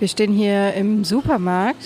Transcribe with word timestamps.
Wir 0.00 0.08
stehen 0.08 0.32
hier 0.32 0.74
im 0.74 1.04
Supermarkt 1.04 1.84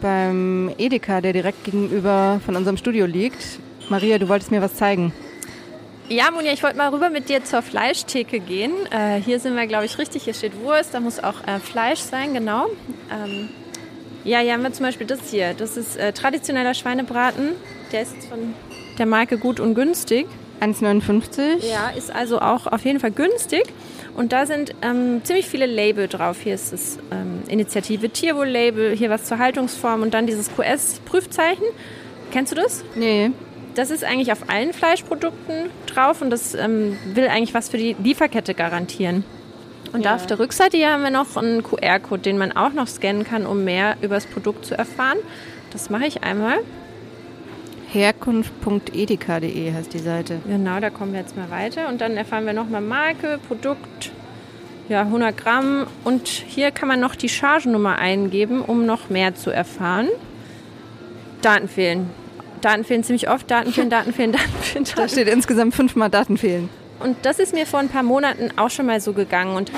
beim 0.00 0.72
Edeka, 0.78 1.20
der 1.20 1.32
direkt 1.32 1.64
gegenüber 1.64 2.40
von 2.46 2.54
unserem 2.54 2.76
Studio 2.76 3.04
liegt. 3.04 3.58
Maria, 3.88 4.18
du 4.18 4.28
wolltest 4.28 4.52
mir 4.52 4.62
was 4.62 4.76
zeigen. 4.76 5.12
Ja, 6.08 6.30
Monja, 6.30 6.52
ich 6.52 6.62
wollte 6.62 6.76
mal 6.76 6.88
rüber 6.88 7.10
mit 7.10 7.28
dir 7.28 7.44
zur 7.44 7.62
Fleischtheke 7.62 8.38
gehen. 8.38 8.72
Äh, 8.90 9.20
hier 9.20 9.40
sind 9.40 9.56
wir, 9.56 9.66
glaube 9.66 9.86
ich, 9.86 9.98
richtig. 9.98 10.22
Hier 10.22 10.34
steht 10.34 10.58
Wurst, 10.62 10.94
da 10.94 11.00
muss 11.00 11.18
auch 11.22 11.46
äh, 11.46 11.58
Fleisch 11.58 11.98
sein, 11.98 12.32
genau. 12.32 12.66
Ähm, 13.12 13.48
ja, 14.24 14.38
hier 14.38 14.52
haben 14.52 14.62
wir 14.62 14.72
zum 14.72 14.86
Beispiel 14.86 15.06
das 15.06 15.28
hier. 15.28 15.52
Das 15.52 15.76
ist 15.76 15.96
äh, 15.96 16.12
traditioneller 16.12 16.74
Schweinebraten. 16.74 17.50
Der 17.92 18.02
ist 18.02 18.14
von 18.28 18.54
der 18.98 19.06
Marke 19.06 19.36
Gut 19.36 19.58
und 19.58 19.74
Günstig. 19.74 20.28
1,59. 20.60 21.64
Ja, 21.70 21.90
ist 21.96 22.14
also 22.14 22.40
auch 22.40 22.66
auf 22.66 22.84
jeden 22.84 23.00
Fall 23.00 23.10
günstig. 23.10 23.64
Und 24.14 24.32
da 24.32 24.46
sind 24.46 24.74
ähm, 24.82 25.20
ziemlich 25.22 25.46
viele 25.46 25.66
Label 25.66 26.08
drauf. 26.08 26.38
Hier 26.42 26.54
ist 26.54 26.72
das 26.72 26.98
ähm, 27.12 27.42
Initiative 27.48 28.10
Tierwohl-Label, 28.10 28.96
hier 28.96 29.10
was 29.10 29.24
zur 29.24 29.38
Haltungsform 29.38 30.02
und 30.02 30.12
dann 30.12 30.26
dieses 30.26 30.50
QS-Prüfzeichen. 30.56 31.64
Kennst 32.32 32.52
du 32.52 32.56
das? 32.56 32.84
Nee. 32.94 33.30
Das 33.74 33.90
ist 33.90 34.02
eigentlich 34.02 34.32
auf 34.32 34.48
allen 34.48 34.72
Fleischprodukten 34.72 35.70
drauf 35.86 36.20
und 36.20 36.30
das 36.30 36.54
ähm, 36.54 36.98
will 37.14 37.28
eigentlich 37.28 37.54
was 37.54 37.68
für 37.68 37.78
die 37.78 37.94
Lieferkette 38.02 38.54
garantieren. 38.54 39.22
Und 39.92 40.04
ja. 40.04 40.10
da 40.10 40.16
auf 40.16 40.26
der 40.26 40.38
Rückseite 40.38 40.76
hier 40.76 40.90
haben 40.90 41.02
wir 41.02 41.10
noch 41.10 41.36
einen 41.36 41.62
QR-Code, 41.62 42.22
den 42.22 42.38
man 42.38 42.52
auch 42.52 42.72
noch 42.72 42.88
scannen 42.88 43.24
kann, 43.24 43.46
um 43.46 43.64
mehr 43.64 43.96
über 44.02 44.16
das 44.16 44.26
Produkt 44.26 44.66
zu 44.66 44.76
erfahren. 44.76 45.18
Das 45.70 45.90
mache 45.90 46.06
ich 46.06 46.24
einmal. 46.24 46.58
Herkunft.edeka.de 47.92 49.72
heißt 49.72 49.94
die 49.94 49.98
Seite. 49.98 50.40
Genau, 50.46 50.78
da 50.78 50.90
kommen 50.90 51.12
wir 51.12 51.20
jetzt 51.20 51.36
mal 51.36 51.50
weiter. 51.50 51.88
Und 51.88 52.00
dann 52.00 52.16
erfahren 52.16 52.44
wir 52.44 52.52
nochmal 52.52 52.82
Marke, 52.82 53.38
Produkt, 53.48 54.12
ja, 54.88 55.02
100 55.02 55.36
Gramm. 55.36 55.86
Und 56.04 56.28
hier 56.28 56.70
kann 56.70 56.88
man 56.88 57.00
noch 57.00 57.14
die 57.14 57.28
Chargennummer 57.28 57.98
eingeben, 57.98 58.60
um 58.62 58.84
noch 58.84 59.08
mehr 59.08 59.34
zu 59.34 59.50
erfahren. 59.50 60.08
Daten 61.40 61.68
fehlen. 61.68 62.10
Daten 62.60 62.84
fehlen 62.84 63.04
ziemlich 63.04 63.30
oft. 63.30 63.50
Daten 63.50 63.72
fehlen, 63.72 63.88
Daten 63.88 64.12
fehlen, 64.12 64.32
Daten 64.32 64.52
fehlen. 64.52 64.84
Daten. 64.84 64.96
Da 65.00 65.08
steht 65.08 65.28
insgesamt 65.28 65.74
fünfmal 65.74 66.10
Daten 66.10 66.36
fehlen. 66.36 66.68
Und 67.00 67.16
das 67.22 67.38
ist 67.38 67.54
mir 67.54 67.66
vor 67.66 67.78
ein 67.80 67.88
paar 67.88 68.02
Monaten 68.02 68.50
auch 68.56 68.70
schon 68.70 68.86
mal 68.86 69.00
so 69.00 69.12
gegangen. 69.12 69.56
Und 69.56 69.72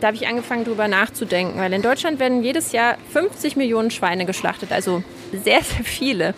da 0.00 0.08
habe 0.08 0.16
ich 0.16 0.26
angefangen, 0.26 0.64
darüber 0.64 0.88
nachzudenken. 0.88 1.60
Weil 1.60 1.72
in 1.72 1.82
Deutschland 1.82 2.18
werden 2.18 2.42
jedes 2.42 2.72
Jahr 2.72 2.96
50 3.12 3.56
Millionen 3.56 3.90
Schweine 3.90 4.26
geschlachtet. 4.26 4.72
Also 4.72 5.04
sehr, 5.32 5.62
sehr 5.62 5.84
viele. 5.84 6.34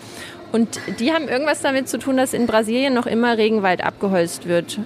Und 0.51 0.79
die 0.99 1.11
haben 1.11 1.27
irgendwas 1.27 1.61
damit 1.61 1.89
zu 1.89 1.99
tun, 1.99 2.17
dass 2.17 2.33
in 2.33 2.47
Brasilien 2.47 2.93
noch 2.93 3.05
immer 3.05 3.37
Regenwald 3.37 3.83
abgeholzt 3.83 4.47
wird. 4.47 4.79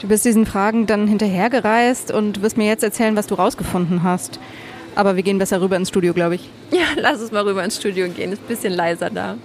Du 0.00 0.08
bist 0.08 0.24
diesen 0.24 0.46
Fragen 0.46 0.86
dann 0.86 1.06
hinterhergereist 1.06 2.10
und 2.10 2.42
wirst 2.42 2.56
mir 2.56 2.66
jetzt 2.66 2.82
erzählen, 2.82 3.16
was 3.16 3.26
du 3.26 3.34
rausgefunden 3.34 4.02
hast. 4.02 4.38
Aber 4.94 5.16
wir 5.16 5.22
gehen 5.22 5.38
besser 5.38 5.60
rüber 5.60 5.76
ins 5.76 5.88
Studio, 5.88 6.14
glaube 6.14 6.36
ich. 6.36 6.48
Ja, 6.70 6.86
lass 6.96 7.20
uns 7.20 7.32
mal 7.32 7.42
rüber 7.42 7.64
ins 7.64 7.76
Studio 7.76 8.08
gehen. 8.08 8.32
Ist 8.32 8.42
ein 8.42 8.48
bisschen 8.48 8.72
leiser 8.72 9.10
da. 9.10 9.36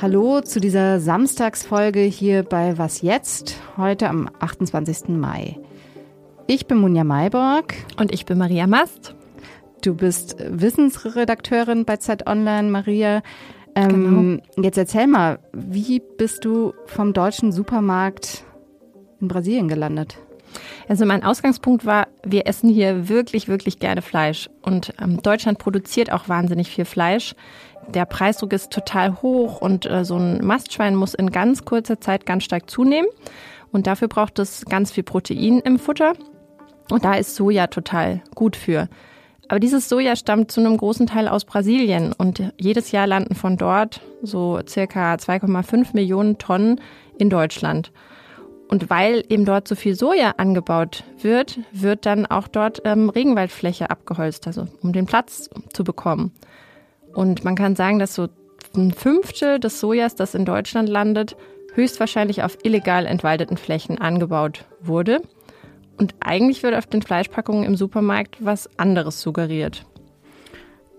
Hallo 0.00 0.40
zu 0.40 0.60
dieser 0.60 0.98
Samstagsfolge 0.98 2.00
hier 2.00 2.42
bei 2.42 2.76
Was 2.76 3.02
jetzt? 3.02 3.56
Heute 3.76 4.08
am 4.08 4.28
28. 4.40 5.10
Mai. 5.10 5.61
Ich 6.46 6.66
bin 6.66 6.78
Munja 6.78 7.04
Mayborg. 7.04 7.74
Und 7.98 8.12
ich 8.12 8.26
bin 8.26 8.38
Maria 8.38 8.66
Mast. 8.66 9.14
Du 9.82 9.94
bist 9.94 10.36
Wissensredakteurin 10.38 11.84
bei 11.84 11.96
Zeit 11.96 12.26
Online, 12.26 12.68
Maria. 12.70 13.22
Ähm, 13.74 14.40
genau. 14.54 14.64
Jetzt 14.64 14.78
erzähl 14.78 15.06
mal, 15.06 15.38
wie 15.52 16.00
bist 16.18 16.44
du 16.44 16.74
vom 16.86 17.12
deutschen 17.12 17.52
Supermarkt 17.52 18.44
in 19.20 19.28
Brasilien 19.28 19.68
gelandet? 19.68 20.18
Also 20.88 21.06
mein 21.06 21.24
Ausgangspunkt 21.24 21.86
war, 21.86 22.08
wir 22.24 22.46
essen 22.46 22.68
hier 22.68 23.08
wirklich, 23.08 23.48
wirklich 23.48 23.78
gerne 23.78 24.02
Fleisch. 24.02 24.50
Und 24.62 24.92
ähm, 25.00 25.22
Deutschland 25.22 25.58
produziert 25.58 26.12
auch 26.12 26.28
wahnsinnig 26.28 26.68
viel 26.68 26.84
Fleisch. 26.84 27.34
Der 27.88 28.04
Preisdruck 28.04 28.52
ist 28.52 28.70
total 28.70 29.22
hoch 29.22 29.60
und 29.60 29.86
äh, 29.86 30.04
so 30.04 30.16
ein 30.16 30.44
Mastschwein 30.44 30.94
muss 30.94 31.14
in 31.14 31.30
ganz 31.30 31.64
kurzer 31.64 32.00
Zeit 32.00 32.26
ganz 32.26 32.44
stark 32.44 32.68
zunehmen. 32.68 33.08
Und 33.72 33.86
dafür 33.86 34.08
braucht 34.08 34.38
es 34.38 34.64
ganz 34.66 34.92
viel 34.92 35.02
Protein 35.02 35.60
im 35.60 35.78
Futter. 35.78 36.12
Und 36.90 37.04
da 37.04 37.14
ist 37.14 37.34
Soja 37.34 37.66
total 37.66 38.22
gut 38.34 38.54
für. 38.54 38.88
Aber 39.48 39.60
dieses 39.60 39.88
Soja 39.88 40.14
stammt 40.14 40.50
zu 40.50 40.60
einem 40.60 40.76
großen 40.76 41.06
Teil 41.06 41.28
aus 41.28 41.44
Brasilien 41.44 42.12
und 42.12 42.52
jedes 42.58 42.92
Jahr 42.92 43.06
landen 43.06 43.34
von 43.34 43.56
dort 43.56 44.00
so 44.22 44.60
circa 44.66 45.14
2,5 45.14 45.88
Millionen 45.94 46.38
Tonnen 46.38 46.80
in 47.18 47.28
Deutschland. 47.28 47.92
Und 48.68 48.88
weil 48.88 49.24
eben 49.28 49.44
dort 49.44 49.68
so 49.68 49.74
viel 49.74 49.94
Soja 49.94 50.34
angebaut 50.38 51.04
wird, 51.20 51.58
wird 51.72 52.06
dann 52.06 52.24
auch 52.24 52.48
dort 52.48 52.80
ähm, 52.86 53.10
Regenwaldfläche 53.10 53.90
abgeholzt, 53.90 54.46
also 54.46 54.66
um 54.82 54.94
den 54.94 55.04
Platz 55.04 55.50
zu 55.74 55.84
bekommen. 55.84 56.32
Und 57.12 57.44
man 57.44 57.54
kann 57.54 57.76
sagen, 57.76 57.98
dass 57.98 58.14
so 58.14 58.28
ein 58.74 58.92
Fünftel 58.92 59.60
des 59.60 59.80
Sojas, 59.80 60.14
das 60.14 60.34
in 60.34 60.46
Deutschland 60.46 60.88
landet, 60.88 61.36
höchstwahrscheinlich 61.74 62.42
auf 62.42 62.58
illegal 62.62 63.06
entwaldeten 63.06 63.56
Flächen 63.56 63.98
angebaut 63.98 64.64
wurde. 64.80 65.22
Und 65.98 66.14
eigentlich 66.20 66.62
wird 66.62 66.74
auf 66.74 66.86
den 66.86 67.02
Fleischpackungen 67.02 67.64
im 67.64 67.76
Supermarkt 67.76 68.36
was 68.40 68.68
anderes 68.78 69.20
suggeriert. 69.20 69.84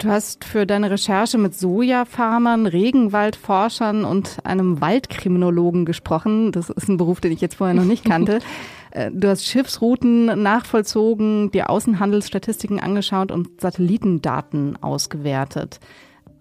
Du 0.04 0.10
hast 0.10 0.44
für 0.44 0.66
deine 0.66 0.92
Recherche 0.92 1.38
mit 1.38 1.56
Sojafarmern, 1.56 2.66
Regenwaldforschern 2.66 4.04
und 4.04 4.38
einem 4.44 4.82
Waldkriminologen 4.82 5.86
gesprochen. 5.86 6.52
Das 6.52 6.70
ist 6.70 6.90
ein 6.90 6.98
Beruf, 6.98 7.22
den 7.22 7.32
ich 7.32 7.42
jetzt 7.42 7.56
vorher 7.56 7.76
noch 7.76 7.86
nicht 7.86 8.06
kannte. 8.06 8.40
Äh, 8.96 9.10
du 9.12 9.28
hast 9.28 9.48
Schiffsrouten 9.48 10.44
nachvollzogen, 10.44 11.50
dir 11.50 11.72
Außenhandelsstatistiken 11.72 12.80
angeschaut 12.80 13.32
und 13.32 13.60
Satellitendaten 13.60 14.78
ausgewertet. 14.84 15.80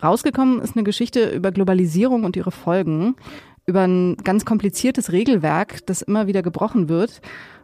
Rausgekommen 0.02 0.60
ist 0.60 0.76
eine 0.76 0.84
Geschichte 0.84 1.30
über 1.30 1.50
Globalisierung 1.50 2.24
und 2.24 2.36
ihre 2.36 2.50
Folgen, 2.50 3.16
über 3.72 3.84
ein 3.84 4.18
ganz 4.18 4.44
kompliziertes 4.44 5.12
Regelwerk, 5.12 5.86
das 5.86 6.02
immer 6.02 6.26
wieder 6.26 6.42
gebrochen 6.42 6.90
wird 6.90 7.22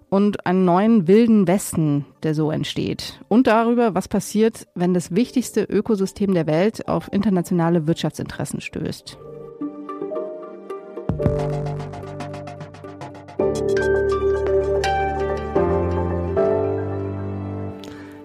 und 0.09 0.47
einen 0.47 0.65
neuen 0.65 1.07
wilden 1.07 1.47
Westen, 1.47 2.07
der 2.23 2.35
so 2.35 2.51
entsteht. 2.51 3.21
Und 3.29 3.47
darüber, 3.47 3.95
was 3.95 4.09
passiert, 4.09 4.67
wenn 4.75 4.95
das 4.95 5.15
wichtigste 5.15 5.65
Ökosystem 5.65 6.33
der 6.33 6.47
Welt 6.47 6.89
auf 6.89 7.13
internationale 7.13 7.87
Wirtschaftsinteressen 7.87 8.63
stößt. 8.63 9.19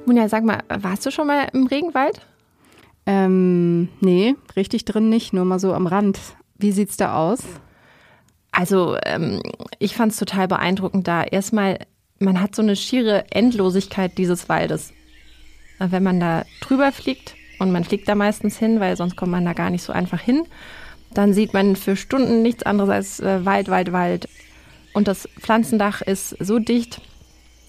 Munja, 0.05 0.29
sag 0.29 0.45
mal, 0.45 0.59
warst 0.69 1.05
du 1.05 1.11
schon 1.11 1.27
mal 1.27 1.49
im 1.51 1.67
Regenwald? 1.67 2.21
Ähm, 3.05 3.89
nee, 3.99 4.35
richtig 4.55 4.85
drin 4.85 5.09
nicht, 5.09 5.33
nur 5.33 5.43
mal 5.43 5.59
so 5.59 5.73
am 5.73 5.85
Rand. 5.85 6.17
Wie 6.57 6.71
sieht's 6.71 6.95
da 6.95 7.17
aus? 7.17 7.43
Also 8.53 8.95
ähm, 9.05 9.41
ich 9.79 9.95
fand 9.95 10.13
es 10.13 10.19
total 10.19 10.47
beeindruckend 10.47 11.07
da. 11.07 11.23
Erstmal, 11.23 11.79
man 12.19 12.39
hat 12.39 12.55
so 12.55 12.61
eine 12.61 12.77
schiere 12.77 13.25
Endlosigkeit 13.31 14.17
dieses 14.17 14.47
Waldes. 14.47 14.93
Wenn 15.79 16.03
man 16.03 16.21
da 16.21 16.45
drüber 16.61 16.93
fliegt, 16.93 17.35
und 17.63 17.71
man 17.71 17.83
fliegt 17.83 18.07
da 18.07 18.15
meistens 18.15 18.57
hin, 18.57 18.79
weil 18.79 18.95
sonst 18.95 19.15
kommt 19.15 19.31
man 19.31 19.45
da 19.45 19.53
gar 19.53 19.69
nicht 19.69 19.83
so 19.83 19.93
einfach 19.93 20.19
hin, 20.19 20.43
dann 21.13 21.33
sieht 21.33 21.53
man 21.53 21.75
für 21.75 21.95
Stunden 21.95 22.41
nichts 22.41 22.63
anderes 22.63 22.89
als 22.89 23.19
äh, 23.19 23.45
Wald, 23.45 23.69
Wald, 23.69 23.91
Wald. 23.91 24.27
Und 24.93 25.07
das 25.07 25.27
Pflanzendach 25.39 26.01
ist 26.01 26.35
so 26.39 26.59
dicht, 26.59 27.01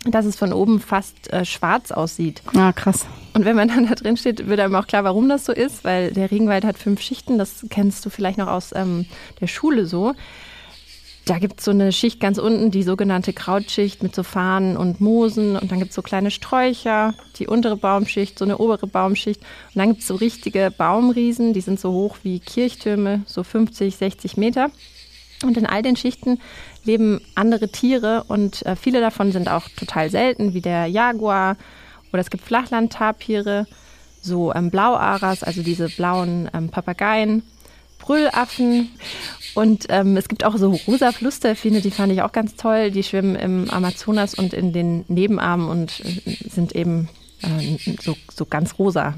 dass 0.06 0.27
es 0.27 0.37
von 0.37 0.53
oben 0.53 0.81
fast 0.81 1.33
äh, 1.33 1.45
schwarz 1.45 1.91
aussieht. 1.91 2.43
Ah, 2.55 2.72
krass. 2.72 3.06
Und 3.34 3.45
wenn 3.45 3.56
man 3.56 3.69
dann 3.75 3.87
da 3.87 3.95
drin 3.95 4.16
steht, 4.16 4.47
wird 4.47 4.61
einem 4.61 4.75
auch 4.75 4.87
klar, 4.87 5.05
warum 5.05 5.28
das 5.28 5.45
so 5.45 5.53
ist, 5.53 5.84
weil 5.84 6.12
der 6.12 6.31
Regenwald 6.31 6.65
hat 6.65 6.78
fünf 6.78 7.01
Schichten. 7.01 7.39
Das 7.39 7.66
kennst 7.71 8.05
du 8.05 8.11
vielleicht 8.11 8.39
noch 8.39 8.49
aus 8.49 8.72
ähm, 8.75 9.06
der 9.41 9.47
Schule 9.47 9.87
so. 9.87 10.15
Da 11.26 11.38
gibt 11.38 11.60
es 11.60 11.64
so 11.64 11.70
eine 11.70 11.90
Schicht 11.90 12.21
ganz 12.21 12.36
unten, 12.36 12.71
die 12.71 12.82
sogenannte 12.82 13.32
Krautschicht 13.32 14.03
mit 14.03 14.15
so 14.15 14.22
Fahnen 14.22 14.76
und 14.76 15.00
Moosen. 15.00 15.56
Und 15.56 15.72
dann 15.72 15.78
gibt 15.78 15.91
es 15.91 15.94
so 15.94 16.03
kleine 16.03 16.30
Sträucher, 16.30 17.15
die 17.38 17.47
untere 17.47 17.76
Baumschicht, 17.76 18.38
so 18.38 18.44
eine 18.44 18.59
obere 18.59 18.86
Baumschicht. 18.86 19.41
Und 19.41 19.78
dann 19.78 19.88
gibt 19.88 20.03
es 20.03 20.06
so 20.09 20.16
richtige 20.16 20.71
Baumriesen, 20.76 21.54
die 21.54 21.62
sind 21.62 21.80
so 21.80 21.92
hoch 21.92 22.18
wie 22.24 22.41
Kirchtürme, 22.41 23.22
so 23.24 23.42
50, 23.42 23.97
60 23.97 24.36
Meter. 24.36 24.71
Und 25.42 25.56
in 25.56 25.66
all 25.66 25.82
den 25.82 25.97
Schichten 25.97 26.41
leben 26.84 27.21
andere 27.34 27.68
Tiere 27.68 28.24
und 28.28 28.65
äh, 28.66 28.77
viele 28.77 29.00
davon 29.00 29.32
sind 29.32 29.48
auch 29.48 29.68
total 29.77 30.10
selten, 30.10 30.54
wie 30.54 30.60
der 30.60 30.86
Jaguar. 30.86 31.56
Oder 32.12 32.20
es 32.20 32.30
gibt 32.30 32.44
Flachlandtapire, 32.44 33.66
so 34.20 34.54
ähm, 34.54 34.70
Blauaras, 34.70 35.42
also 35.42 35.62
diese 35.62 35.88
blauen 35.88 36.50
ähm, 36.54 36.68
Papageien. 36.68 37.42
Brüllaffen 38.04 38.91
und 39.54 39.86
ähm, 39.89 40.16
es 40.16 40.28
gibt 40.28 40.45
auch 40.45 40.56
so 40.56 40.78
rosa 40.86 41.12
Flussdelfine, 41.12 41.80
die 41.80 41.91
fand 41.91 42.12
ich 42.12 42.21
auch 42.22 42.33
ganz 42.33 42.54
toll. 42.56 42.91
Die 42.91 43.03
schwimmen 43.03 43.34
im 43.34 43.71
Amazonas 43.71 44.34
und 44.34 44.53
in 44.53 44.72
den 44.72 45.04
Nebenarmen 45.09 45.68
und 45.68 46.01
äh, 46.01 46.48
sind 46.51 46.74
eben 46.74 47.09
äh, 47.41 47.78
so, 48.03 48.15
so 48.30 48.45
ganz 48.45 48.78
rosa. 48.78 49.15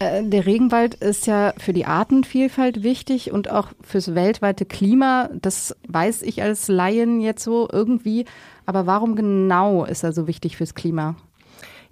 Äh, 0.00 0.24
der 0.24 0.44
Regenwald 0.44 0.94
ist 0.96 1.26
ja 1.26 1.54
für 1.56 1.72
die 1.72 1.86
Artenvielfalt 1.86 2.82
wichtig 2.82 3.32
und 3.32 3.50
auch 3.50 3.68
fürs 3.80 4.14
weltweite 4.14 4.66
Klima. 4.66 5.30
Das 5.40 5.74
weiß 5.88 6.22
ich 6.22 6.42
als 6.42 6.68
Laien 6.68 7.20
jetzt 7.20 7.42
so 7.42 7.68
irgendwie. 7.72 8.26
Aber 8.66 8.86
warum 8.86 9.16
genau 9.16 9.84
ist 9.86 10.02
er 10.02 10.12
so 10.12 10.26
wichtig 10.26 10.58
fürs 10.58 10.74
Klima? 10.74 11.16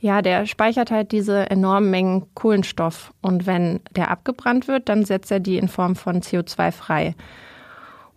Ja, 0.06 0.22
der 0.22 0.46
speichert 0.46 0.92
halt 0.92 1.10
diese 1.10 1.50
enormen 1.50 1.90
Mengen 1.90 2.26
Kohlenstoff. 2.34 3.12
Und 3.22 3.44
wenn 3.44 3.80
der 3.90 4.12
abgebrannt 4.12 4.68
wird, 4.68 4.88
dann 4.88 5.04
setzt 5.04 5.32
er 5.32 5.40
die 5.40 5.58
in 5.58 5.66
Form 5.66 5.96
von 5.96 6.20
CO2 6.20 6.70
frei. 6.70 7.16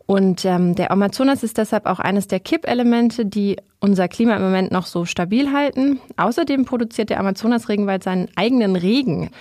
Und 0.06 0.46
ähm, 0.46 0.76
der 0.76 0.92
Amazonas 0.92 1.42
ist 1.42 1.58
deshalb 1.58 1.88
auch 1.88 1.98
eines 1.98 2.28
der 2.28 2.42
Kippelemente, 2.42 3.26
die 3.26 3.58
unser 3.80 4.08
Klima 4.08 4.36
im 4.36 4.44
Moment 4.44 4.72
noch 4.72 4.86
so 4.86 5.06
stabil 5.06 5.52
halten. 5.52 6.00
Außerdem 6.16 6.64
produziert 6.66 7.10
der 7.10 7.20
Amazonas-Regenwald 7.20 8.04
seinen 8.04 8.30
eigenen 8.36 8.76
Regen. 8.76 9.32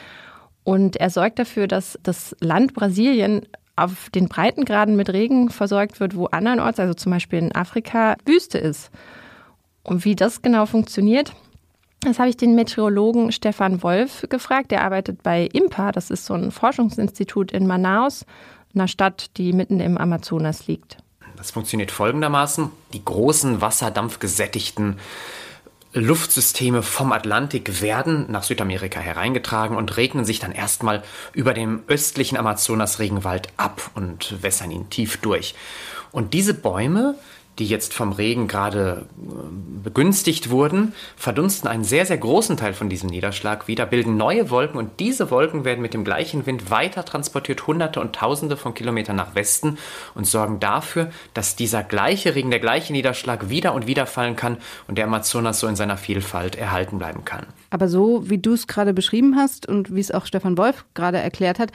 Und 0.64 0.96
er 0.96 1.10
sorgt 1.10 1.38
dafür, 1.38 1.68
dass 1.68 1.98
das 2.02 2.34
Land 2.40 2.72
Brasilien 2.72 3.42
auf 3.76 4.08
den 4.08 4.26
Breitengraden 4.28 4.96
mit 4.96 5.10
Regen 5.10 5.50
versorgt 5.50 6.00
wird, 6.00 6.16
wo 6.16 6.24
andernorts, 6.24 6.80
also 6.80 6.94
zum 6.94 7.12
Beispiel 7.12 7.40
in 7.40 7.54
Afrika, 7.54 8.16
Wüste 8.24 8.56
ist. 8.56 8.90
Und 9.82 10.06
wie 10.06 10.16
das 10.16 10.40
genau 10.40 10.64
funktioniert, 10.64 11.34
das 12.00 12.18
habe 12.18 12.28
ich 12.28 12.36
den 12.36 12.54
Meteorologen 12.54 13.32
Stefan 13.32 13.82
Wolf 13.82 14.24
gefragt. 14.28 14.70
Der 14.70 14.84
arbeitet 14.84 15.22
bei 15.22 15.46
IMPA, 15.52 15.92
das 15.92 16.10
ist 16.10 16.26
so 16.26 16.34
ein 16.34 16.50
Forschungsinstitut 16.50 17.52
in 17.52 17.66
Manaus, 17.66 18.24
einer 18.74 18.88
Stadt, 18.88 19.36
die 19.36 19.52
mitten 19.52 19.80
im 19.80 19.98
Amazonas 19.98 20.66
liegt. 20.66 20.98
Das 21.36 21.50
funktioniert 21.50 21.90
folgendermaßen. 21.90 22.70
Die 22.92 23.04
großen 23.04 23.60
wasserdampfgesättigten 23.60 24.98
Luftsysteme 25.94 26.82
vom 26.82 27.12
Atlantik 27.12 27.80
werden 27.80 28.26
nach 28.30 28.42
Südamerika 28.42 29.00
hereingetragen 29.00 29.76
und 29.76 29.96
regnen 29.96 30.24
sich 30.24 30.38
dann 30.38 30.52
erstmal 30.52 31.02
über 31.32 31.54
dem 31.54 31.82
östlichen 31.86 32.36
Amazonas-Regenwald 32.36 33.48
ab 33.56 33.90
und 33.94 34.42
wässern 34.42 34.70
ihn 34.70 34.90
tief 34.90 35.16
durch. 35.18 35.54
Und 36.12 36.34
diese 36.34 36.54
Bäume, 36.54 37.14
die 37.58 37.66
jetzt 37.66 37.94
vom 37.94 38.12
Regen 38.12 38.48
gerade 38.48 39.06
äh, 39.18 39.82
begünstigt 39.82 40.50
wurden, 40.50 40.94
verdunsten 41.16 41.68
einen 41.68 41.84
sehr, 41.84 42.06
sehr 42.06 42.18
großen 42.18 42.56
Teil 42.56 42.72
von 42.72 42.88
diesem 42.88 43.10
Niederschlag 43.10 43.68
wieder, 43.68 43.86
bilden 43.86 44.16
neue 44.16 44.50
Wolken 44.50 44.78
und 44.78 45.00
diese 45.00 45.30
Wolken 45.30 45.64
werden 45.64 45.82
mit 45.82 45.94
dem 45.94 46.04
gleichen 46.04 46.46
Wind 46.46 46.70
weiter 46.70 47.04
transportiert, 47.04 47.66
hunderte 47.66 48.00
und 48.00 48.14
tausende 48.14 48.56
von 48.56 48.74
Kilometern 48.74 49.16
nach 49.16 49.34
Westen 49.34 49.78
und 50.14 50.26
sorgen 50.26 50.60
dafür, 50.60 51.10
dass 51.34 51.56
dieser 51.56 51.82
gleiche 51.82 52.34
Regen, 52.34 52.50
der 52.50 52.60
gleiche 52.60 52.92
Niederschlag 52.92 53.48
wieder 53.50 53.74
und 53.74 53.86
wieder 53.86 54.06
fallen 54.06 54.36
kann 54.36 54.58
und 54.86 54.98
der 54.98 55.06
Amazonas 55.06 55.60
so 55.60 55.66
in 55.66 55.76
seiner 55.76 55.96
Vielfalt 55.96 56.56
erhalten 56.56 56.98
bleiben 56.98 57.24
kann. 57.24 57.46
Aber 57.70 57.88
so, 57.88 58.28
wie 58.28 58.38
du 58.38 58.52
es 58.52 58.66
gerade 58.66 58.94
beschrieben 58.94 59.36
hast 59.36 59.68
und 59.68 59.94
wie 59.94 60.00
es 60.00 60.10
auch 60.10 60.26
Stefan 60.26 60.58
Wolf 60.58 60.84
gerade 60.94 61.18
erklärt 61.18 61.58
hat, 61.58 61.72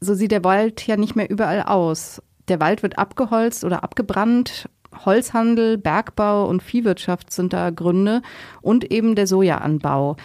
so 0.00 0.14
sieht 0.14 0.32
der 0.32 0.44
Wald 0.44 0.86
ja 0.86 0.96
nicht 0.96 1.16
mehr 1.16 1.30
überall 1.30 1.62
aus. 1.62 2.22
Der 2.48 2.60
Wald 2.60 2.82
wird 2.82 2.98
abgeholzt 2.98 3.64
oder 3.64 3.82
abgebrannt 3.82 4.68
Holzhandel, 5.04 5.78
Bergbau 5.78 6.46
und 6.46 6.62
Viehwirtschaft 6.62 7.32
sind 7.32 7.52
da 7.52 7.70
Gründe 7.70 8.22
und 8.62 8.90
eben 8.90 9.14
der 9.14 9.26
Sojaanbau. 9.26 10.16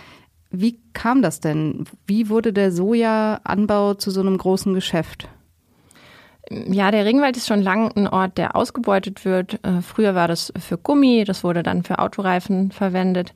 Wie 0.52 0.80
kam 0.94 1.22
das 1.22 1.40
denn? 1.40 1.86
Wie 2.08 2.30
wurde 2.30 2.54
der 2.54 2.72
Sojaanbau 2.72 3.94
zu 3.94 4.12
so 4.12 4.22
einem 4.22 4.38
großen 4.38 4.74
Geschäft? 4.74 5.28
Ja, 6.50 6.90
der 6.90 7.06
Regenwald 7.06 7.38
ist 7.38 7.48
schon 7.48 7.62
lange 7.62 7.96
ein 7.96 8.08
Ort, 8.08 8.40
der 8.40 8.56
ausgebeutet 8.56 9.24
wird. 9.24 9.64
Äh, 9.64 9.82
früher 9.82 10.16
war 10.16 10.28
das 10.28 10.52
für 10.60 10.78
Gummi, 10.80 11.24
das 11.24 11.44
wurde 11.44 11.62
dann 11.62 11.84
für 11.84 12.00
Autoreifen 12.00 12.72
verwendet. 12.72 13.34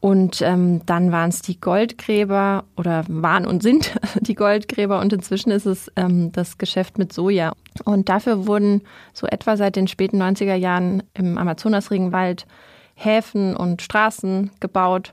Und 0.00 0.42
ähm, 0.42 0.82
dann 0.86 1.10
waren 1.10 1.30
es 1.30 1.42
die 1.42 1.60
Goldgräber 1.60 2.64
oder 2.76 3.04
waren 3.08 3.46
und 3.46 3.62
sind 3.62 3.94
die 4.20 4.34
Goldgräber 4.34 5.00
und 5.00 5.12
inzwischen 5.12 5.50
ist 5.50 5.66
es 5.66 5.90
ähm, 5.96 6.30
das 6.32 6.58
Geschäft 6.58 6.98
mit 6.98 7.12
Soja. 7.12 7.52
Und 7.84 8.08
dafür 8.08 8.46
wurden 8.46 8.82
so 9.12 9.26
etwa 9.26 9.56
seit 9.56 9.74
den 9.74 9.88
späten 9.88 10.22
90er 10.22 10.54
Jahren 10.54 11.02
im 11.14 11.36
Amazonasregenwald 11.36 12.46
Häfen 12.94 13.56
und 13.56 13.82
Straßen 13.82 14.50
gebaut 14.60 15.12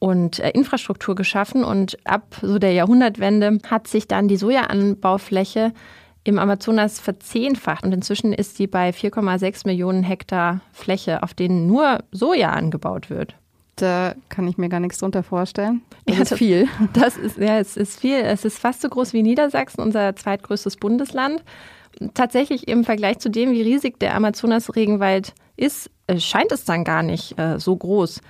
und 0.00 0.40
äh, 0.40 0.50
Infrastruktur 0.50 1.14
geschaffen. 1.14 1.62
Und 1.62 1.96
ab 2.04 2.36
so 2.42 2.58
der 2.58 2.72
Jahrhundertwende 2.72 3.58
hat 3.68 3.86
sich 3.86 4.08
dann 4.08 4.26
die 4.26 4.36
Sojaanbaufläche 4.36 5.72
im 6.24 6.38
Amazonas 6.38 7.00
verzehnfacht 7.00 7.84
und 7.84 7.92
inzwischen 7.92 8.32
ist 8.32 8.56
sie 8.56 8.66
bei 8.66 8.90
4,6 8.90 9.66
Millionen 9.66 10.02
Hektar 10.02 10.60
Fläche, 10.72 11.22
auf 11.22 11.32
denen 11.32 11.66
nur 11.66 12.00
Soja 12.12 12.50
angebaut 12.50 13.08
wird 13.08 13.39
da 13.82 14.14
kann 14.28 14.46
ich 14.46 14.58
mir 14.58 14.68
gar 14.68 14.80
nichts 14.80 14.98
drunter 14.98 15.22
vorstellen. 15.22 15.82
Das 16.06 16.16
ja, 16.16 16.22
ist 16.22 16.34
viel. 16.34 16.68
Das 16.92 17.16
ist, 17.16 17.38
ja, 17.38 17.58
es 17.58 17.76
ist 17.76 18.00
viel. 18.00 18.16
Es 18.16 18.44
ist 18.44 18.58
fast 18.58 18.82
so 18.82 18.88
groß 18.88 19.12
wie 19.12 19.22
Niedersachsen, 19.22 19.80
unser 19.80 20.14
zweitgrößtes 20.14 20.76
Bundesland. 20.76 21.42
Tatsächlich 22.14 22.68
im 22.68 22.84
Vergleich 22.84 23.18
zu 23.18 23.30
dem, 23.30 23.50
wie 23.50 23.62
riesig 23.62 23.98
der 23.98 24.14
Amazonas-Regenwald 24.14 25.34
ist, 25.56 25.90
äh, 26.06 26.18
scheint 26.18 26.52
es 26.52 26.64
dann 26.64 26.84
gar 26.84 27.02
nicht 27.02 27.38
äh, 27.38 27.58
so 27.58 27.76
groß. 27.76 28.20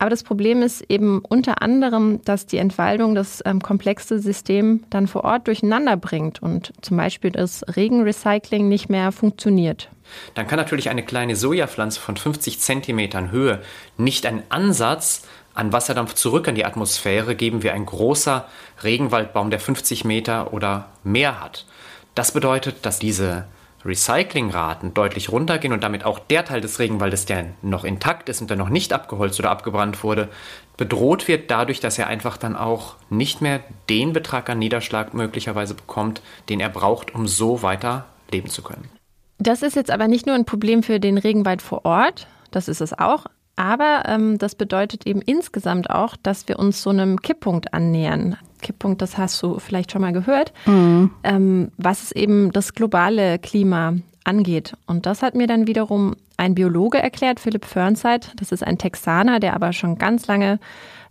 Aber 0.00 0.08
das 0.08 0.22
Problem 0.22 0.62
ist 0.62 0.80
eben 0.88 1.18
unter 1.28 1.60
anderem, 1.60 2.24
dass 2.24 2.46
die 2.46 2.56
Entwaldung 2.56 3.14
das 3.14 3.42
ähm, 3.44 3.60
komplexe 3.60 4.18
System 4.18 4.82
dann 4.88 5.06
vor 5.06 5.24
Ort 5.24 5.46
durcheinander 5.46 5.98
bringt 5.98 6.42
und 6.42 6.72
zum 6.80 6.96
Beispiel 6.96 7.30
das 7.30 7.62
Regenrecycling 7.76 8.66
nicht 8.66 8.88
mehr 8.88 9.12
funktioniert. 9.12 9.90
Dann 10.32 10.46
kann 10.46 10.56
natürlich 10.56 10.88
eine 10.88 11.04
kleine 11.04 11.36
Sojapflanze 11.36 12.00
von 12.00 12.16
50 12.16 12.60
Zentimetern 12.60 13.30
Höhe 13.30 13.60
nicht 13.98 14.24
einen 14.24 14.42
Ansatz 14.48 15.28
an 15.52 15.70
Wasserdampf 15.70 16.14
zurück 16.14 16.46
in 16.46 16.54
die 16.54 16.64
Atmosphäre 16.64 17.36
geben 17.36 17.62
wie 17.62 17.70
ein 17.70 17.84
großer 17.84 18.48
Regenwaldbaum, 18.82 19.50
der 19.50 19.60
50 19.60 20.06
Meter 20.06 20.54
oder 20.54 20.88
mehr 21.04 21.42
hat. 21.42 21.66
Das 22.14 22.32
bedeutet, 22.32 22.86
dass 22.86 22.98
diese 22.98 23.44
Recyclingraten 23.84 24.94
deutlich 24.94 25.30
runtergehen 25.30 25.72
und 25.72 25.82
damit 25.82 26.04
auch 26.04 26.18
der 26.18 26.44
Teil 26.44 26.60
des 26.60 26.78
Regenwaldes, 26.78 27.24
der 27.24 27.46
noch 27.62 27.84
intakt 27.84 28.28
ist 28.28 28.40
und 28.40 28.50
der 28.50 28.56
noch 28.56 28.68
nicht 28.68 28.92
abgeholzt 28.92 29.38
oder 29.40 29.50
abgebrannt 29.50 30.02
wurde, 30.04 30.28
bedroht 30.76 31.28
wird 31.28 31.50
dadurch, 31.50 31.80
dass 31.80 31.98
er 31.98 32.06
einfach 32.06 32.36
dann 32.36 32.56
auch 32.56 32.96
nicht 33.08 33.40
mehr 33.40 33.60
den 33.88 34.12
Betrag 34.12 34.50
an 34.50 34.58
Niederschlag 34.58 35.14
möglicherweise 35.14 35.74
bekommt, 35.74 36.22
den 36.48 36.60
er 36.60 36.68
braucht, 36.68 37.14
um 37.14 37.26
so 37.26 37.62
weiter 37.62 38.06
leben 38.30 38.48
zu 38.48 38.62
können. 38.62 38.90
Das 39.38 39.62
ist 39.62 39.76
jetzt 39.76 39.90
aber 39.90 40.08
nicht 40.08 40.26
nur 40.26 40.34
ein 40.34 40.44
Problem 40.44 40.82
für 40.82 41.00
den 41.00 41.16
Regenwald 41.16 41.62
vor 41.62 41.84
Ort, 41.84 42.26
das 42.50 42.68
ist 42.68 42.80
es 42.80 42.98
auch, 42.98 43.26
aber 43.56 44.02
ähm, 44.06 44.38
das 44.38 44.54
bedeutet 44.54 45.06
eben 45.06 45.22
insgesamt 45.22 45.90
auch, 45.90 46.16
dass 46.16 46.48
wir 46.48 46.58
uns 46.58 46.82
so 46.82 46.90
einem 46.90 47.20
Kipppunkt 47.20 47.72
annähern. 47.72 48.36
Kipppunkt, 48.60 49.02
das 49.02 49.18
hast 49.18 49.42
du 49.42 49.58
vielleicht 49.58 49.92
schon 49.92 50.02
mal 50.02 50.12
gehört, 50.12 50.52
mhm. 50.66 51.10
ähm, 51.22 51.72
was 51.76 52.02
es 52.02 52.12
eben 52.12 52.52
das 52.52 52.74
globale 52.74 53.38
Klima 53.38 53.94
angeht. 54.24 54.74
Und 54.86 55.06
das 55.06 55.22
hat 55.22 55.34
mir 55.34 55.46
dann 55.46 55.66
wiederum 55.66 56.14
ein 56.36 56.54
Biologe 56.54 56.98
erklärt, 56.98 57.40
Philipp 57.40 57.64
Fernseit. 57.64 58.32
Das 58.36 58.52
ist 58.52 58.66
ein 58.66 58.78
Texaner, 58.78 59.40
der 59.40 59.54
aber 59.54 59.72
schon 59.72 59.98
ganz 59.98 60.26
lange 60.26 60.58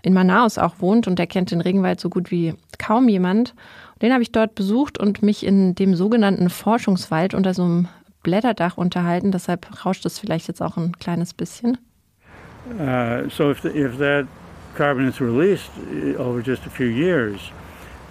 in 0.01 0.13
Manaus 0.13 0.57
auch 0.57 0.75
wohnt 0.79 1.07
und 1.07 1.19
der 1.19 1.27
kennt 1.27 1.51
den 1.51 1.61
Regenwald 1.61 1.99
so 1.99 2.09
gut 2.09 2.31
wie 2.31 2.53
kaum 2.77 3.09
jemand. 3.09 3.53
Den 4.01 4.13
habe 4.13 4.23
ich 4.23 4.31
dort 4.31 4.55
besucht 4.55 4.97
und 4.97 5.21
mich 5.21 5.45
in 5.45 5.75
dem 5.75 5.95
sogenannten 5.95 6.49
Forschungswald 6.49 7.33
unter 7.33 7.53
so 7.53 7.63
einem 7.63 7.87
Blätterdach 8.23 8.77
unterhalten. 8.77 9.31
Deshalb 9.31 9.85
rauscht 9.85 10.05
es 10.05 10.19
vielleicht 10.19 10.47
jetzt 10.47 10.61
auch 10.61 10.77
ein 10.77 10.93
kleines 10.93 11.33
bisschen. 11.33 11.77
Uh, 12.79 13.29
so 13.29 13.49
if, 13.49 13.61
the, 13.61 13.69
if 13.69 13.97
that 13.97 14.27
carbon 14.79 15.05
is 15.05 15.19
released 15.19 15.71
uh, 15.77 16.23
over 16.25 16.41
just 16.41 16.65
a 16.65 16.69
few 16.69 16.87
years, 16.87 17.51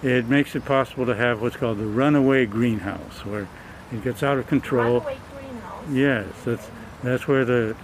it 0.03 0.29
makes 0.29 0.55
it 0.55 0.63
possible 0.65 1.05
to 1.07 1.15
have 1.15 1.41
what's 1.41 1.57
called 1.57 1.79
the 1.79 1.91
runaway 2.01 2.45
greenhouse, 2.45 3.25
where 3.25 3.47
it 3.91 4.03
gets 4.03 4.21
out 4.21 4.37
of 4.37 4.45
control. 4.47 4.99
Runaway 4.99 5.17
greenhouse. 5.33 5.83
Yes, 5.91 6.25
that's 6.45 6.67
that's 7.03 7.27
where 7.27 7.43
the 7.43 7.75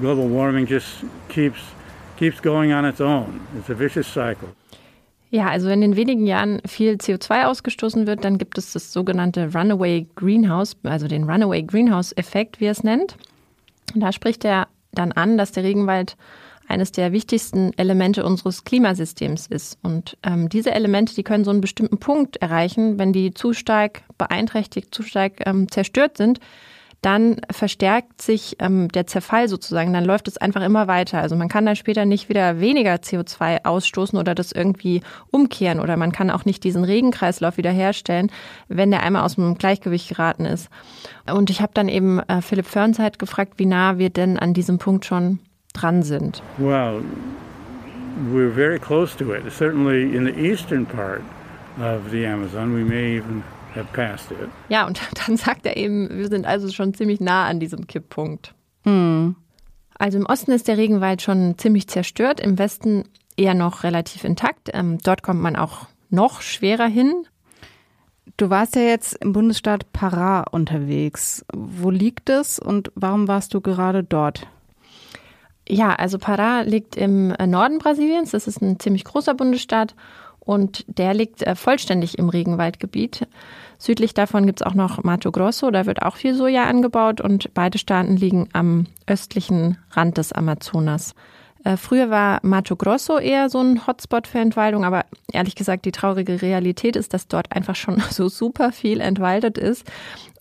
global 0.00 0.28
warming 0.28 0.66
just 0.66 1.04
keeps 1.28 1.60
keeps 2.16 2.40
going 2.40 2.72
on 2.72 2.86
its 2.86 3.00
own. 3.00 3.46
It's 3.58 3.68
a 3.68 3.74
vicious 3.74 4.06
cycle. 4.06 4.48
Ja, 5.30 5.50
also 5.50 5.68
wenn 5.68 5.82
in 5.82 5.94
wenigen 5.94 6.26
Jahren 6.26 6.60
viel 6.66 6.94
CO2 6.94 7.44
ausgestoßen 7.44 8.06
wird, 8.06 8.24
dann 8.24 8.38
gibt 8.38 8.58
es 8.58 8.72
das 8.72 8.92
sogenannte 8.92 9.52
Runaway 9.54 10.06
Greenhouse, 10.16 10.74
also 10.82 11.06
den 11.06 11.24
Runaway 11.30 11.62
Greenhouse-Effekt, 11.62 12.60
wie 12.60 12.66
er 12.66 12.72
es 12.72 12.82
nennt. 12.82 13.16
Und 13.94 14.00
da 14.00 14.10
spricht 14.10 14.44
er 14.44 14.66
dann 14.92 15.12
an, 15.12 15.38
dass 15.38 15.52
der 15.52 15.62
Regenwald 15.62 16.16
eines 16.70 16.92
der 16.92 17.12
wichtigsten 17.12 17.72
Elemente 17.76 18.24
unseres 18.24 18.64
Klimasystems 18.64 19.46
ist. 19.46 19.78
Und 19.82 20.16
ähm, 20.22 20.48
diese 20.48 20.72
Elemente, 20.72 21.14
die 21.14 21.24
können 21.24 21.44
so 21.44 21.50
einen 21.50 21.60
bestimmten 21.60 21.98
Punkt 21.98 22.36
erreichen, 22.36 22.98
wenn 22.98 23.12
die 23.12 23.34
zu 23.34 23.52
stark 23.52 24.02
beeinträchtigt, 24.16 24.94
zu 24.94 25.02
stark 25.02 25.46
ähm, 25.46 25.70
zerstört 25.70 26.16
sind, 26.16 26.40
dann 27.02 27.40
verstärkt 27.50 28.20
sich 28.20 28.56
ähm, 28.58 28.88
der 28.88 29.06
Zerfall 29.06 29.48
sozusagen, 29.48 29.92
dann 29.92 30.04
läuft 30.04 30.28
es 30.28 30.36
einfach 30.36 30.62
immer 30.62 30.86
weiter. 30.86 31.20
Also 31.20 31.34
man 31.34 31.48
kann 31.48 31.64
dann 31.64 31.76
später 31.76 32.04
nicht 32.04 32.28
wieder 32.28 32.60
weniger 32.60 32.94
CO2 32.94 33.64
ausstoßen 33.64 34.18
oder 34.18 34.34
das 34.34 34.52
irgendwie 34.52 35.02
umkehren 35.30 35.80
oder 35.80 35.96
man 35.96 36.12
kann 36.12 36.30
auch 36.30 36.44
nicht 36.44 36.62
diesen 36.62 36.84
Regenkreislauf 36.84 37.56
wiederherstellen, 37.56 38.30
wenn 38.68 38.90
der 38.90 39.02
einmal 39.02 39.24
aus 39.24 39.36
dem 39.36 39.56
Gleichgewicht 39.56 40.10
geraten 40.10 40.44
ist. 40.44 40.68
Und 41.32 41.48
ich 41.48 41.62
habe 41.62 41.72
dann 41.74 41.88
eben 41.88 42.20
äh, 42.20 42.42
Philipp 42.42 42.66
Fernzeit 42.66 43.18
gefragt, 43.18 43.54
wie 43.56 43.66
nah 43.66 43.96
wir 43.96 44.10
denn 44.10 44.38
an 44.38 44.52
diesem 44.52 44.78
Punkt 44.78 45.06
schon 45.06 45.38
dran 45.72 46.02
sind. 46.02 46.42
Well, 46.58 47.02
we're 48.32 48.50
very 48.50 48.78
close 48.78 49.16
to 49.16 49.32
it. 49.32 49.50
Certainly 49.52 50.14
in 50.14 50.24
the 50.24 50.32
eastern 50.32 50.86
part 50.86 51.22
of 51.78 52.10
the 52.10 52.26
Amazon, 52.26 52.74
we 52.74 52.84
may 52.84 53.16
even 53.16 53.42
have 53.74 53.86
passed 53.92 54.30
it. 54.30 54.48
Ja, 54.68 54.86
und 54.86 55.00
dann 55.26 55.36
sagt 55.36 55.66
er 55.66 55.76
eben, 55.76 56.08
wir 56.10 56.28
sind 56.28 56.46
also 56.46 56.70
schon 56.70 56.94
ziemlich 56.94 57.20
nah 57.20 57.46
an 57.46 57.60
diesem 57.60 57.86
Kipppunkt. 57.86 58.54
Hm. 58.84 59.36
Also 59.98 60.18
im 60.18 60.26
Osten 60.26 60.52
ist 60.52 60.68
der 60.68 60.78
Regenwald 60.78 61.22
schon 61.22 61.58
ziemlich 61.58 61.86
zerstört, 61.88 62.40
im 62.40 62.58
Westen 62.58 63.04
eher 63.36 63.54
noch 63.54 63.84
relativ 63.84 64.24
intakt. 64.24 64.70
Ähm, 64.72 64.98
dort 65.02 65.22
kommt 65.22 65.40
man 65.40 65.56
auch 65.56 65.86
noch 66.08 66.40
schwerer 66.40 66.86
hin. 66.86 67.26
Du 68.36 68.48
warst 68.48 68.76
ja 68.76 68.82
jetzt 68.82 69.14
im 69.16 69.32
Bundesstaat 69.32 69.86
Pará 69.92 70.48
unterwegs. 70.48 71.44
Wo 71.54 71.90
liegt 71.90 72.30
es 72.30 72.58
und 72.58 72.90
warum 72.94 73.28
warst 73.28 73.52
du 73.52 73.60
gerade 73.60 74.02
dort? 74.02 74.46
Ja, 75.70 75.94
also 75.94 76.18
Pará 76.18 76.64
liegt 76.64 76.96
im 76.96 77.30
äh, 77.30 77.46
Norden 77.46 77.78
Brasiliens. 77.78 78.32
Das 78.32 78.48
ist 78.48 78.60
ein 78.60 78.80
ziemlich 78.80 79.04
großer 79.04 79.34
Bundesstaat 79.34 79.94
und 80.40 80.84
der 80.88 81.14
liegt 81.14 81.42
äh, 81.42 81.54
vollständig 81.54 82.18
im 82.18 82.28
Regenwaldgebiet. 82.28 83.28
Südlich 83.78 84.12
davon 84.12 84.46
gibt 84.46 84.60
es 84.60 84.66
auch 84.66 84.74
noch 84.74 85.04
Mato 85.04 85.30
Grosso, 85.30 85.70
da 85.70 85.86
wird 85.86 86.02
auch 86.02 86.16
viel 86.16 86.34
Soja 86.34 86.64
angebaut 86.64 87.20
und 87.20 87.54
beide 87.54 87.78
Staaten 87.78 88.16
liegen 88.16 88.48
am 88.52 88.86
östlichen 89.06 89.78
Rand 89.92 90.18
des 90.18 90.32
Amazonas. 90.32 91.14
Äh, 91.64 91.76
früher 91.76 92.10
war 92.10 92.40
Mato 92.42 92.74
Grosso 92.74 93.18
eher 93.18 93.50
so 93.50 93.60
ein 93.60 93.86
Hotspot 93.86 94.26
für 94.26 94.38
Entwaldung, 94.38 94.84
aber 94.84 95.04
ehrlich 95.32 95.54
gesagt, 95.54 95.84
die 95.84 95.92
traurige 95.92 96.40
Realität 96.40 96.96
ist, 96.96 97.12
dass 97.12 97.28
dort 97.28 97.52
einfach 97.52 97.76
schon 97.76 98.00
so 98.10 98.28
super 98.28 98.72
viel 98.72 99.00
entwaldet 99.00 99.58
ist. 99.58 99.86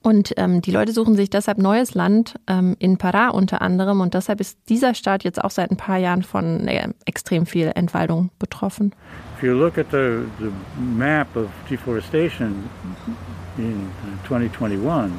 Und 0.02 0.34
ähm, 0.38 0.62
die 0.62 0.72
Leute 0.72 0.94
suchen 0.94 1.16
sich 1.16 1.30
deshalb 1.30 1.58
neues 1.58 1.94
Land, 1.94 2.36
ähm, 2.48 2.78
in 2.80 2.98
Pará 2.98 3.30
unter 3.30 3.62
anderem. 3.62 4.00
Und 4.00 4.14
deshalb 4.14 4.40
ist 4.40 4.58
dieser 4.70 4.94
Staat 4.94 5.26
jetzt 5.26 5.44
auch 5.44 5.50
seit 5.50 5.72
ein 5.72 5.78
paar 5.78 5.98
Jahren 5.98 6.24
von 6.24 6.70
äh, 6.70 6.88
extrem 7.06 7.46
viel 7.46 7.72
Entwaldung 7.76 8.30
betroffen. 8.40 8.94
If 9.38 9.44
you 9.44 9.54
look 9.54 9.78
at 9.78 9.88
the, 9.92 10.20
the 10.40 10.52
map 10.80 11.36
of 11.36 11.50
deforestation 11.70 12.70
in 13.58 13.90
2021, 14.26 15.12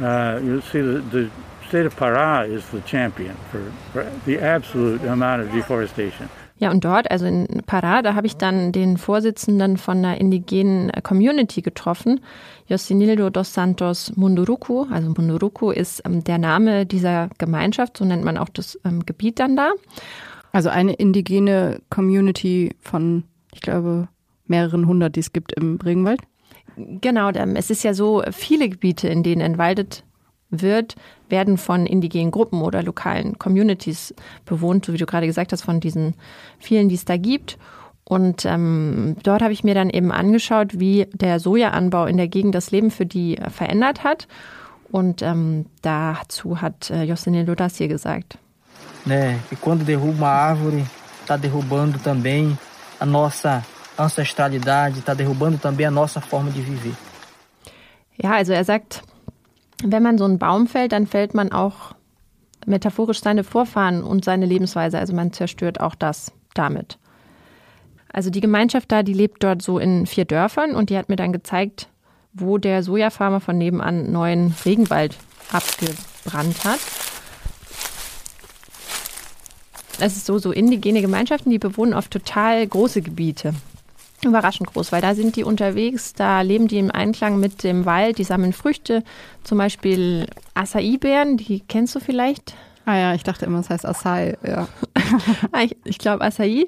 uh, 0.00 0.38
you'll 0.42 0.62
see 0.62 0.80
that 0.80 1.02
the 1.12 1.28
state 1.68 1.86
of 1.86 1.96
Pará 1.96 2.44
is 2.46 2.64
the 2.72 2.80
champion 2.86 3.34
for, 3.50 3.60
for 3.92 4.04
the 4.26 4.38
absolute 4.38 5.06
amount 5.06 5.42
of 5.44 5.52
deforestation. 5.52 6.28
Ja, 6.60 6.72
und 6.72 6.84
dort, 6.84 7.08
also 7.10 7.24
in 7.24 7.46
Pará, 7.66 8.02
da 8.02 8.14
habe 8.14 8.26
ich 8.26 8.36
dann 8.36 8.72
den 8.72 8.96
Vorsitzenden 8.96 9.76
von 9.76 9.98
einer 9.98 10.20
indigenen 10.20 10.90
Community 11.04 11.62
getroffen, 11.62 12.20
Yosinildo 12.66 13.30
dos 13.30 13.54
Santos 13.54 14.12
Munduruku. 14.16 14.86
Also 14.90 15.10
Munduruku 15.10 15.70
ist 15.70 16.02
ähm, 16.04 16.24
der 16.24 16.38
Name 16.38 16.84
dieser 16.84 17.28
Gemeinschaft, 17.38 17.96
so 17.96 18.04
nennt 18.04 18.24
man 18.24 18.36
auch 18.36 18.48
das 18.48 18.76
ähm, 18.84 19.06
Gebiet 19.06 19.38
dann 19.38 19.54
da. 19.54 19.70
Also 20.50 20.68
eine 20.68 20.94
indigene 20.94 21.80
Community 21.90 22.74
von, 22.80 23.22
ich 23.54 23.60
glaube, 23.60 24.08
mehreren 24.46 24.88
hundert, 24.88 25.14
die 25.14 25.20
es 25.20 25.32
gibt 25.32 25.52
im 25.52 25.76
Regenwald. 25.76 26.22
Genau, 26.76 27.30
es 27.30 27.70
ist 27.70 27.84
ja 27.84 27.94
so, 27.94 28.22
viele 28.32 28.68
Gebiete, 28.68 29.08
in 29.08 29.22
denen 29.22 29.42
entwaldet 29.42 30.04
wird, 30.50 30.96
werden 31.28 31.58
von 31.58 31.86
indigenen 31.86 32.30
Gruppen 32.30 32.62
oder 32.62 32.82
lokalen 32.82 33.38
Communities 33.38 34.14
bewohnt, 34.44 34.86
so 34.86 34.92
wie 34.92 34.98
du 34.98 35.06
gerade 35.06 35.26
gesagt 35.26 35.52
hast, 35.52 35.62
von 35.62 35.80
diesen 35.80 36.14
vielen, 36.58 36.88
die 36.88 36.94
es 36.94 37.04
da 37.04 37.16
gibt. 37.16 37.58
Und 38.04 38.46
ähm, 38.46 39.16
dort 39.22 39.42
habe 39.42 39.52
ich 39.52 39.64
mir 39.64 39.74
dann 39.74 39.90
eben 39.90 40.10
angeschaut, 40.10 40.80
wie 40.80 41.06
der 41.12 41.40
Sojaanbau 41.40 42.06
in 42.06 42.16
der 42.16 42.28
Gegend 42.28 42.54
das 42.54 42.70
Leben 42.70 42.90
für 42.90 43.04
die 43.04 43.38
verändert 43.50 44.02
hat. 44.02 44.28
Und 44.90 45.20
ähm, 45.20 45.66
dazu 45.82 46.62
hat 46.62 46.90
äh, 46.90 47.02
Jocelyn 47.02 47.44
das 47.54 47.76
hier 47.76 47.88
gesagt. 47.88 48.38
Né? 49.04 49.38
E 49.52 49.56
quando 49.56 49.84
derruba 49.84 50.18
uma 50.18 50.28
árvore, 50.28 50.84
está 51.20 51.36
derrubando 51.36 51.98
também 51.98 52.58
a 52.98 53.04
nossa 53.04 53.62
ancestralidade, 53.96 55.00
está 55.00 55.12
derrubando 55.12 55.58
também 55.58 55.86
a 55.86 55.90
nossa 55.90 56.20
forma 56.20 56.50
de 56.50 56.62
viver. 56.62 56.94
Ja, 58.20 58.32
also 58.32 58.52
er 58.52 58.64
sagt, 58.64 59.02
wenn 59.82 60.02
man 60.02 60.18
so 60.18 60.24
einen 60.24 60.38
Baum 60.38 60.66
fällt, 60.66 60.92
dann 60.92 61.06
fällt 61.06 61.34
man 61.34 61.52
auch 61.52 61.94
metaphorisch 62.66 63.20
seine 63.20 63.44
Vorfahren 63.44 64.02
und 64.02 64.24
seine 64.24 64.46
Lebensweise. 64.46 64.98
Also 64.98 65.14
man 65.14 65.32
zerstört 65.32 65.80
auch 65.80 65.94
das 65.94 66.32
damit. 66.54 66.98
Also 68.12 68.30
die 68.30 68.40
Gemeinschaft 68.40 68.90
da, 68.90 69.02
die 69.02 69.12
lebt 69.12 69.44
dort 69.44 69.62
so 69.62 69.78
in 69.78 70.06
vier 70.06 70.24
Dörfern 70.24 70.74
und 70.74 70.90
die 70.90 70.96
hat 70.96 71.08
mir 71.08 71.16
dann 71.16 71.32
gezeigt, 71.32 71.88
wo 72.32 72.58
der 72.58 72.82
Sojafarmer 72.82 73.40
von 73.40 73.58
nebenan 73.58 74.10
neuen 74.10 74.54
Regenwald 74.64 75.16
abgebrannt 75.52 76.64
hat. 76.64 76.80
Es 80.00 80.16
ist 80.16 80.26
so, 80.26 80.38
so 80.38 80.52
indigene 80.52 81.00
Gemeinschaften, 81.00 81.50
die 81.50 81.58
bewohnen 81.58 81.92
oft 81.92 82.10
total 82.10 82.66
große 82.66 83.02
Gebiete. 83.02 83.52
Überraschend 84.24 84.72
groß, 84.72 84.90
weil 84.90 85.00
da 85.00 85.14
sind 85.14 85.36
die 85.36 85.44
unterwegs, 85.44 86.12
da 86.12 86.40
leben 86.40 86.66
die 86.66 86.78
im 86.78 86.90
Einklang 86.90 87.38
mit 87.38 87.62
dem 87.62 87.86
Wald, 87.86 88.18
die 88.18 88.24
sammeln 88.24 88.52
Früchte, 88.52 89.04
zum 89.44 89.58
Beispiel 89.58 90.26
Acai-Beeren, 90.54 91.36
die 91.36 91.60
kennst 91.60 91.94
du 91.94 92.00
vielleicht? 92.00 92.54
Ah 92.84 92.96
ja, 92.96 93.14
ich 93.14 93.22
dachte 93.22 93.46
immer, 93.46 93.60
es 93.60 93.70
heißt 93.70 93.86
Acai, 93.86 94.36
ja. 94.46 94.66
Ah, 95.52 95.62
ich, 95.62 95.76
ich 95.84 95.98
glaube 95.98 96.24
Acai. 96.24 96.66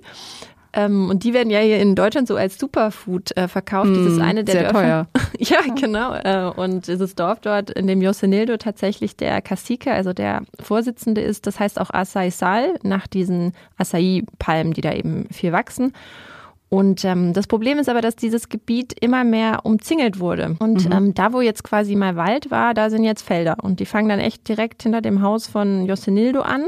Ähm, 0.72 1.10
und 1.10 1.24
die 1.24 1.34
werden 1.34 1.50
ja 1.50 1.58
hier 1.58 1.80
in 1.80 1.96
Deutschland 1.96 2.28
so 2.28 2.36
als 2.36 2.56
Superfood 2.58 3.36
äh, 3.36 3.48
verkauft. 3.48 3.90
Mm, 3.90 3.94
Dieses 3.94 4.20
eine 4.20 4.44
der 4.44 4.52
sehr 4.52 4.62
Dörfer. 4.72 4.80
teuer. 4.80 5.06
ja, 5.38 5.60
genau. 5.74 6.14
Äh, 6.14 6.52
und 6.54 6.86
dieses 6.86 7.16
Dorf 7.16 7.40
dort, 7.40 7.70
in 7.70 7.88
dem 7.88 8.00
Yosenildo 8.00 8.56
tatsächlich 8.56 9.16
der 9.16 9.42
Cacique, 9.42 9.88
also 9.88 10.12
der 10.12 10.42
Vorsitzende 10.60 11.22
ist, 11.22 11.48
das 11.48 11.58
heißt 11.58 11.80
auch 11.80 11.90
Acai 11.90 12.30
Sal, 12.30 12.74
nach 12.84 13.08
diesen 13.08 13.52
Acai-Palmen, 13.78 14.72
die 14.72 14.80
da 14.80 14.92
eben 14.92 15.26
viel 15.32 15.52
wachsen. 15.52 15.92
Und 16.70 17.04
ähm, 17.04 17.32
das 17.32 17.48
Problem 17.48 17.78
ist 17.80 17.88
aber, 17.88 18.00
dass 18.00 18.14
dieses 18.14 18.48
Gebiet 18.48 18.94
immer 19.00 19.24
mehr 19.24 19.66
umzingelt 19.66 20.20
wurde. 20.20 20.56
Und 20.60 20.86
Mhm. 20.86 20.92
ähm, 20.92 21.14
da, 21.14 21.32
wo 21.32 21.40
jetzt 21.40 21.64
quasi 21.64 21.96
mal 21.96 22.14
Wald 22.16 22.50
war, 22.52 22.74
da 22.74 22.90
sind 22.90 23.02
jetzt 23.02 23.22
Felder. 23.22 23.56
Und 23.60 23.80
die 23.80 23.86
fangen 23.86 24.08
dann 24.08 24.20
echt 24.20 24.48
direkt 24.48 24.84
hinter 24.84 25.00
dem 25.00 25.20
Haus 25.20 25.48
von 25.48 25.84
Josenildo 25.86 26.40
an. 26.42 26.66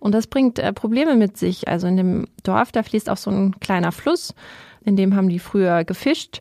Und 0.00 0.12
das 0.12 0.28
bringt 0.28 0.58
äh, 0.58 0.72
Probleme 0.72 1.14
mit 1.14 1.36
sich. 1.36 1.68
Also 1.68 1.86
in 1.86 1.98
dem 1.98 2.26
Dorf, 2.42 2.72
da 2.72 2.82
fließt 2.82 3.10
auch 3.10 3.18
so 3.18 3.30
ein 3.30 3.54
kleiner 3.60 3.92
Fluss, 3.92 4.34
in 4.82 4.96
dem 4.96 5.14
haben 5.14 5.28
die 5.28 5.38
früher 5.40 5.84
gefischt. 5.84 6.40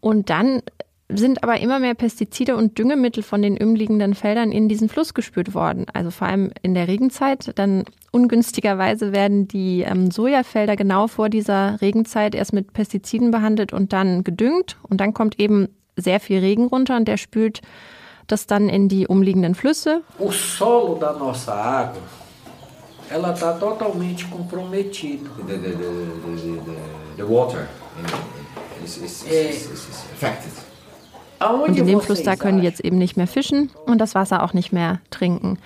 Und 0.00 0.30
dann 0.30 0.62
sind 1.08 1.42
aber 1.44 1.60
immer 1.60 1.78
mehr 1.78 1.94
Pestizide 1.94 2.56
und 2.56 2.78
Düngemittel 2.78 3.22
von 3.22 3.40
den 3.40 3.56
umliegenden 3.56 4.14
Feldern 4.14 4.50
in 4.50 4.68
diesen 4.68 4.88
Fluss 4.88 5.14
gespült 5.14 5.54
worden. 5.54 5.86
Also 5.92 6.10
vor 6.10 6.26
allem 6.26 6.50
in 6.62 6.74
der 6.74 6.88
Regenzeit. 6.88 7.52
Dann 7.54 7.84
ungünstigerweise 8.10 9.12
werden 9.12 9.46
die 9.46 9.82
ähm, 9.82 10.10
Sojafelder 10.10 10.74
genau 10.74 11.06
vor 11.06 11.28
dieser 11.28 11.80
Regenzeit 11.80 12.34
erst 12.34 12.52
mit 12.52 12.72
Pestiziden 12.72 13.30
behandelt 13.30 13.72
und 13.72 13.92
dann 13.92 14.24
gedüngt. 14.24 14.78
Und 14.82 15.00
dann 15.00 15.14
kommt 15.14 15.38
eben 15.38 15.68
sehr 15.96 16.18
viel 16.18 16.40
Regen 16.40 16.66
runter 16.66 16.96
und 16.96 17.06
der 17.06 17.16
spült 17.18 17.60
das 18.26 18.46
dann 18.48 18.68
in 18.68 18.88
die 18.88 19.06
umliegenden 19.06 19.54
Flüsse. 19.54 20.02
O 20.18 20.32
solo 20.32 20.96
da 21.00 21.12
nossa 21.12 21.52
água, 21.54 22.02
ela 23.08 23.32
está 23.32 23.52
totalmente 23.52 24.24
comprometido. 24.28 25.30
the, 25.46 25.54
the, 25.54 25.68
the, 25.68 25.76
the, 26.26 26.60
the, 26.66 27.16
the 27.18 27.22
water 27.22 27.68
is, 28.84 28.96
is, 28.98 29.24
Eh. 29.30 29.50
is, 29.50 29.66
is, 29.66 29.88
is 29.88 30.04
affected. 30.12 30.65
Aonde 31.38 31.70
Und 31.70 31.78
in 31.78 31.86
dem 31.86 32.00
Fluss 32.00 32.22
da 32.22 32.36
können 32.36 32.60
die 32.60 32.64
jetzt 32.64 32.80
eben 32.80 32.98
nicht 32.98 33.16
mehr 33.16 33.26
fischen 33.26 33.70
und 33.86 33.98
das 33.98 34.14
Wasser 34.14 34.42
auch 34.42 34.52
nicht 34.52 34.72
mehr 34.72 35.00
trinken. 35.10 35.58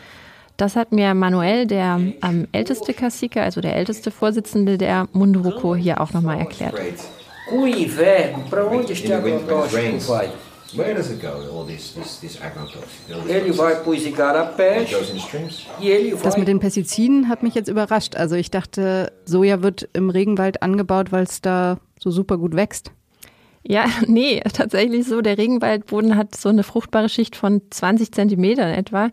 Das 0.56 0.76
hat 0.76 0.92
mir 0.92 1.14
Manuel, 1.14 1.66
der 1.66 1.98
ähm, 2.22 2.46
älteste 2.52 2.92
Cacique, 2.92 3.40
also 3.40 3.62
der 3.62 3.76
älteste 3.76 4.10
Vorsitzende 4.10 4.76
der 4.76 5.08
Munduruku, 5.12 5.74
hier 5.74 6.00
auch 6.00 6.12
nochmal 6.12 6.38
erklärt. 6.38 6.74
Where 10.76 10.94
does 10.94 11.10
it 11.10 11.20
go? 11.20 11.28
All 11.28 11.66
this, 11.66 11.94
this, 11.94 12.20
this 12.20 12.38
e 15.80 16.14
Das 16.22 16.36
mit 16.36 16.46
den 16.46 16.60
Pestiziden 16.60 17.28
hat 17.28 17.42
mich 17.42 17.54
jetzt 17.54 17.68
überrascht. 17.68 18.14
Also 18.14 18.36
ich 18.36 18.52
dachte, 18.52 19.12
Soja 19.24 19.62
wird 19.62 19.88
im 19.94 20.10
Regenwald 20.10 20.62
angebaut, 20.62 21.10
weil 21.10 21.24
es 21.24 21.40
da 21.40 21.78
so 21.98 22.10
super 22.12 22.38
gut 22.38 22.54
wächst. 22.54 22.92
Ja, 23.62 23.86
nee, 24.06 24.40
tatsächlich 24.52 25.06
so. 25.06 25.20
Der 25.20 25.38
Regenwaldboden 25.38 26.16
hat 26.16 26.36
so 26.36 26.48
eine 26.48 26.62
fruchtbare 26.62 27.08
Schicht 27.08 27.36
von 27.36 27.62
20 27.70 28.12
Zentimetern 28.12 28.72
etwa. 28.72 29.10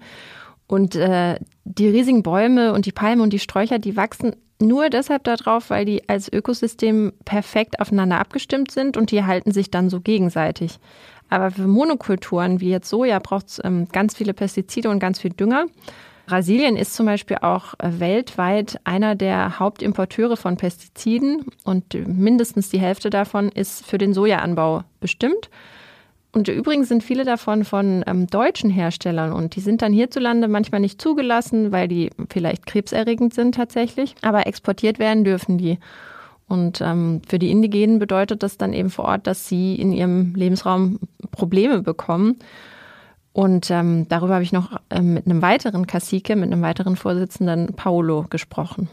Und 0.67 0.95
äh, 0.95 1.39
die 1.63 1.87
riesigen 1.87 2.23
Bäume 2.23 2.73
und 2.73 2.85
die 2.85 2.91
Palmen 2.91 3.21
und 3.21 3.31
die 3.31 3.39
Sträucher, 3.39 3.79
die 3.79 3.95
wachsen 3.95 4.35
nur 4.59 4.89
deshalb 4.89 5.23
darauf, 5.23 5.69
weil 5.69 5.85
die 5.85 6.09
als 6.09 6.31
Ökosystem 6.31 7.13
perfekt 7.25 7.79
aufeinander 7.79 8.19
abgestimmt 8.19 8.71
sind 8.71 8.97
und 8.97 9.11
die 9.11 9.23
halten 9.23 9.51
sich 9.51 9.71
dann 9.71 9.89
so 9.89 10.01
gegenseitig. 10.01 10.79
Aber 11.29 11.51
für 11.51 11.67
Monokulturen 11.67 12.59
wie 12.59 12.69
jetzt 12.69 12.89
Soja 12.89 13.19
braucht 13.19 13.47
es 13.47 13.61
ähm, 13.63 13.87
ganz 13.91 14.15
viele 14.15 14.33
Pestizide 14.33 14.89
und 14.89 14.99
ganz 14.99 15.19
viel 15.19 15.31
Dünger. 15.31 15.65
Brasilien 16.27 16.75
ist 16.75 16.93
zum 16.93 17.05
Beispiel 17.05 17.37
auch 17.37 17.73
äh, 17.79 17.99
weltweit 17.99 18.79
einer 18.83 19.15
der 19.15 19.59
Hauptimporteure 19.59 20.35
von 20.35 20.57
Pestiziden 20.57 21.45
und 21.63 21.93
mindestens 22.05 22.69
die 22.69 22.79
Hälfte 22.79 23.09
davon 23.09 23.47
ist 23.49 23.85
für 23.85 23.97
den 23.97 24.13
Sojaanbau 24.13 24.83
bestimmt. 24.99 25.49
Und 26.33 26.49
übrigens 26.49 26.89
sind 26.89 27.01
viele 27.01 27.23
davon 27.23 27.63
von 27.63 28.03
ähm, 28.05 28.27
deutschen 28.27 28.69
Herstellern 28.69 29.31
und 29.31 29.55
die 29.55 29.61
sind 29.61 29.81
dann 29.81 29.93
hierzulande 29.93 30.49
manchmal 30.49 30.81
nicht 30.81 31.01
zugelassen, 31.01 31.71
weil 31.71 31.87
die 31.87 32.09
vielleicht 32.29 32.65
krebserregend 32.65 33.33
sind 33.33 33.55
tatsächlich, 33.55 34.13
aber 34.21 34.45
exportiert 34.47 34.99
werden 34.99 35.23
dürfen 35.23 35.57
die. 35.57 35.79
Und 36.49 36.81
ähm, 36.81 37.21
für 37.25 37.39
die 37.39 37.51
Indigenen 37.51 37.99
bedeutet 37.99 38.43
das 38.43 38.57
dann 38.57 38.73
eben 38.73 38.89
vor 38.89 39.05
Ort, 39.05 39.27
dass 39.27 39.47
sie 39.47 39.75
in 39.75 39.93
ihrem 39.93 40.35
Lebensraum 40.35 40.99
Probleme 41.31 41.81
bekommen. 41.81 42.37
Und 43.37 43.69
ähm, 43.69 44.07
darüber 44.09 44.33
habe 44.33 44.43
ich 44.43 44.51
noch 44.51 44.81
ähm, 44.89 45.13
mit 45.13 45.27
einem 45.27 45.43
weiteren 45.43 45.85
Cacique, 45.85 46.35
mit 46.35 46.51
einem 46.51 46.63
weiteren 46.63 46.95
Vorsitzenden, 46.95 47.75
Paulo, 47.75 48.25
gesprochen. 48.31 48.89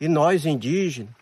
E 0.00 0.08
nós 0.08 0.44
indígenas, 0.44 1.12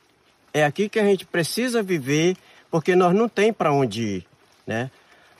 é 0.53 0.65
aqui 0.65 0.91
que 0.91 1.01
a 1.01 1.05
gente 1.05 1.25
precisa 1.25 1.83
viver, 1.83 2.37
porque 2.71 2.95
nós 2.95 3.15
não 3.15 3.27
tem 3.27 3.55
para 3.55 3.73
onde 3.73 4.03
ir, 4.03 4.27
né? 4.67 4.91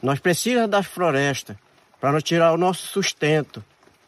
Nós 0.03 0.21
precisamos 0.21 0.71
das 0.71 0.87
florestas 0.87 1.55
para 2.01 2.13
nos 2.13 2.23
tirar 2.23 2.55
o 2.55 2.57
nosso 2.57 2.87
sustento, 2.87 3.63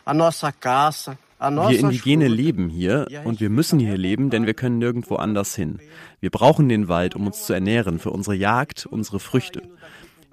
a 0.06 0.14
nossa 0.14 0.50
caça, 0.50 1.18
wir 1.40 1.80
Indigene 1.80 2.28
leben 2.28 2.68
hier 2.68 3.06
und 3.24 3.40
wir 3.40 3.48
müssen 3.48 3.78
hier 3.78 3.96
leben, 3.96 4.28
denn 4.28 4.44
wir 4.44 4.52
können 4.52 4.78
nirgendwo 4.78 5.16
anders 5.16 5.54
hin. 5.54 5.78
Wir 6.20 6.30
brauchen 6.30 6.68
den 6.68 6.88
Wald, 6.88 7.16
um 7.16 7.26
uns 7.26 7.44
zu 7.46 7.54
ernähren, 7.54 7.98
für 7.98 8.10
unsere 8.10 8.36
Jagd, 8.36 8.84
unsere 8.84 9.20
Früchte. 9.20 9.62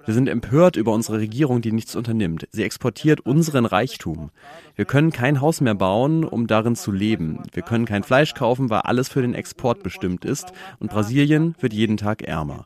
Wir 0.08 0.14
sind 0.14 0.30
empört 0.30 0.76
über 0.76 0.92
unsere 0.92 1.18
Regierung, 1.18 1.60
die 1.60 1.70
nichts 1.70 1.94
unternimmt. 1.94 2.48
Sie 2.50 2.62
exportiert 2.62 3.20
unseren 3.20 3.66
Reichtum. 3.66 4.30
Wir 4.74 4.86
können 4.86 5.12
kein 5.12 5.42
Haus 5.42 5.60
mehr 5.60 5.74
bauen, 5.74 6.24
um 6.24 6.46
darin 6.46 6.76
zu 6.76 6.92
leben. 6.92 7.42
Wir 7.52 7.62
können 7.62 7.84
kein 7.84 8.04
Fleisch 8.04 8.32
kaufen, 8.32 8.70
weil 8.70 8.80
alles 8.80 9.10
für 9.10 9.20
den 9.20 9.34
Export 9.34 9.82
bestimmt 9.82 10.24
ist. 10.24 10.50
Und 10.78 10.90
Brasilien 10.90 11.56
wird 11.60 11.74
jeden 11.74 11.98
Tag 11.98 12.22
ärmer. 12.22 12.64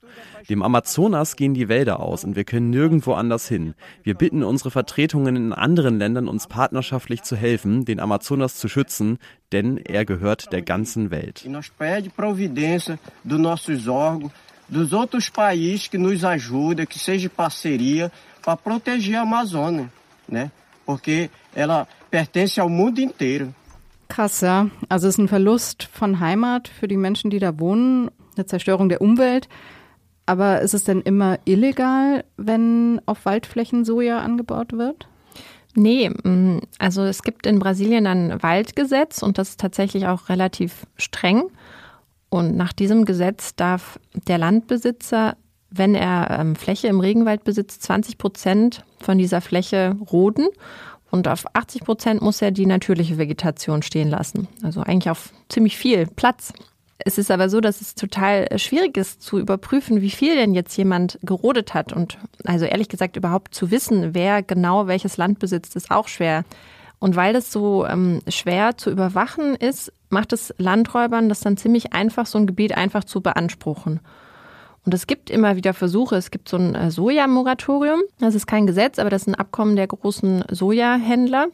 Dem 0.49 0.63
Amazonas 0.63 1.35
gehen 1.35 1.53
die 1.53 1.69
Wälder 1.69 1.99
aus 1.99 2.23
und 2.23 2.37
wir 2.37 2.45
können 2.45 2.71
nirgendwo 2.71 3.15
anders 3.15 3.49
hin. 3.49 3.75
Wir 4.05 4.15
bitten 4.15 4.45
unsere 4.45 4.71
Vertretungen 4.71 5.35
in 5.35 5.53
anderen 5.53 5.99
Ländern, 5.99 6.29
uns 6.29 6.47
partnerschaftlich 6.47 7.23
zu 7.23 7.35
helfen, 7.35 7.85
den 7.85 7.99
Amazonas 7.99 8.55
zu 8.55 8.69
schützen, 8.69 9.19
denn 9.51 9.79
er 9.79 10.05
gehört 10.05 10.53
der 10.53 10.63
ganzen 10.63 11.11
Welt 11.11 11.45
dos 14.73 14.95
outros 14.95 15.29
países 15.29 15.87
que 15.87 15.99
nos 15.99 16.25
ajudem, 16.25 16.87
que 16.87 16.99
seja 16.99 17.29
parceria 17.29 18.11
para 18.43 18.57
proteger 18.57 19.17
a 19.17 19.23
Amazônia, 19.23 19.93
né? 20.27 20.51
Porque 20.87 21.31
ela 21.55 21.87
pertence 22.11 22.59
ao 22.59 22.71
mundo 22.71 22.99
inteiro. 22.99 23.55
Krass, 24.09 24.41
ja. 24.41 24.69
Also 24.89 25.09
es 25.09 25.15
ist 25.15 25.19
ein 25.19 25.29
Verlust 25.29 25.89
von 25.93 26.21
Heimat 26.21 26.69
für 26.69 26.89
die 26.89 26.97
Menschen, 26.97 27.31
die 27.31 27.39
da 27.39 27.59
wohnen, 27.59 28.11
eine 28.35 28.47
Zerstörung 28.47 28.89
der 28.89 29.03
Umwelt. 29.03 29.49
Aber 30.25 30.63
ist 30.63 30.75
es 30.75 30.85
denn 30.85 31.03
immer 31.03 31.39
illegal, 31.45 32.25
wenn 32.37 33.01
auf 33.07 33.27
Waldflächen 33.27 33.85
Soja 33.85 34.21
angebaut 34.21 34.73
wird? 34.73 35.07
Nee, 35.75 36.09
mm, 36.11 36.61
also 36.79 37.03
es 37.03 37.23
gibt 37.23 37.47
in 37.47 37.59
Brasilien 37.59 38.07
ein 38.07 38.43
Waldgesetz 38.43 39.23
und 39.23 39.37
das 39.39 39.51
ist 39.51 39.61
tatsächlich 39.61 40.07
auch 40.07 40.29
relativ 40.29 40.87
streng. 40.97 41.45
Und 42.33 42.57
nach 42.57 42.73
diesem 42.73 43.05
Gesetz 43.05 43.57
darf 43.57 44.01
der 44.27 44.39
Landbesitzer, 44.39 45.37
wenn 45.69 45.95
er 45.95 46.39
ähm, 46.41 46.57
Fläche 46.57 46.89
im 46.89 46.99
Regenwald 46.99 47.45
besitzt, 47.45 47.83
20 47.83 48.17
Prozent 48.17 48.87
von 49.01 49.19
dieser 49.19 49.43
Fläche 49.43 49.95
roden. 50.11 50.49
Und 51.11 51.29
auf 51.29 51.45
80 51.53 51.85
Prozent 51.85 52.23
muss 52.23 52.41
er 52.41 52.51
die 52.51 52.65
natürliche 52.65 53.19
Vegetation 53.19 53.83
stehen 53.83 54.09
lassen. 54.09 54.49
Also 54.63 54.81
eigentlich 54.81 55.11
auf 55.11 55.29
ziemlich 55.51 55.77
viel 55.77 56.07
Platz. 56.07 56.55
Es 56.97 57.19
ist 57.19 57.31
aber 57.31 57.51
so, 57.51 57.61
dass 57.61 57.83
es 57.83 57.95
total 57.95 58.59
schwierig 58.59 58.97
ist 58.97 59.21
zu 59.21 59.39
überprüfen, 59.39 60.01
wie 60.01 60.09
viel 60.09 60.35
denn 60.35 60.55
jetzt 60.55 60.75
jemand 60.79 61.19
gerodet 61.23 61.75
hat. 61.75 61.93
Und 61.93 62.17
also 62.45 62.65
ehrlich 62.65 62.89
gesagt 62.89 63.19
überhaupt 63.19 63.55
zu 63.55 63.71
wissen, 63.71 64.15
wer 64.15 64.43
genau 64.43 64.87
welches 64.87 65.19
Land 65.19 65.39
besitzt, 65.39 65.77
ist 65.77 65.91
auch 65.91 66.09
schwer. 66.09 66.45
Und 67.03 67.17
weil 67.17 67.33
das 67.33 67.51
so 67.51 67.85
ähm, 67.85 68.21
schwer 68.29 68.77
zu 68.77 68.89
überwachen 68.89 69.57
ist, 69.57 69.93
macht 70.09 70.33
es 70.33 70.55
Landräubern 70.59 71.29
das 71.29 71.41
dann 71.41 71.57
ziemlich 71.57 71.93
einfach, 71.93 72.27
so 72.27 72.39
ein 72.39 72.47
Gebiet 72.47 72.77
einfach 72.77 73.03
zu 73.03 73.21
beanspruchen. 73.21 73.99
Und 74.87 74.95
es 74.95 75.09
gibt 75.09 75.29
immer 75.29 75.57
wieder 75.57 75.75
Versuche. 75.75 76.15
Es 76.15 76.31
gibt 76.31 76.49
so 76.49 76.59
ein 76.59 76.77
äh, 76.77 76.93
Sojamoratorium. 76.93 78.03
Das 78.21 78.37
ist 78.37 78.47
kein 78.47 78.69
Gesetz, 78.69 79.01
aber 79.01 79.11
das 79.11 79.23
ist 79.23 79.27
ein 79.27 79.35
Abkommen 79.35 79.75
der 79.75 79.89
großen 79.89 80.45
Sojahändler. 80.49 81.49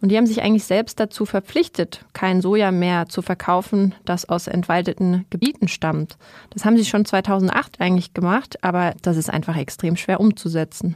Und 0.00 0.10
die 0.10 0.16
haben 0.16 0.26
sich 0.26 0.42
eigentlich 0.42 0.64
selbst 0.64 1.00
dazu 1.00 1.26
verpflichtet, 1.26 2.04
kein 2.12 2.40
Soja 2.40 2.70
mehr 2.70 3.08
zu 3.08 3.20
verkaufen, 3.20 3.96
das 4.04 4.28
aus 4.28 4.46
entwaldeten 4.46 5.26
Gebieten 5.28 5.66
stammt. 5.66 6.18
Das 6.50 6.64
haben 6.64 6.76
sie 6.76 6.84
schon 6.84 7.04
2008 7.04 7.80
eigentlich 7.80 8.14
gemacht, 8.14 8.62
aber 8.62 8.94
das 9.02 9.16
ist 9.16 9.28
einfach 9.28 9.56
extrem 9.56 9.96
schwer 9.96 10.20
umzusetzen. 10.20 10.94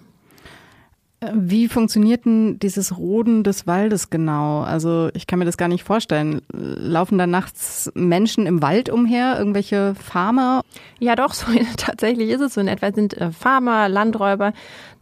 Wie 1.35 1.66
funktioniert 1.66 2.26
denn 2.26 2.61
dieses 2.61 2.96
Roden 2.96 3.42
des 3.42 3.66
Waldes 3.66 4.09
genau? 4.09 4.61
Also 4.61 5.11
ich 5.14 5.26
kann 5.26 5.40
mir 5.40 5.46
das 5.46 5.57
gar 5.57 5.66
nicht 5.66 5.83
vorstellen. 5.83 6.42
Laufen 6.52 7.18
da 7.18 7.26
nachts 7.26 7.90
Menschen 7.94 8.46
im 8.46 8.62
Wald 8.62 8.88
umher, 8.88 9.37
irgendwelche 9.37 9.96
Farmer? 9.96 10.62
Ja, 11.00 11.16
doch, 11.16 11.35
so 11.35 11.46
tatsächlich 11.76 12.31
ist 12.31 12.40
es 12.40 12.54
so. 12.54 12.61
In 12.61 12.68
etwa 12.68 12.92
sind 12.92 13.14
äh, 13.14 13.33
Farmer, 13.33 13.88
Landräuber. 13.88 14.52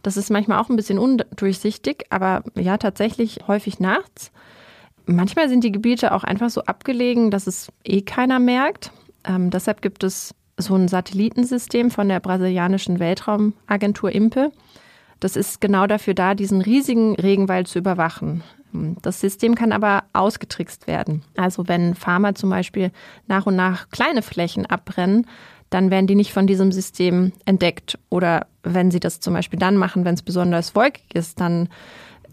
Das 0.01 0.17
ist 0.17 0.31
manchmal 0.31 0.59
auch 0.59 0.69
ein 0.69 0.75
bisschen 0.75 0.97
undurchsichtig, 0.97 2.05
aber 2.09 2.43
ja, 2.55 2.77
tatsächlich 2.77 3.41
häufig 3.47 3.79
nachts. 3.79 4.31
Manchmal 5.05 5.49
sind 5.49 5.63
die 5.63 5.71
Gebiete 5.71 6.13
auch 6.13 6.23
einfach 6.23 6.49
so 6.49 6.61
abgelegen, 6.63 7.29
dass 7.29 7.45
es 7.45 7.71
eh 7.83 8.01
keiner 8.01 8.39
merkt. 8.39 8.91
Ähm, 9.23 9.51
deshalb 9.51 9.83
gibt 9.83 10.03
es 10.03 10.33
so 10.57 10.75
ein 10.75 10.87
Satellitensystem 10.87 11.91
von 11.91 12.09
der 12.09 12.19
brasilianischen 12.19 12.99
Weltraumagentur 12.99 14.11
IMPE. 14.11 14.51
Das 15.19 15.35
ist 15.35 15.61
genau 15.61 15.87
dafür 15.87 16.13
da, 16.13 16.35
diesen 16.35 16.61
riesigen 16.61 17.15
Regenwald 17.15 17.67
zu 17.67 17.79
überwachen. 17.79 18.43
Das 19.01 19.19
System 19.19 19.55
kann 19.55 19.71
aber 19.71 20.03
ausgetrickst 20.13 20.87
werden. 20.87 21.23
Also 21.35 21.67
wenn 21.67 21.95
Farmer 21.95 22.35
zum 22.35 22.49
Beispiel 22.49 22.91
nach 23.27 23.45
und 23.45 23.55
nach 23.55 23.89
kleine 23.89 24.21
Flächen 24.21 24.65
abbrennen, 24.65 25.25
dann 25.69 25.89
werden 25.91 26.07
die 26.07 26.15
nicht 26.15 26.31
von 26.31 26.47
diesem 26.47 26.71
System 26.71 27.33
entdeckt. 27.45 27.97
Oder 28.09 28.47
wenn 28.63 28.91
sie 28.91 28.99
das 28.99 29.19
zum 29.19 29.33
Beispiel 29.33 29.59
dann 29.59 29.77
machen, 29.77 30.05
wenn 30.05 30.13
es 30.13 30.21
besonders 30.21 30.75
wolkig 30.75 31.03
ist, 31.13 31.39
dann 31.39 31.69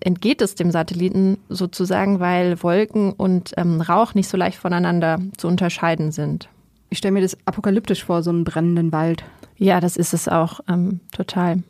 entgeht 0.00 0.42
es 0.42 0.54
dem 0.54 0.70
Satelliten 0.70 1.38
sozusagen, 1.48 2.20
weil 2.20 2.62
Wolken 2.62 3.12
und 3.12 3.52
ähm, 3.56 3.80
Rauch 3.80 4.14
nicht 4.14 4.28
so 4.28 4.36
leicht 4.36 4.58
voneinander 4.58 5.20
zu 5.36 5.48
unterscheiden 5.48 6.12
sind. 6.12 6.48
Ich 6.90 6.98
stelle 6.98 7.12
mir 7.12 7.22
das 7.22 7.36
apokalyptisch 7.46 8.04
vor, 8.04 8.22
so 8.22 8.30
einen 8.30 8.44
brennenden 8.44 8.92
Wald. 8.92 9.24
Ja, 9.56 9.80
das 9.80 9.96
ist 9.96 10.14
es 10.14 10.28
auch 10.28 10.60
ähm, 10.68 11.00
total. 11.12 11.62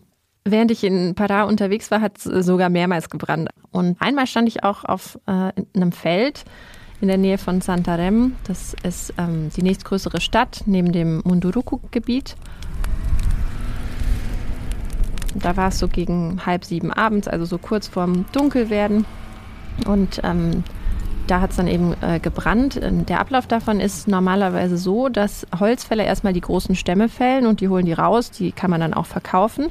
Während 0.46 0.70
ich 0.70 0.84
in 0.84 1.14
Pará 1.14 1.44
unterwegs 1.44 1.90
war, 1.90 2.02
hat 2.02 2.18
es 2.18 2.24
sogar 2.44 2.68
mehrmals 2.68 3.08
gebrannt. 3.08 3.48
Und 3.70 3.96
einmal 3.98 4.26
stand 4.26 4.46
ich 4.46 4.62
auch 4.62 4.84
auf 4.84 5.18
äh, 5.24 5.52
einem 5.74 5.90
Feld 5.90 6.44
in 7.00 7.08
der 7.08 7.16
Nähe 7.16 7.38
von 7.38 7.62
Santarém. 7.62 8.32
Das 8.46 8.76
ist 8.82 9.14
ähm, 9.16 9.48
die 9.56 9.62
nächstgrößere 9.62 10.20
Stadt 10.20 10.64
neben 10.66 10.92
dem 10.92 11.22
Munduruku-Gebiet. 11.24 12.36
Da 15.34 15.56
war 15.56 15.68
es 15.68 15.78
so 15.78 15.88
gegen 15.88 16.44
halb 16.44 16.66
sieben 16.66 16.92
abends, 16.92 17.26
also 17.26 17.46
so 17.46 17.56
kurz 17.56 17.88
vorm 17.88 18.26
Dunkelwerden. 18.32 19.06
Und 19.86 20.20
ähm, 20.24 20.62
da 21.26 21.40
hat 21.40 21.52
es 21.52 21.56
dann 21.56 21.68
eben 21.68 21.94
äh, 22.02 22.20
gebrannt. 22.20 22.78
Ähm, 22.82 23.06
der 23.06 23.20
Ablauf 23.20 23.46
davon 23.46 23.80
ist 23.80 24.08
normalerweise 24.08 24.76
so, 24.76 25.08
dass 25.08 25.46
Holzfäller 25.58 26.04
erstmal 26.04 26.34
die 26.34 26.42
großen 26.42 26.76
Stämme 26.76 27.08
fällen 27.08 27.46
und 27.46 27.62
die 27.62 27.70
holen 27.70 27.86
die 27.86 27.94
raus. 27.94 28.30
Die 28.30 28.52
kann 28.52 28.70
man 28.70 28.82
dann 28.82 28.92
auch 28.92 29.06
verkaufen. 29.06 29.68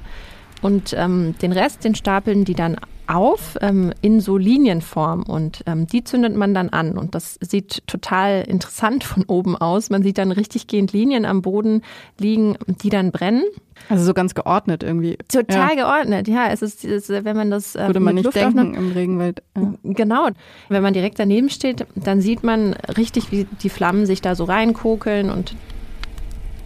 Und 0.64 0.94
ähm, 0.98 1.36
den 1.42 1.52
Rest, 1.52 1.84
den 1.84 1.94
stapeln 1.94 2.46
die 2.46 2.56
dann 2.56 2.78
auf 3.06 3.58
ähm, 3.62 3.92
in 4.02 4.22
so 4.22 4.38
Linienform 4.38 5.24
und 5.24 5.64
ähm, 5.68 5.88
die 5.88 6.04
zündet 6.04 6.36
man 6.36 6.54
dann 6.54 6.70
an 6.70 6.98
und 6.98 7.16
das 7.16 7.38
sieht 7.42 7.86
total 7.86 8.44
interessant 8.48 9.04
von 9.04 9.26
oben 9.26 9.58
aus. 9.58 9.90
Man 9.90 10.04
sieht 10.04 10.18
dann 10.18 10.32
richtig 10.32 10.68
gehend 10.68 10.94
Linien 10.94 11.26
am 11.26 11.42
Boden 11.42 11.82
liegen, 12.18 12.58
die 12.66 12.90
dann 12.90 13.12
brennen. 13.12 13.44
Also 13.90 14.06
so 14.06 14.14
ganz 14.14 14.36
geordnet 14.36 14.84
irgendwie. 14.84 15.18
Total 15.28 15.76
ja. 15.76 15.84
geordnet, 15.84 16.28
ja. 16.30 16.48
Es 16.50 16.62
ist, 16.62 16.86
es, 16.86 17.10
wenn 17.10 17.36
man 17.36 17.52
das 17.52 17.76
äh, 17.76 17.88
würde 17.88 18.00
man 18.00 18.16
nicht 18.16 18.24
Luft 18.24 18.38
denken 18.38 18.74
im 18.74 18.92
Regenwald. 18.92 19.44
Ja. 19.58 19.74
Genau. 19.84 20.30
Wenn 20.70 20.82
man 20.82 20.94
direkt 20.94 21.20
daneben 21.20 21.50
steht, 21.50 21.86
dann 21.96 22.22
sieht 22.22 22.44
man 22.44 22.74
richtig, 22.98 23.32
wie 23.32 23.46
die 23.62 23.70
Flammen 23.70 24.06
sich 24.06 24.22
da 24.22 24.36
so 24.36 24.46
reinkokeln 24.46 25.30
und 25.30 25.56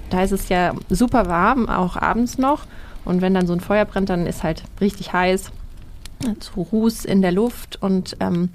da 0.09 0.23
ist 0.23 0.31
es 0.31 0.49
ja 0.49 0.73
super 0.89 1.27
warm, 1.27 1.67
auch 1.67 1.97
abends 1.97 2.37
noch. 2.37 2.65
Und 3.07 3.21
wenn 3.21 3.33
dann 3.33 3.47
so 3.47 3.53
ein 3.53 3.59
Feuer 3.59 3.85
brennt, 3.85 4.09
dann 4.09 4.25
ist 4.25 4.43
halt 4.43 4.63
richtig 4.81 5.13
heiß, 5.13 5.51
zu 6.39 6.61
Ruß 6.61 7.05
in 7.05 7.21
der 7.21 7.31
Luft. 7.31 7.81
Und 7.81 8.17
ähm, 8.19 8.49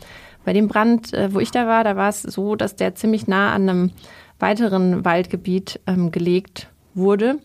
bei 0.44 0.52
dem 0.52 0.68
Brand, 0.68 1.12
äh, 1.14 1.32
wo 1.32 1.40
ich 1.40 1.50
da 1.50 1.66
war, 1.66 1.84
da 1.84 1.96
war 1.96 2.08
es 2.08 2.22
so, 2.22 2.56
dass 2.56 2.76
der 2.76 2.94
ziemlich 2.94 3.26
nah 3.26 3.52
an 3.52 3.68
einem 3.68 3.90
weiteren 4.38 5.04
Waldgebiet 5.04 5.80
ähm, 5.86 6.10
gelegt 6.10 6.68
wurde. 6.94 7.38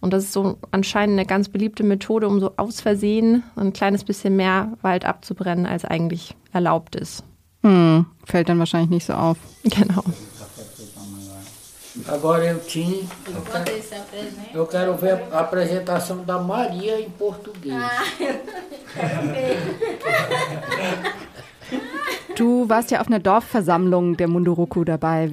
Und 0.00 0.12
das 0.12 0.24
ist 0.24 0.32
so 0.32 0.58
anscheinend 0.70 1.18
eine 1.18 1.26
ganz 1.26 1.48
beliebte 1.48 1.82
Methode, 1.84 2.26
um 2.26 2.40
so 2.40 2.52
aus 2.56 2.80
Versehen 2.80 3.42
ein 3.56 3.72
kleines 3.72 4.04
bisschen 4.04 4.36
mehr 4.36 4.72
Wald 4.82 5.04
abzubrennen, 5.04 5.66
als 5.66 5.84
eigentlich 5.84 6.36
erlaubt 6.52 6.96
ist. 6.96 7.22
Hm, 7.62 8.06
fällt 8.24 8.48
dann 8.48 8.58
wahrscheinlich 8.58 8.90
nicht 8.90 9.06
so 9.06 9.14
auf. 9.14 9.38
Genau. 9.62 10.02
Agora 12.08 12.44
eu 12.44 12.60
tinha. 12.60 13.04
Eu 13.26 13.42
quero, 13.42 13.70
eu 14.54 14.66
quero 14.66 14.96
ver 14.96 15.22
a 15.32 15.40
apresentação 15.40 16.24
da 16.24 16.38
Maria 16.38 17.00
em 17.00 17.10
português. 17.10 17.74
Ah, 17.74 18.02
eu 18.20 18.40
quero 18.94 19.22
ver. 19.32 19.58
Du 22.36 22.68
warst 22.68 22.90
ja 22.90 23.00
auf 23.00 23.08
einer 23.08 23.18
Dorfversammlung 23.18 24.16
der 24.16 24.28
Munduruku 24.28 24.84
dabei. 24.84 25.32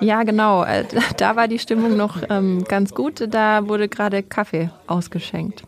Ja, 0.00 0.22
genau. 0.22 0.64
Äh, 0.64 0.84
da 1.16 1.36
war 1.36 1.48
die 1.48 1.58
Stimmung 1.58 1.96
noch 1.96 2.22
ähm, 2.30 2.64
ganz 2.68 2.94
gut. 2.94 3.26
Da 3.28 3.66
wurde 3.66 3.88
gerade 3.88 4.22
Kaffee 4.22 4.70
ausgeschenkt. 4.86 5.62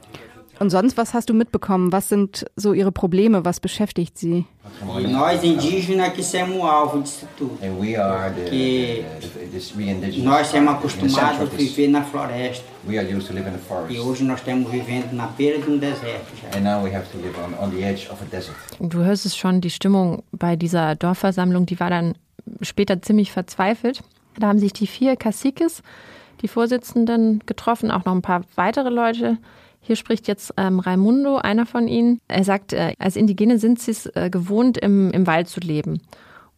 Und 0.59 0.71
sonst, 0.71 0.97
was 0.97 1.13
hast 1.13 1.29
du 1.29 1.35
mitbekommen? 1.35 1.93
Was 1.93 2.09
sind 2.09 2.45
so 2.57 2.73
ihre 2.73 2.93
Probleme? 2.93 3.45
Was 3.45 3.59
beschäftigt 3.59 4.17
sie? 4.19 4.45
Nós 5.11 5.43
indígenas 5.43 6.13
que 6.13 6.23
somos 6.23 6.63
alvo 6.63 7.01
disso 7.01 7.27
tudo. 7.37 7.59
Que 8.49 9.05
nós 10.23 10.47
somos 10.47 10.75
acostumados 10.75 11.41
a 11.41 11.45
viver 11.45 11.89
na 11.89 12.03
floresta. 12.03 12.65
E 13.89 13.99
hoje 13.99 14.25
nós 14.25 14.39
estamos 14.41 14.71
vivendo 14.71 15.13
na 15.13 15.27
beira 15.27 15.59
de 15.59 15.71
um 15.71 15.79
deserto. 15.79 16.33
Du 18.81 18.99
hörst 19.05 19.27
es 19.27 19.37
schon, 19.37 19.61
die 19.61 19.71
Stimmung 19.71 20.23
bei 20.33 20.57
dieser 20.57 20.95
Dorfversammlung, 20.97 21.67
die 21.67 21.79
war 21.81 21.91
dann 21.91 22.15
später 22.61 23.01
ziemlich 23.03 23.33
verzweifelt. 23.33 24.03
Da 24.39 24.49
haben 24.49 24.59
sich 24.59 24.73
die 24.73 24.87
vier 24.87 25.17
Caciques, 25.17 25.83
die 26.41 26.49
Vorsitzenden, 26.49 27.43
getroffen, 27.47 27.91
auch 27.91 28.05
noch 28.05 28.15
ein 28.15 28.23
paar 28.23 28.43
weitere 28.57 28.91
Leute. 28.91 29.39
Hier 29.83 29.97
spricht 29.97 30.29
jetzt 30.29 30.55
ähm, 30.57 30.79
Raimundo, 30.79 31.37
einer 31.37 31.67
von 31.67 31.89
ihnen. 31.89 32.21
Er 32.29 32.45
sagt, 32.45 32.73
äh, 32.73 32.95
als 32.99 33.17
Indigene 33.17 33.59
sind 33.59 33.81
sie 33.81 33.91
es 33.91 34.07
äh, 34.07 34.31
gewohnt, 34.31 34.79
im, 34.79 35.11
im 35.11 35.27
Wald 35.27 35.49
zu 35.49 35.61
leben. 35.61 36.01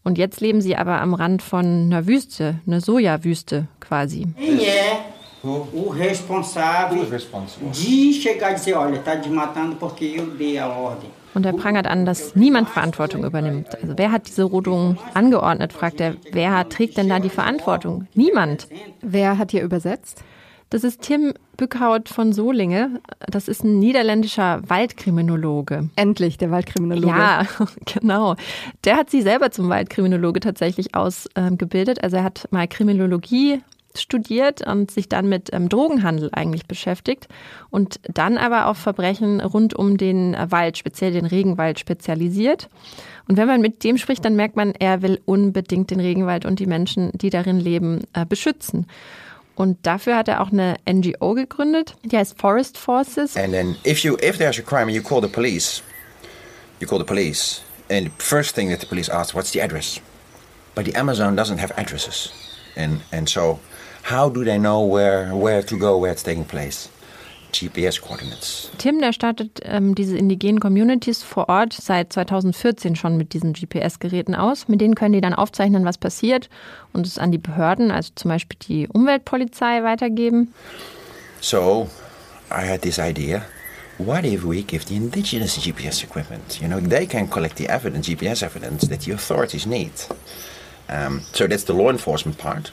Und 0.02 0.18
jetzt 0.18 0.42
leben 0.42 0.60
sie 0.60 0.76
aber 0.76 1.00
am 1.00 1.14
Rand 1.14 1.40
von 1.40 1.64
einer 1.64 2.06
Wüste, 2.06 2.60
einer 2.66 2.82
Sojawüste 2.82 3.66
quasi. 3.80 4.26
Yeah. 4.38 5.14
o 5.44 5.90
responsável 5.90 7.04
de 7.04 8.12
chegar 8.14 8.52
e 8.52 8.54
dizer, 8.54 8.78
olha, 8.78 8.96
está 8.96 9.14
desmatando 9.14 9.76
porque 9.76 10.04
eu 10.16 10.26
dei 10.26 10.58
a 10.58 10.68
ordem. 10.68 11.10
Und 11.34 11.44
er 11.44 11.52
prangert 11.52 11.86
an, 11.88 12.06
dass 12.06 12.36
niemand 12.36 12.68
Verantwortung 12.68 13.24
übernimmt. 13.24 13.74
Also 13.82 13.98
wer 13.98 14.12
hat 14.12 14.28
diese 14.28 14.44
Rodung 14.44 14.98
angeordnet, 15.14 15.72
fragt 15.72 16.00
er. 16.00 16.14
Wer 16.30 16.68
trägt 16.68 16.96
denn 16.96 17.08
da 17.08 17.18
die 17.18 17.28
Verantwortung? 17.28 18.06
Niemand. 18.14 18.68
Wer 19.02 19.36
hat 19.36 19.50
hier 19.50 19.62
übersetzt? 19.62 20.22
Das 20.70 20.82
ist 20.84 21.02
Tim 21.02 21.34
Bückhaut 21.56 22.08
von 22.08 22.32
Solinge. 22.32 23.00
Das 23.28 23.48
ist 23.48 23.62
ein 23.64 23.78
niederländischer 23.78 24.62
Waldkriminologe. 24.68 25.88
Endlich, 25.96 26.36
der 26.38 26.50
Waldkriminologe. 26.50 27.06
Ja, 27.06 27.46
genau. 27.84 28.34
Der 28.84 28.96
hat 28.96 29.10
sie 29.10 29.22
selber 29.22 29.50
zum 29.50 29.68
Waldkriminologe 29.68 30.40
tatsächlich 30.40 30.94
ausgebildet. 30.94 32.02
Also 32.02 32.16
er 32.16 32.24
hat 32.24 32.48
mal 32.50 32.66
Kriminologie 32.66 33.60
studiert 33.96 34.66
und 34.66 34.90
sich 34.90 35.08
dann 35.08 35.28
mit 35.28 35.50
ähm, 35.52 35.68
Drogenhandel 35.68 36.30
eigentlich 36.32 36.66
beschäftigt 36.66 37.28
und 37.70 38.00
dann 38.12 38.38
aber 38.38 38.66
auf 38.66 38.78
Verbrechen 38.78 39.40
rund 39.40 39.74
um 39.74 39.96
den 39.96 40.36
Wald, 40.48 40.78
speziell 40.78 41.12
den 41.12 41.26
Regenwald, 41.26 41.78
spezialisiert. 41.78 42.68
Und 43.28 43.36
wenn 43.36 43.46
man 43.46 43.60
mit 43.60 43.84
dem 43.84 43.96
spricht, 43.96 44.24
dann 44.24 44.36
merkt 44.36 44.56
man, 44.56 44.72
er 44.72 45.02
will 45.02 45.20
unbedingt 45.24 45.90
den 45.90 46.00
Regenwald 46.00 46.44
und 46.44 46.58
die 46.58 46.66
Menschen, 46.66 47.10
die 47.14 47.30
darin 47.30 47.60
leben, 47.60 48.02
äh, 48.12 48.26
beschützen. 48.26 48.86
Und 49.56 49.78
dafür 49.86 50.16
hat 50.16 50.28
er 50.28 50.40
auch 50.40 50.50
eine 50.50 50.76
NGO 50.88 51.34
gegründet, 51.34 51.94
die 52.02 52.16
heißt 52.16 52.38
Forest 52.38 52.76
Forces. 52.76 53.36
And 53.36 53.52
then 53.52 53.76
if 53.84 54.04
you 54.04 54.16
if 54.20 54.38
there's 54.38 54.58
a 54.58 54.62
crime 54.62 54.90
you 54.90 55.02
call 55.02 55.20
the 55.20 55.28
police, 55.28 55.82
you 56.80 56.88
call 56.88 56.98
the 56.98 57.04
police, 57.04 57.62
and 57.88 58.06
the 58.06 58.12
first 58.18 58.54
thing 58.54 58.70
that 58.70 58.80
the 58.80 58.86
police 58.86 59.08
ask, 59.08 59.34
what's 59.34 59.52
the 59.52 59.60
address? 59.60 60.00
But 60.74 60.86
the 60.86 60.94
Amazon 60.96 61.36
doesn't 61.36 61.58
have 61.58 61.72
addresses, 61.76 62.32
and 62.76 63.02
and 63.12 63.28
so 63.28 63.60
how 64.02 64.28
do 64.28 64.44
they 64.44 64.58
know 64.58 64.80
where 64.80 65.32
where 65.34 65.62
to 65.62 65.78
go, 65.78 65.98
where 65.98 66.10
it's 66.10 66.24
taking 66.24 66.44
place? 66.44 66.88
GPS-Coordinates. 67.54 68.70
Tim, 68.78 69.00
der 69.00 69.12
startet 69.12 69.60
ähm, 69.62 69.94
diese 69.94 70.16
indigenen 70.16 70.60
Communities 70.60 71.22
vor 71.22 71.48
Ort 71.48 71.72
seit 71.72 72.12
2014 72.12 72.96
schon 72.96 73.16
mit 73.16 73.32
diesen 73.32 73.52
GPS-Geräten 73.52 74.34
aus. 74.34 74.68
Mit 74.68 74.80
denen 74.80 74.94
können 74.94 75.12
die 75.12 75.20
dann 75.20 75.34
aufzeichnen, 75.34 75.84
was 75.84 75.98
passiert 75.98 76.48
und 76.92 77.06
es 77.06 77.18
an 77.18 77.32
die 77.32 77.38
Behörden, 77.38 77.90
also 77.90 78.10
zum 78.14 78.30
Beispiel 78.30 78.58
die 78.68 78.88
Umweltpolizei, 78.88 79.82
weitergeben. 79.82 80.52
So, 81.40 81.88
I 82.50 82.66
had 82.68 82.82
this 82.82 82.98
idea. 82.98 83.44
What 83.98 84.24
if 84.24 84.44
we 84.44 84.62
give 84.62 84.86
the 84.86 84.96
indigenous 84.96 85.56
GPS 85.56 86.02
equipment? 86.02 86.60
You 86.60 86.68
know, 86.68 86.80
they 86.80 87.06
can 87.06 87.28
collect 87.28 87.56
the 87.58 87.68
evidence, 87.68 88.08
GPS 88.08 88.42
evidence 88.42 88.88
that 88.88 89.02
the 89.02 89.12
authorities 89.12 89.66
need. 89.66 89.92
Um, 90.88 91.20
so 91.32 91.46
that's 91.46 91.64
the 91.64 91.74
law 91.74 91.90
enforcement 91.90 92.38
part. 92.38 92.72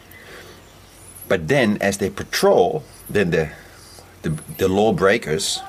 But 1.27 1.47
then, 1.47 1.77
as 1.79 1.97
they 1.97 2.09
patrol, 2.09 2.83
then 3.09 3.29
the 3.31 3.49
the, 4.21 4.29
the 4.57 4.67
lawbreakers 4.67 5.61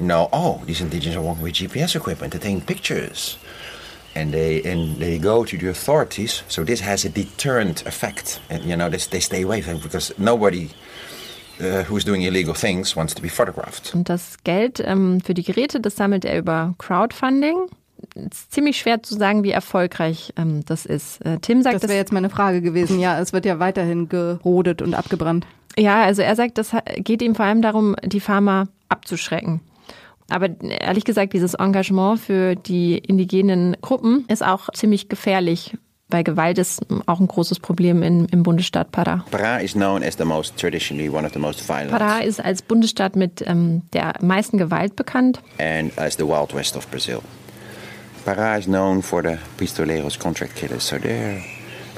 know, 0.00 0.28
oh, 0.32 0.62
these 0.64 0.80
indigenous 0.80 1.16
are 1.16 1.22
walking 1.22 1.42
with 1.42 1.54
GPS 1.54 1.94
equipment, 1.94 2.32
they're 2.32 2.40
taking 2.40 2.60
pictures. 2.60 3.38
And 4.14 4.34
they 4.34 4.60
and 4.64 4.96
they 4.96 5.18
go 5.18 5.44
to 5.44 5.56
the 5.56 5.68
authorities. 5.68 6.42
So 6.48 6.64
this 6.64 6.80
has 6.80 7.04
a 7.04 7.08
deterrent 7.08 7.86
effect, 7.86 8.40
and 8.50 8.64
you 8.64 8.76
know 8.76 8.90
they, 8.90 8.96
they 8.96 9.20
stay 9.20 9.42
away 9.42 9.60
from 9.60 9.78
because 9.78 10.12
nobody 10.18 10.68
uh, 11.60 11.84
who's 11.84 12.04
doing 12.04 12.22
illegal 12.22 12.52
things 12.52 12.96
wants 12.96 13.14
to 13.14 13.22
be 13.22 13.28
photographed. 13.28 13.94
Und 13.94 14.08
das 14.08 14.42
Geld 14.42 14.82
ähm, 14.84 15.20
für 15.20 15.32
die 15.32 15.44
Geräte, 15.44 15.78
das 15.78 15.94
sammelt 15.94 16.24
er 16.24 16.38
über 16.38 16.74
Crowdfunding. 16.78 17.68
Es 18.14 18.38
ist 18.38 18.52
ziemlich 18.52 18.78
schwer 18.78 19.02
zu 19.02 19.14
sagen, 19.14 19.42
wie 19.42 19.50
erfolgreich 19.50 20.32
ähm, 20.36 20.64
das 20.66 20.86
ist. 20.86 21.24
Äh, 21.24 21.38
Tim 21.40 21.62
sagt, 21.62 21.76
das 21.76 21.82
wäre 21.82 21.98
jetzt 21.98 22.12
meine 22.12 22.30
Frage 22.30 22.60
gewesen. 22.60 23.00
Ja, 23.00 23.20
es 23.20 23.32
wird 23.32 23.46
ja 23.46 23.58
weiterhin 23.58 24.08
gerodet 24.08 24.82
und 24.82 24.94
abgebrannt. 24.94 25.46
Ja, 25.76 26.02
also 26.02 26.22
er 26.22 26.34
sagt, 26.36 26.58
das 26.58 26.74
geht 26.96 27.22
ihm 27.22 27.34
vor 27.34 27.44
allem 27.44 27.62
darum, 27.62 27.96
die 28.04 28.20
Farmer 28.20 28.68
abzuschrecken. 28.88 29.60
Aber 30.28 30.48
ehrlich 30.60 31.04
gesagt, 31.04 31.32
dieses 31.32 31.54
Engagement 31.54 32.20
für 32.20 32.54
die 32.54 32.98
indigenen 32.98 33.76
Gruppen 33.80 34.24
ist 34.28 34.44
auch 34.44 34.70
ziemlich 34.72 35.08
gefährlich, 35.08 35.76
weil 36.08 36.24
Gewalt 36.24 36.58
ist 36.58 36.80
auch 37.06 37.20
ein 37.20 37.26
großes 37.26 37.60
Problem 37.60 38.02
in, 38.02 38.26
im 38.26 38.42
Bundesstaat 38.42 38.90
Pará. 38.92 39.22
Pará 39.30 39.60
is 39.60 39.72
known 39.72 40.02
as 40.02 40.16
the 40.16 40.24
most 40.24 40.56
traditionally 40.56 41.08
one 41.08 41.26
of 41.26 41.32
the 41.32 41.38
most 41.38 41.68
violent. 41.68 41.92
Pará 41.92 42.20
ist 42.20 42.42
als 42.42 42.62
Bundesstaat 42.62 43.16
mit 43.16 43.42
ähm, 43.46 43.82
der 43.92 44.14
meisten 44.20 44.58
Gewalt 44.58 44.96
bekannt. 44.96 45.40
And 45.58 45.96
as 45.98 46.16
the 46.16 46.24
Wild 46.24 46.54
West 46.54 46.76
of 46.76 46.86
Brazil. 46.88 47.20
Pará 48.24 48.58
is 48.58 48.66
known 48.66 49.02
for 49.02 49.22
the 49.22 49.38
pistoleros 49.56 50.18
contract 50.18 50.54
killers, 50.56 50.86
so 50.86 50.96
they're 50.96 51.42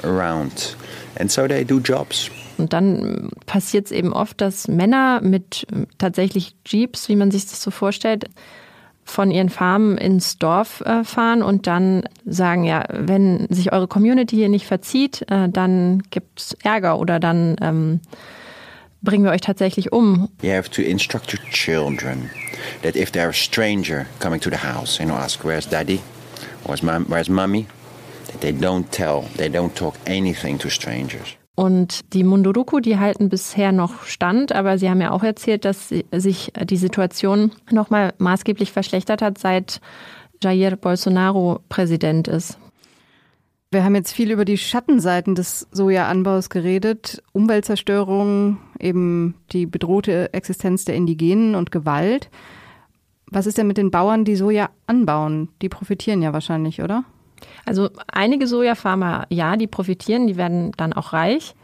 around. 0.03 0.75
And 1.19 1.31
so 1.31 1.47
they 1.47 1.63
do 1.63 1.79
jobs. 1.79 2.29
Und 2.57 2.73
dann 2.73 3.29
passiert 3.45 3.87
es 3.87 3.91
eben 3.91 4.13
oft, 4.13 4.39
dass 4.39 4.67
Männer 4.67 5.21
mit 5.21 5.65
tatsächlich 5.97 6.55
Jeeps, 6.65 7.09
wie 7.09 7.15
man 7.15 7.31
sich 7.31 7.45
das 7.45 7.61
so 7.61 7.71
vorstellt, 7.71 8.25
von 9.05 9.31
ihren 9.31 9.49
Farmen 9.49 9.97
ins 9.97 10.37
Dorf 10.37 10.81
äh, 10.81 11.03
fahren 11.03 11.43
und 11.43 11.67
dann 11.67 12.03
sagen, 12.25 12.63
ja, 12.63 12.85
wenn 12.89 13.47
sich 13.49 13.73
eure 13.73 13.87
Community 13.87 14.35
hier 14.35 14.49
nicht 14.49 14.65
verzieht, 14.65 15.25
äh, 15.29 15.49
dann 15.49 16.03
gibt 16.09 16.39
es 16.39 16.57
Ärger 16.63 16.99
oder 16.99 17.19
dann 17.19 17.55
ähm, 17.61 17.99
bringen 19.03 19.23
wir 19.23 19.31
euch 19.31 19.41
tatsächlich 19.41 19.91
um. 19.91 20.29
You 20.41 20.51
have 20.51 20.69
to 20.71 20.81
instruct 20.81 21.33
your 21.33 21.41
children 21.51 22.29
that 22.81 22.95
if 22.95 23.11
there 23.11 23.29
a 23.29 23.33
stranger 23.33 24.07
coming 24.19 24.39
to 24.41 24.49
the 24.49 24.57
house, 24.57 24.99
you 24.99 25.05
know, 25.05 25.15
ask 25.15 25.43
where's 25.43 25.67
daddy, 25.67 26.01
where's, 26.65 26.81
mom, 26.81 27.05
where's 27.07 27.29
mommy, 27.29 27.67
that 28.27 28.41
they 28.41 28.51
don't 28.51 28.89
tell, 28.91 29.25
they 29.37 29.49
don't 29.49 29.75
talk 29.75 29.95
anything 30.07 30.57
to 30.59 30.69
strangers. 30.69 31.37
Und 31.55 32.13
die 32.13 32.23
Munduruku, 32.23 32.79
die 32.79 32.97
halten 32.97 33.29
bisher 33.29 33.71
noch 33.71 34.05
stand, 34.05 34.51
aber 34.53 34.79
Sie 34.79 34.89
haben 34.89 35.01
ja 35.01 35.11
auch 35.11 35.21
erzählt, 35.21 35.65
dass 35.65 35.89
sich 36.11 36.51
die 36.63 36.77
Situation 36.77 37.51
nochmal 37.69 38.13
maßgeblich 38.17 38.71
verschlechtert 38.71 39.21
hat, 39.21 39.37
seit 39.37 39.79
Jair 40.41 40.75
Bolsonaro 40.75 41.59
Präsident 41.69 42.27
ist. 42.27 42.57
Wir 43.73 43.83
haben 43.83 43.95
jetzt 43.95 44.13
viel 44.13 44.29
über 44.29 44.45
die 44.45 44.59
Schattenseiten 44.59 45.33
des 45.33 45.67
Sojaanbaus 45.71 46.51
geredet. 46.51 47.23
Umweltzerstörung, 47.31 48.59
eben 48.79 49.33
die 49.51 49.65
bedrohte 49.65 50.31
Existenz 50.31 50.85
der 50.85 50.93
Indigenen 50.93 51.55
und 51.55 51.71
Gewalt. 51.71 52.29
Was 53.25 53.47
ist 53.47 53.57
denn 53.57 53.65
mit 53.65 53.77
den 53.77 53.89
Bauern, 53.89 54.25
die 54.25 54.35
Soja 54.35 54.69
anbauen? 54.85 55.49
Die 55.63 55.69
profitieren 55.69 56.21
ja 56.21 56.33
wahrscheinlich, 56.33 56.83
oder? 56.83 57.03
Also 57.65 57.89
einige 58.11 58.45
Sojafarmer, 58.45 59.25
ja, 59.29 59.57
die 59.57 59.65
profitieren, 59.65 60.27
die 60.27 60.37
werden 60.37 60.71
dann 60.77 60.93
auch 60.93 61.11
reich. 61.11 61.55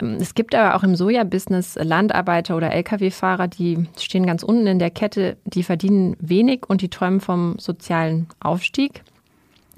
Es 0.00 0.34
gibt 0.34 0.52
aber 0.52 0.74
auch 0.74 0.82
im 0.82 0.96
Sojabusiness 0.96 1.76
Landarbeiter 1.80 2.56
oder 2.56 2.72
Lkw-Fahrer, 2.72 3.46
die 3.46 3.86
stehen 3.96 4.26
ganz 4.26 4.42
unten 4.42 4.66
in 4.66 4.80
der 4.80 4.90
Kette, 4.90 5.36
die 5.44 5.62
verdienen 5.62 6.16
wenig 6.18 6.64
und 6.66 6.82
die 6.82 6.90
träumen 6.90 7.20
vom 7.20 7.56
sozialen 7.60 8.26
Aufstieg. 8.40 9.04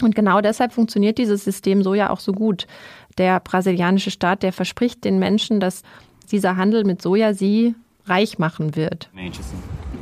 Und 0.03 0.15
genau 0.15 0.41
deshalb 0.41 0.73
funktioniert 0.73 1.19
dieses 1.19 1.45
System 1.45 1.83
Soja 1.83 2.11
auch 2.11 2.21
so 2.21 2.33
gut. 2.33 2.67
Der 3.19 3.41
brasilianische 3.41 4.11
Staat, 4.11 4.43
der 4.43 4.53
verspricht 4.53 5.05
den 5.05 5.19
Menschen, 5.19 5.61
dass 5.61 5.83
dieser 6.31 6.57
Handel 6.57 6.85
mit 6.85 7.03
Soja 7.03 7.35
sie 7.35 7.75
reich 8.07 8.39
machen 8.39 8.77
wird. 8.77 9.11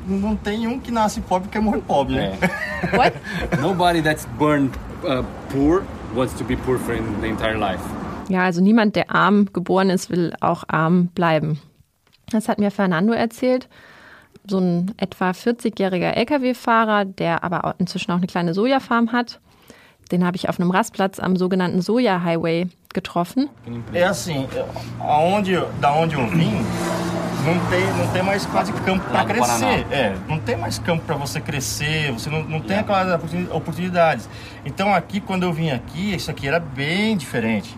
Não 0.08 0.36
tem 0.36 0.68
um 0.68 0.80
que 0.80 0.92
nasce 0.92 1.20
pobre 1.20 1.48
que 1.48 1.60
morre 1.60 1.80
pobre, 1.80 2.14
né? 2.14 2.38
What? 2.92 3.12
Nobody 3.60 4.00
that's 4.00 4.24
born 4.38 4.70
uh, 5.02 5.24
poor 5.48 5.82
wants 6.14 6.32
to 6.34 6.44
be 6.44 6.56
poor 6.56 6.78
for 6.78 6.94
the 6.94 7.26
entire 7.26 7.58
life. 7.58 7.82
Ja, 8.28 8.44
also 8.44 8.60
niemand, 8.60 8.94
der 8.94 9.10
arm 9.10 9.46
geboren 9.52 9.90
ist, 9.90 10.08
will 10.10 10.32
auch 10.40 10.64
arm 10.68 11.08
bleiben. 11.08 11.60
Das 12.30 12.48
hat 12.48 12.58
mir 12.58 12.70
Fernando 12.70 13.12
erzählt. 13.12 13.68
So 14.48 14.58
ein 14.58 14.94
etwa 14.96 15.30
40-jähriger 15.30 16.12
Lkw-Fahrer, 16.12 17.04
der 17.04 17.42
aber 17.42 17.74
inzwischen 17.78 18.12
auch 18.12 18.18
eine 18.18 18.26
kleine 18.28 18.54
Sojafarm 18.54 19.10
hat. 19.10 19.40
Den 20.10 20.24
habe 20.24 20.36
ich 20.36 20.48
auf 20.48 20.60
einem 20.60 20.70
Rastplatz 20.70 21.18
am 21.18 21.36
sogenannten 21.36 21.82
Soja 21.82 22.22
Highway 22.22 22.68
getroffen. 22.94 23.48
É 23.92 24.04
assim, 24.04 24.46
aonde, 25.00 25.62
da 25.80 25.92
onde 25.92 26.14
eu 26.14 26.26
vim, 26.28 26.64
não 27.44 27.58
tem, 27.68 27.84
não 27.98 28.12
tem 28.12 28.22
mais 28.22 28.46
quase 28.46 28.72
campo 28.72 29.04
para 29.10 29.24
crescer. 29.24 29.86
É, 29.90 30.16
não 30.28 30.38
tem 30.38 30.56
mais 30.56 30.78
campo 30.78 31.04
para 31.04 31.16
você 31.16 31.40
crescer, 31.40 32.12
você 32.12 32.30
não, 32.30 32.42
não 32.44 32.60
tem 32.60 32.78
aquelas 32.78 33.20
oportunidades. 33.52 34.28
Então 34.64 34.94
aqui, 34.94 35.20
quando 35.20 35.42
eu 35.42 35.52
vim 35.52 35.70
aqui, 35.70 36.14
isso 36.14 36.30
aqui 36.30 36.48
era 36.48 36.58
bem 36.58 37.16
diferente. 37.16 37.76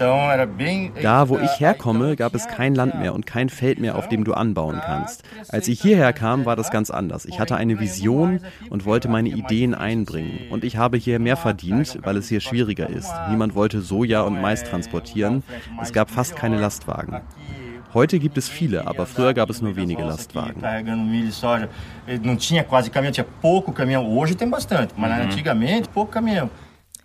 Da, 0.00 1.28
wo 1.28 1.38
ich 1.38 1.60
herkomme, 1.60 2.16
gab 2.16 2.34
es 2.34 2.48
kein 2.48 2.74
Land 2.74 2.98
mehr 2.98 3.14
und 3.14 3.26
kein 3.26 3.48
Feld 3.48 3.78
mehr, 3.78 3.96
auf 3.96 4.08
dem 4.08 4.24
du 4.24 4.32
anbauen 4.32 4.80
kannst. 4.84 5.22
Als 5.48 5.68
ich 5.68 5.80
hierher 5.80 6.12
kam, 6.12 6.46
war 6.46 6.56
das 6.56 6.70
ganz 6.70 6.90
anders. 6.90 7.26
Ich 7.26 7.38
hatte 7.38 7.56
eine 7.56 7.78
Vision 7.80 8.40
und 8.70 8.86
wollte 8.86 9.08
meine 9.08 9.28
Ideen 9.28 9.74
einbringen. 9.74 10.50
Und 10.50 10.64
ich 10.64 10.76
habe 10.76 10.96
hier 10.96 11.18
mehr 11.18 11.36
verdient, 11.36 11.98
weil 12.02 12.16
es 12.16 12.28
hier 12.28 12.40
schwieriger 12.40 12.88
ist. 12.88 13.12
Niemand 13.28 13.54
wollte 13.54 13.80
Soja 13.80 14.22
und 14.22 14.40
Mais 14.40 14.64
transportieren. 14.64 15.42
Es 15.82 15.92
gab 15.92 16.10
fast 16.10 16.34
keine 16.34 16.58
Lastwagen. 16.58 17.20
Heute 17.92 18.20
gibt 18.20 18.38
es 18.38 18.48
viele, 18.48 18.86
aber 18.86 19.04
früher 19.04 19.34
gab 19.34 19.50
es 19.50 19.60
nur 19.60 19.74
wenige 19.74 20.04
Lastwagen. 20.04 20.62
Não 22.22 22.36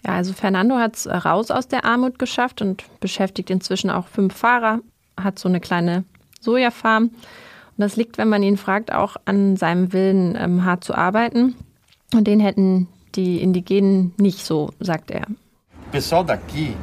Ja, 0.05 0.13
also 0.13 0.33
Fernando 0.33 0.75
hat 0.75 0.95
es 0.95 1.07
raus 1.07 1.49
aus 1.49 1.67
der 1.67 1.83
Armut 1.83 2.19
geschafft 2.19 2.61
und 2.61 2.83
beschäftigt 2.99 3.49
inzwischen 3.49 3.89
auch 3.89 4.07
fünf 4.07 4.35
Fahrer, 4.35 4.81
hat 5.19 5.39
so 5.39 5.49
eine 5.49 5.59
kleine 5.59 6.03
Sojafarm. 6.41 7.05
Und 7.05 7.11
das 7.77 7.95
liegt, 7.95 8.17
wenn 8.19 8.29
man 8.29 8.43
ihn 8.43 8.57
fragt, 8.57 8.93
auch 8.93 9.15
an 9.25 9.57
seinem 9.57 9.93
Willen, 9.93 10.37
ähm, 10.39 10.63
hart 10.63 10.83
zu 10.83 10.93
arbeiten. 10.93 11.55
Und 12.13 12.27
den 12.27 12.39
hätten 12.39 12.87
die 13.15 13.41
Indigenen 13.41 14.13
nicht 14.17 14.45
so, 14.45 14.69
sagt 14.79 15.09
er. 15.09 15.25
Pessoal 15.91 16.23
daqui 16.23 16.75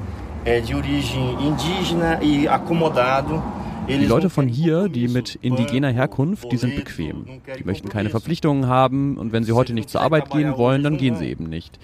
é 0.44 0.60
de 0.60 0.74
origem 0.74 1.38
indígena 1.38 2.22
e 2.22 2.48
acomodado. 2.48 3.42
Die 3.88 4.06
Leute 4.06 4.30
von 4.30 4.48
hier, 4.48 4.88
die 4.88 5.08
mit 5.08 5.36
indigener 5.42 5.90
Herkunft, 5.90 6.50
die 6.50 6.56
sind 6.56 6.76
bequem. 6.76 7.26
Die 7.58 7.64
möchten 7.64 7.88
keine 7.88 8.10
Verpflichtungen 8.10 8.66
haben 8.66 9.16
und 9.16 9.32
wenn 9.32 9.44
sie 9.44 9.52
heute 9.52 9.74
nicht 9.74 9.90
zur 9.90 10.00
Arbeit 10.00 10.30
gehen 10.30 10.56
wollen, 10.56 10.82
dann 10.82 10.96
gehen 10.96 11.16
sie 11.16 11.26
eben 11.26 11.44
nicht. 11.44 11.78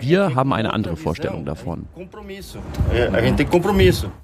Wir 0.00 0.34
haben 0.34 0.52
eine 0.52 0.72
andere 0.72 0.96
Vorstellung 0.96 1.44
davon. 1.44 1.86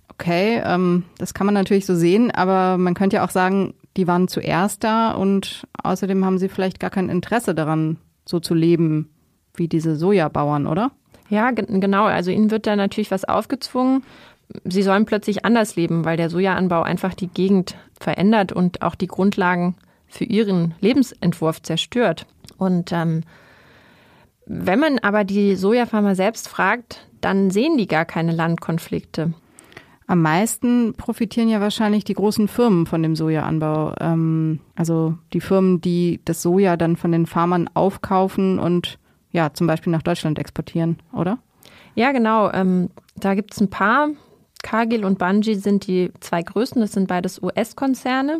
Okay, 0.09 0.63
ähm, 0.65 1.05
das 1.19 1.35
kann 1.35 1.47
man 1.47 1.55
natürlich 1.55 1.87
so 1.87 1.97
sehen, 1.97 2.31
aber 2.31 2.79
man 2.79 2.95
könnte 2.95 3.17
ja 3.17 3.25
auch 3.25 3.31
sagen, 3.31 3.75
die 3.97 4.07
waren 4.07 4.29
zuerst 4.29 4.85
da 4.85 5.11
und 5.13 5.67
außerdem 5.83 6.25
haben 6.25 6.39
sie 6.39 6.49
vielleicht 6.49 6.79
gar 6.79 6.91
kein 6.91 7.09
Interesse 7.09 7.55
daran, 7.55 7.97
so 8.25 8.39
zu 8.39 8.55
leben 8.55 9.11
wie 9.55 9.67
diese 9.67 9.97
Sojabauern, 9.97 10.67
oder? 10.67 10.93
Ja, 11.31 11.51
genau. 11.51 12.05
Also 12.05 12.31
ihnen 12.31 12.51
wird 12.51 12.67
da 12.67 12.77
natürlich 12.77 13.11
was 13.11 13.25
aufgezwungen 13.25 14.03
sie 14.65 14.83
sollen 14.83 15.05
plötzlich 15.05 15.45
anders 15.45 15.77
leben, 15.77 16.05
weil 16.05 16.17
der 16.17 16.31
Sojaanbau 16.31 16.83
einfach 16.83 17.15
die 17.15 17.29
Gegend 17.29 17.77
verändert 17.99 18.53
und 18.53 18.83
auch 18.83 18.95
die 18.95 19.07
Grundlagen 19.07 19.77
für 20.07 20.25
ihren 20.25 20.75
Lebensentwurf 20.81 21.63
zerstört. 21.63 22.27
Und 22.57 22.93
ähm, 22.93 23.23
wenn 24.47 24.79
man 24.79 24.99
aber 24.99 25.25
die 25.25 25.57
Sojafarmer 25.57 26.15
selbst 26.15 26.49
fragt, 26.49 27.07
dann 27.21 27.51
sehen 27.51 27.77
die 27.77 27.87
gar 27.89 28.05
keine 28.05 28.33
Landkonflikte. 28.33 29.33
Am 30.07 30.21
meisten 30.21 30.95
profitieren 30.95 31.49
ja 31.49 31.63
wahrscheinlich 31.63 32.05
die 32.05 32.13
großen 32.13 32.47
Firmen 32.47 32.85
von 32.85 33.03
dem 33.03 33.17
Sojaanbau. 33.17 33.95
Ähm, 34.01 34.61
also 34.77 35.17
die 35.33 35.41
Firmen, 35.41 35.81
die 35.81 36.21
das 36.27 36.43
Soja 36.43 36.77
dann 36.77 36.97
von 36.97 37.11
den 37.11 37.25
Farmern 37.25 37.71
aufkaufen 37.73 38.59
und 38.59 38.99
ja, 39.33 39.53
zum 39.55 39.67
Beispiel 39.67 39.91
nach 39.91 40.03
Deutschland 40.03 40.39
exportieren, 40.39 40.99
oder? 41.13 41.39
Ja, 41.95 42.13
genau. 42.13 42.53
Ähm, 42.53 42.91
da 43.17 43.35
gibt 43.35 43.55
es 43.55 43.61
ein 43.61 43.71
paar. 43.71 44.11
Cargill 44.65 45.05
und 45.05 45.19
Bungie 45.19 45.55
sind 45.55 45.87
die 45.87 46.11
zwei 46.21 46.43
größten. 46.43 46.81
Das 46.81 46.93
sind 46.93 47.07
beides 47.07 47.41
US-Konzerne. 47.41 48.39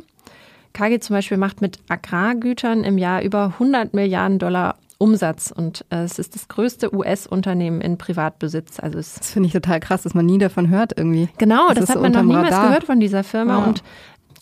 Cargill 0.73 0.99
zum 0.99 1.15
Beispiel 1.15 1.37
macht 1.37 1.61
mit 1.61 1.79
Agrargütern 1.89 2.83
im 2.83 2.99
Jahr 2.99 3.23
über 3.23 3.53
100 3.61 3.95
Milliarden 3.95 4.41
Dollar 4.41 4.77
Umsatz 4.99 5.53
und 5.55 5.85
äh, 5.91 6.05
es 6.05 6.19
ist 6.19 6.35
das 6.35 6.49
größte 6.49 6.95
US-Unternehmen 6.95 7.81
in 7.81 7.99
Privatbesitz. 7.99 8.81
Also 8.81 8.99
es 8.99 9.15
das 9.15 9.31
finde 9.33 9.49
ich 9.49 9.53
total 9.53 9.81
krass, 9.81 10.03
dass 10.03 10.15
man 10.15 10.25
nie 10.25 10.39
davon 10.39 10.71
hört 10.71 10.97
irgendwie. 10.97 11.29
Genau, 11.37 11.69
das, 11.69 11.81
das 11.81 11.91
hat 11.91 12.01
man 12.01 12.13
noch 12.13 12.23
niemals 12.23 12.53
Radar. 12.55 12.69
gehört 12.69 12.85
von 12.85 13.01
dieser 13.01 13.23
Firma. 13.23 13.59
Ja. 13.59 13.65
Und 13.65 13.83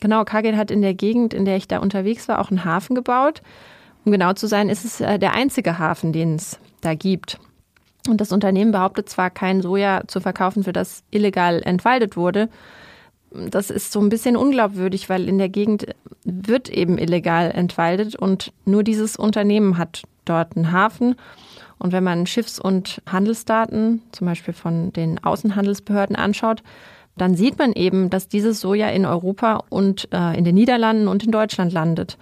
genau, 0.01 0.25
Cargill 0.25 0.57
hat 0.57 0.71
in 0.71 0.83
der 0.83 0.95
Gegend, 0.95 1.35
in 1.35 1.45
der 1.45 1.57
ich 1.57 1.69
da 1.69 1.79
unterwegs 1.79 2.29
war, 2.29 2.39
auch 2.41 2.51
einen 2.51 2.65
Hafen 2.65 2.95
gebaut. 2.95 3.43
Um 4.05 4.13
genau 4.13 4.35
zu 4.35 4.47
sein, 4.47 4.69
ist 4.69 4.85
es 4.85 5.01
äh, 5.01 5.19
der 5.19 5.35
einzige 5.35 5.79
Hafen, 5.79 6.13
den 6.13 6.37
es 6.37 6.59
da 6.81 6.95
gibt. 6.95 7.41
Und 8.09 8.21
das 8.21 8.33
Unternehmen 8.33 8.73
behauptet 8.73 9.09
zwar, 9.09 9.31
kein 9.31 9.63
Soja 9.63 10.03
zu 10.07 10.21
verkaufen, 10.21 10.65
für 10.65 10.73
das 10.73 11.05
illegal 11.11 11.63
entwaldet 11.63 12.17
wurde. 12.17 12.49
Das 13.31 13.71
ist 13.71 13.93
so 13.93 14.01
ein 14.01 14.09
bisschen 14.09 14.37
unglaubwürdig, 14.37 15.09
weil 15.09 15.29
in 15.29 15.39
der 15.39 15.49
Gegend 15.49 15.87
wird 16.25 16.69
eben 16.69 16.99
illegal 16.99 17.51
entwaldet 17.51 18.17
und 18.17 18.53
nur 18.65 18.83
dieses 18.83 19.17
Unternehmen 19.17 19.79
hat 19.79 20.03
dort 20.25 20.57
einen 20.57 20.73
Hafen. 20.73 21.17
Und 21.79 21.93
wenn 21.93 22.05
man 22.05 22.27
Schiffs- 22.27 22.61
und 22.61 23.03
Handelsdaten, 23.07 24.03
zum 24.13 24.27
Beispiel 24.27 24.55
von 24.55 24.93
den 24.93 25.23
Außenhandelsbehörden 25.23 26.15
anschaut, 26.15 26.63
dann 27.17 27.35
sieht 27.35 27.59
man 27.59 27.73
eben, 27.73 28.11
dass 28.11 28.29
dieses 28.29 28.61
Soja 28.61 28.89
in 28.89 29.05
Europa 29.05 29.65
und 29.69 30.09
äh, 30.13 30.37
in 30.37 30.45
den 30.45 30.55
Niederlanden 30.55 31.09
und 31.09 31.25
in 31.25 31.31
Deutschland 31.31 31.73
landet. 31.73 32.19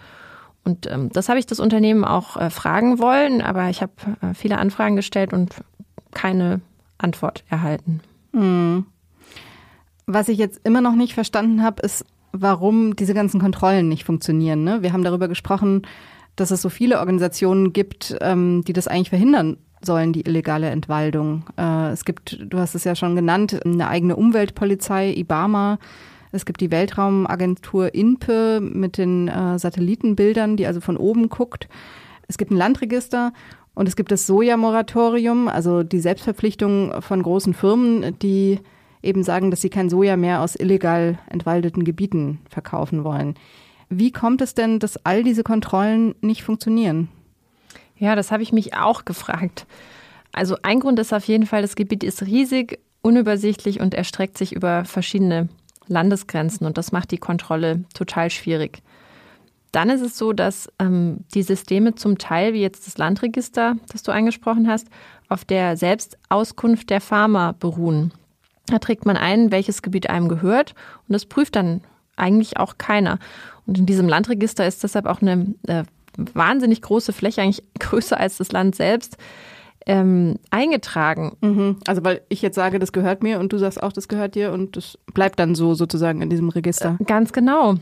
Und 0.65 0.91
ähm, 0.91 1.11
das 1.13 1.29
habe 1.29 1.39
ich 1.39 1.47
das 1.47 1.61
Unternehmen 1.61 2.05
auch 2.05 2.37
äh, 2.37 2.51
fragen 2.51 2.99
wollen, 2.99 3.41
aber 3.41 3.71
ich 3.71 3.83
habe 3.83 3.93
äh, 4.21 4.35
viele 4.35 4.59
Anfragen 4.59 4.97
gestellt 4.97 5.33
und 5.33 5.55
keine 6.13 6.61
Antwort 6.99 7.45
erhalten. 7.49 8.01
Hm. 8.33 8.87
Was 10.07 10.29
ich 10.29 10.39
jetzt 10.39 10.61
immer 10.65 10.81
noch 10.81 10.95
nicht 10.95 11.15
verstanden 11.15 11.63
habe, 11.63 11.83
ist, 11.83 12.05
warum 12.33 12.97
diese 12.97 13.15
ganzen 13.15 13.41
Kontrollen 13.41 13.89
nicht 13.89 14.05
funktionieren. 14.05 14.65
Ne? 14.65 14.83
Wir 14.83 14.93
haben 14.93 15.05
darüber 15.05 15.29
gesprochen, 15.29 15.83
dass 16.37 16.51
es 16.51 16.63
so 16.63 16.69
viele 16.69 16.99
Organisationen 16.99 17.73
gibt, 17.73 18.17
ähm, 18.21 18.63
die 18.67 18.73
das 18.73 18.89
eigentlich 18.89 19.11
verhindern 19.11 19.57
sollen, 19.83 20.13
die 20.13 20.23
illegale 20.23 20.69
Entwaldung. 20.71 21.45
Äh, 21.57 21.91
es 21.91 22.05
gibt, 22.05 22.39
du 22.41 22.59
hast 22.59 22.75
es 22.75 22.85
ja 22.85 22.95
schon 22.95 23.17
genannt, 23.17 23.61
eine 23.65 23.89
eigene 23.89 24.17
Umweltpolizei, 24.17 25.13
IBAMA. 25.13 25.79
Es 26.33 26.45
gibt 26.45 26.61
die 26.61 26.71
Weltraumagentur 26.71 27.95
INPE 27.95 28.61
mit 28.61 28.99
den 28.99 29.29
äh, 29.29 29.59
Satellitenbildern, 29.59 30.57
die 30.57 30.67
also 30.67 30.81
von 30.81 30.97
oben 30.97 31.29
guckt. 31.29 31.69
Es 32.29 32.39
gibt 32.39 32.51
ein 32.51 32.57
Landregister 32.57 33.33
und 33.75 33.89
es 33.89 33.97
gibt 33.97 34.13
das 34.13 34.27
Sojamoratorium, 34.27 35.49
also 35.49 35.83
die 35.83 36.01
Selbstverpflichtung 36.01 37.03
von 37.03 37.23
großen 37.23 37.55
Firmen, 37.55 38.19
die 38.21 38.61
eben 39.03 39.23
sagen, 39.23 39.51
dass 39.51 39.61
sie 39.61 39.71
kein 39.71 39.89
Soja 39.89 40.17
mehr 40.17 40.43
aus 40.43 40.55
illegal 40.55 41.19
entwaldeten 41.29 41.85
Gebieten 41.85 42.41
verkaufen 42.49 43.05
wollen. 43.05 43.35
Wie 43.89 44.13
kommt 44.13 44.41
es 44.41 44.55
denn, 44.55 44.79
dass 44.79 45.05
all 45.05 45.25
diese 45.25 45.43
Kontrollen 45.43 46.15
nicht 46.21 46.43
funktionieren? 46.43 47.09
Ja, 47.97 48.15
das 48.15 48.31
habe 48.31 48.43
ich 48.43 48.53
mich 48.53 48.75
auch 48.75 49.05
gefragt. 49.05 49.67
Also 50.33 50.57
ein 50.63 50.81
Grund 50.81 50.99
ist 50.99 51.13
auf 51.13 51.25
jeden 51.25 51.47
Fall, 51.47 51.63
das 51.63 51.75
Gebiet 51.75 52.05
ist 52.05 52.23
riesig, 52.23 52.79
unübersichtlich 53.03 53.81
und 53.81 53.95
erstreckt 53.95 54.39
sich 54.39 54.53
über 54.55 54.85
verschiedene 54.85 55.49
Landesgrenzen 55.91 56.67
und 56.67 56.79
das 56.79 56.93
macht 56.93 57.11
die 57.11 57.19
Kontrolle 57.19 57.85
total 57.95 58.31
schwierig. 58.31 58.83
Dann 59.73 59.91
ist 59.91 60.01
es 60.01 60.19
so, 60.19 60.33
dass 60.33 60.73
ähm, 60.79 61.19
die 61.35 61.43
Systeme 61.43 61.95
zum 61.95 62.19
Teil, 62.19 62.55
wie 62.55 62.61
jetzt 62.61 62.87
das 62.87 62.99
Landregister, 62.99 63.77
das 63.93 64.03
du 64.03 64.13
angesprochen 64.13 64.69
hast, 64.69 64.89
auf 65.29 65.45
der 65.45 65.77
Selbstauskunft 65.77 66.91
der 66.91 67.01
Farmer 67.01 67.53
beruhen. 67.53 68.13
Da 68.67 68.79
trägt 68.79 69.07
man 69.07 69.17
ein, 69.17 69.53
welches 69.53 69.83
Gebiet 69.83 70.11
einem 70.11 70.29
gehört 70.29 70.75
und 71.07 71.13
das 71.13 71.27
prüft 71.27 71.57
dann 71.57 71.83
eigentlich 72.17 72.57
auch 72.59 72.79
keiner. 72.79 73.19
Und 73.67 73.79
in 73.79 73.87
diesem 73.87 74.09
Landregister 74.09 74.67
ist 74.67 74.83
deshalb 74.83 75.07
auch 75.07 75.23
eine 75.23 75.55
äh, 75.67 75.85
wahnsinnig 76.17 76.83
große 76.83 77.13
Fläche, 77.13 77.43
eigentlich 77.43 77.63
größer 77.79 78.19
als 78.19 78.39
das 78.39 78.53
Land 78.53 78.75
selbst, 78.75 79.17
ähm, 79.87 80.37
eingetragen. 80.51 81.37
Mhm. 81.41 81.77
Also 81.87 82.05
weil 82.05 82.21
ich 82.29 82.43
jetzt 82.43 82.55
sage, 82.55 82.79
das 82.79 82.93
gehört 82.93 83.23
mir 83.23 83.41
und 83.41 83.53
du 83.53 83.59
sagst 83.59 83.83
auch, 83.83 83.93
das 83.93 84.09
gehört 84.09 84.35
dir 84.35 84.53
und 84.53 84.77
das 84.77 84.99
bleibt 85.15 85.39
dann 85.39 85.55
so 85.55 85.75
sozusagen 85.75 86.23
in 86.23 86.31
diesem 86.31 86.49
Register. 86.49 86.97
Äh, 87.01 87.05
ganz 87.05 87.33
genau. 87.33 87.77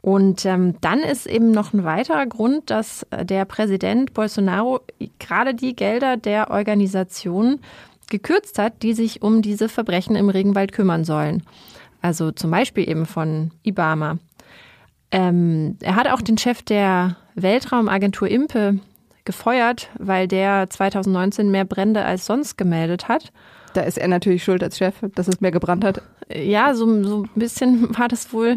Und 0.00 0.46
ähm, 0.46 0.76
dann 0.80 1.00
ist 1.00 1.26
eben 1.26 1.50
noch 1.50 1.72
ein 1.72 1.84
weiterer 1.84 2.26
Grund, 2.26 2.70
dass 2.70 3.04
äh, 3.10 3.24
der 3.24 3.44
Präsident 3.44 4.14
Bolsonaro 4.14 4.80
gerade 5.18 5.54
die 5.54 5.74
Gelder 5.74 6.16
der 6.16 6.50
Organisation 6.50 7.60
gekürzt 8.08 8.58
hat, 8.58 8.82
die 8.82 8.94
sich 8.94 9.22
um 9.22 9.42
diese 9.42 9.68
Verbrechen 9.68 10.16
im 10.16 10.30
Regenwald 10.30 10.72
kümmern 10.72 11.04
sollen. 11.04 11.42
Also 12.00 12.30
zum 12.30 12.50
Beispiel 12.50 12.88
eben 12.88 13.06
von 13.06 13.50
IBAMA. 13.64 14.18
Ähm, 15.10 15.76
er 15.80 15.96
hat 15.96 16.08
auch 16.08 16.20
den 16.20 16.38
Chef 16.38 16.62
der 16.62 17.16
Weltraumagentur 17.34 18.28
IMPE 18.28 18.78
gefeuert, 19.28 19.90
weil 19.98 20.26
der 20.26 20.70
2019 20.70 21.50
mehr 21.50 21.66
Brände 21.66 22.02
als 22.02 22.24
sonst 22.24 22.56
gemeldet 22.56 23.08
hat. 23.08 23.30
Da 23.74 23.82
ist 23.82 23.98
er 23.98 24.08
natürlich 24.08 24.42
schuld 24.42 24.62
als 24.62 24.78
Chef, 24.78 24.94
dass 25.14 25.28
es 25.28 25.42
mehr 25.42 25.50
gebrannt 25.50 25.84
hat. 25.84 26.00
Ja, 26.34 26.74
so, 26.74 26.86
so 27.04 27.22
ein 27.24 27.30
bisschen 27.34 27.94
war 27.98 28.08
das 28.08 28.32
wohl 28.32 28.56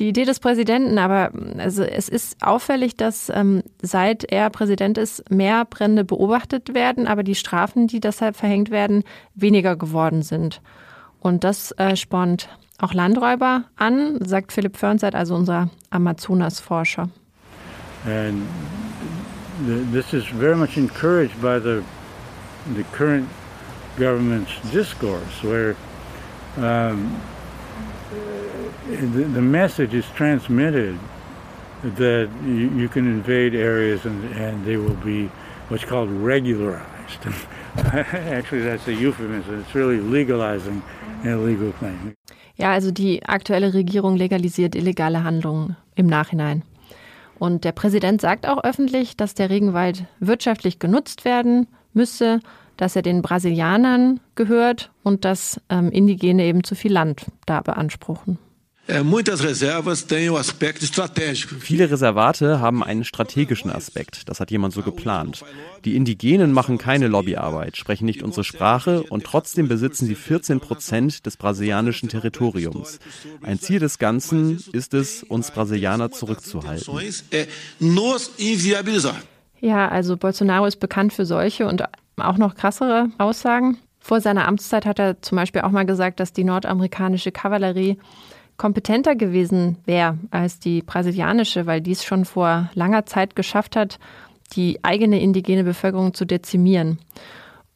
die 0.00 0.08
Idee 0.08 0.24
des 0.24 0.40
Präsidenten, 0.40 0.98
aber 0.98 1.30
also 1.58 1.84
es 1.84 2.08
ist 2.08 2.42
auffällig, 2.42 2.96
dass 2.96 3.30
ähm, 3.32 3.62
seit 3.82 4.24
er 4.24 4.50
Präsident 4.50 4.98
ist, 4.98 5.30
mehr 5.30 5.64
Brände 5.64 6.04
beobachtet 6.04 6.74
werden, 6.74 7.06
aber 7.06 7.22
die 7.22 7.36
Strafen, 7.36 7.86
die 7.86 8.00
deshalb 8.00 8.34
verhängt 8.34 8.70
werden, 8.72 9.04
weniger 9.36 9.76
geworden 9.76 10.22
sind. 10.22 10.60
Und 11.20 11.44
das 11.44 11.70
äh, 11.72 11.94
spornt 11.94 12.48
auch 12.78 12.94
Landräuber 12.94 13.64
an, 13.76 14.18
sagt 14.24 14.52
Philipp 14.52 14.76
Fernseid, 14.76 15.14
also 15.14 15.36
unser 15.36 15.70
Amazonas-Forscher. 15.90 17.10
And 18.06 18.42
this 19.66 20.14
is 20.14 20.24
very 20.26 20.56
much 20.56 20.76
encouraged 20.76 21.40
by 21.40 21.58
the 21.58 21.84
the 22.74 22.84
current 22.92 23.28
government's 23.96 24.52
discourse, 24.70 25.42
where 25.42 25.76
um, 26.56 27.20
the, 28.86 29.24
the, 29.24 29.40
message 29.40 29.94
is 29.94 30.04
transmitted 30.14 30.98
that 31.82 32.28
you, 32.44 32.70
you, 32.76 32.88
can 32.88 33.06
invade 33.06 33.54
areas 33.54 34.04
and, 34.04 34.24
and 34.34 34.64
they 34.64 34.76
will 34.76 34.96
be 34.96 35.30
what's 35.68 35.84
called 35.84 36.10
regularized. 36.10 37.26
Actually, 37.76 38.62
that's 38.62 38.86
a 38.88 38.92
euphemism. 38.92 39.60
It's 39.60 39.74
really 39.74 40.00
legalizing 40.00 40.82
an 41.22 41.30
illegal 41.30 41.72
claim. 41.72 42.14
Ja, 42.56 42.74
also 42.74 42.90
die 42.90 43.22
aktuelle 43.26 43.72
Regierung 43.72 44.16
legalisiert 44.16 44.74
illegale 44.74 45.24
Handlungen 45.24 45.76
im 45.94 46.06
Nachhinein. 46.06 46.62
Und 47.40 47.64
der 47.64 47.72
Präsident 47.72 48.20
sagt 48.20 48.46
auch 48.46 48.62
öffentlich, 48.64 49.16
dass 49.16 49.32
der 49.32 49.48
Regenwald 49.48 50.04
wirtschaftlich 50.18 50.78
genutzt 50.78 51.24
werden 51.24 51.68
müsse, 51.94 52.40
dass 52.76 52.96
er 52.96 53.00
den 53.00 53.22
Brasilianern 53.22 54.20
gehört 54.34 54.90
und 55.04 55.24
dass 55.24 55.58
ähm, 55.70 55.90
Indigene 55.90 56.44
eben 56.44 56.64
zu 56.64 56.74
viel 56.74 56.92
Land 56.92 57.24
da 57.46 57.62
beanspruchen. 57.62 58.38
Viele 61.60 61.90
Reservate 61.90 62.60
haben 62.60 62.82
einen 62.82 63.04
strategischen 63.04 63.70
Aspekt, 63.70 64.28
das 64.28 64.40
hat 64.40 64.50
jemand 64.50 64.74
so 64.74 64.82
geplant. 64.82 65.44
Die 65.84 65.96
Indigenen 65.96 66.52
machen 66.52 66.78
keine 66.78 67.08
Lobbyarbeit, 67.08 67.76
sprechen 67.76 68.04
nicht 68.04 68.22
unsere 68.22 68.44
Sprache 68.44 69.02
und 69.04 69.24
trotzdem 69.24 69.68
besitzen 69.68 70.06
sie 70.06 70.14
14 70.14 70.60
Prozent 70.60 71.26
des 71.26 71.36
brasilianischen 71.36 72.08
Territoriums. 72.08 72.98
Ein 73.42 73.58
Ziel 73.58 73.78
des 73.78 73.98
Ganzen 73.98 74.62
ist 74.72 74.94
es, 74.94 75.22
uns 75.22 75.50
Brasilianer 75.50 76.10
zurückzuhalten. 76.10 76.94
Ja, 79.60 79.88
also 79.88 80.16
Bolsonaro 80.16 80.66
ist 80.66 80.80
bekannt 80.80 81.12
für 81.12 81.26
solche 81.26 81.66
und 81.66 81.84
auch 82.16 82.38
noch 82.38 82.54
krassere 82.54 83.10
Aussagen. 83.18 83.78
Vor 84.00 84.20
seiner 84.20 84.48
Amtszeit 84.48 84.86
hat 84.86 84.98
er 84.98 85.20
zum 85.20 85.36
Beispiel 85.36 85.60
auch 85.60 85.70
mal 85.70 85.84
gesagt, 85.84 86.20
dass 86.20 86.32
die 86.32 86.44
nordamerikanische 86.44 87.32
Kavallerie 87.32 87.98
kompetenter 88.60 89.16
gewesen 89.16 89.78
wäre 89.86 90.18
als 90.30 90.58
die 90.58 90.82
brasilianische, 90.82 91.64
weil 91.64 91.80
dies 91.80 92.04
schon 92.04 92.26
vor 92.26 92.68
langer 92.74 93.06
Zeit 93.06 93.34
geschafft 93.34 93.74
hat, 93.74 93.98
die 94.52 94.84
eigene 94.84 95.18
indigene 95.18 95.64
Bevölkerung 95.64 96.12
zu 96.12 96.26
dezimieren. 96.26 96.98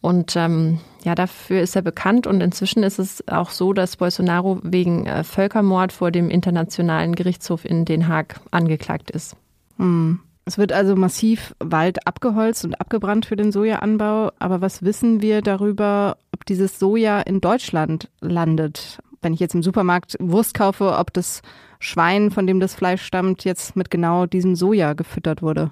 Und 0.02 0.36
ähm, 0.36 0.80
ja, 1.02 1.14
dafür 1.14 1.62
ist 1.62 1.74
er 1.74 1.80
bekannt 1.80 2.26
und 2.26 2.42
inzwischen 2.42 2.82
ist 2.82 2.98
es 2.98 3.26
auch 3.28 3.48
so, 3.48 3.72
dass 3.72 3.96
Bolsonaro 3.96 4.60
wegen 4.62 5.06
äh, 5.06 5.24
Völkermord 5.24 5.90
vor 5.90 6.10
dem 6.10 6.28
Internationalen 6.28 7.14
Gerichtshof 7.14 7.64
in 7.64 7.86
Den 7.86 8.06
Haag 8.06 8.40
angeklagt 8.50 9.10
ist. 9.10 9.36
Hm. 9.78 10.20
Es 10.44 10.58
wird 10.58 10.74
also 10.74 10.96
massiv 10.96 11.54
Wald 11.60 12.06
abgeholzt 12.06 12.62
und 12.66 12.78
abgebrannt 12.78 13.24
für 13.24 13.36
den 13.36 13.52
Sojaanbau. 13.52 14.32
Aber 14.38 14.60
was 14.60 14.82
wissen 14.82 15.22
wir 15.22 15.40
darüber, 15.40 16.18
ob 16.34 16.44
dieses 16.44 16.78
Soja 16.78 17.22
in 17.22 17.40
Deutschland 17.40 18.10
landet? 18.20 18.98
Wenn 19.24 19.34
ich 19.34 19.40
jetzt 19.40 19.54
im 19.54 19.62
Supermarkt 19.62 20.16
Wurst 20.20 20.54
kaufe, 20.54 20.96
ob 20.96 21.12
das 21.12 21.42
Schwein, 21.80 22.30
von 22.30 22.46
dem 22.46 22.60
das 22.60 22.74
Fleisch 22.74 23.02
stammt, 23.02 23.44
jetzt 23.44 23.76
mit 23.76 23.90
genau 23.90 24.26
diesem 24.26 24.54
Soja 24.54 24.92
gefüttert 24.92 25.42
wurde. 25.42 25.70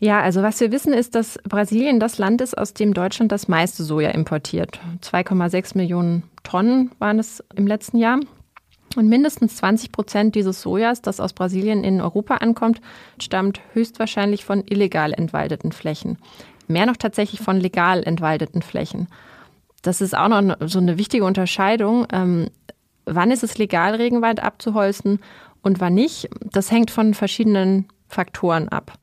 Ja, 0.00 0.20
also 0.20 0.42
was 0.42 0.58
wir 0.58 0.72
wissen 0.72 0.92
ist, 0.92 1.14
dass 1.14 1.38
Brasilien 1.44 2.00
das 2.00 2.18
Land 2.18 2.40
ist, 2.40 2.58
aus 2.58 2.74
dem 2.74 2.92
Deutschland 2.92 3.30
das 3.30 3.46
meiste 3.46 3.84
Soja 3.84 4.10
importiert. 4.10 4.80
2,6 5.00 5.76
Millionen 5.76 6.24
Tonnen 6.42 6.90
waren 6.98 7.20
es 7.20 7.44
im 7.54 7.68
letzten 7.68 7.98
Jahr. 7.98 8.18
Und 8.96 9.08
mindestens 9.08 9.56
20 9.56 9.92
Prozent 9.92 10.34
dieses 10.34 10.60
Sojas, 10.60 11.02
das 11.02 11.20
aus 11.20 11.32
Brasilien 11.32 11.84
in 11.84 12.00
Europa 12.00 12.38
ankommt, 12.38 12.80
stammt 13.20 13.60
höchstwahrscheinlich 13.74 14.44
von 14.44 14.64
illegal 14.68 15.12
entwaldeten 15.12 15.70
Flächen. 15.70 16.18
Mehr 16.66 16.86
noch 16.86 16.96
tatsächlich 16.96 17.40
von 17.40 17.58
legal 17.58 18.02
entwaldeten 18.02 18.60
Flächen. 18.60 19.06
Das 19.82 20.00
ist 20.00 20.16
auch 20.16 20.28
noch 20.28 20.56
so 20.66 20.78
eine 20.78 20.96
wichtige 20.96 21.24
Unterscheidung. 21.24 22.06
Ähm, 22.12 22.48
wann 23.04 23.30
ist 23.30 23.42
es 23.42 23.58
legal, 23.58 23.96
Regenwald 23.96 24.42
abzuholzen 24.42 25.20
und 25.62 25.80
wann 25.80 25.94
nicht? 25.94 26.28
Das 26.52 26.70
hängt 26.70 26.90
von 26.90 27.14
verschiedenen 27.14 27.88
Faktoren 28.08 28.68
ab. 28.68 28.98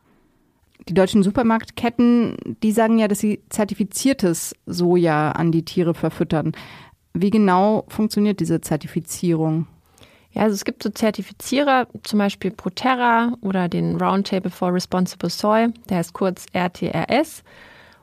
Die 0.87 0.93
deutschen 0.93 1.21
Supermarktketten, 1.21 2.37
die 2.63 2.71
sagen 2.71 2.97
ja, 2.97 3.07
dass 3.07 3.19
sie 3.19 3.43
zertifiziertes 3.49 4.55
Soja 4.65 5.31
an 5.31 5.51
die 5.51 5.65
Tiere 5.65 5.93
verfüttern. 5.93 6.53
Wie 7.13 7.29
genau 7.29 7.85
funktioniert 7.89 8.39
diese 8.39 8.61
Zertifizierung? 8.61 9.67
Ja, 10.31 10.43
also 10.43 10.53
es 10.53 10.63
gibt 10.63 10.83
so 10.83 10.89
Zertifizierer, 10.89 11.87
zum 12.03 12.19
Beispiel 12.19 12.51
Proterra 12.51 13.33
oder 13.41 13.67
den 13.67 13.99
Roundtable 13.99 14.51
for 14.51 14.73
Responsible 14.73 15.29
Soy, 15.29 15.67
der 15.89 15.97
heißt 15.97 16.13
kurz 16.13 16.45
RTRS. 16.53 17.43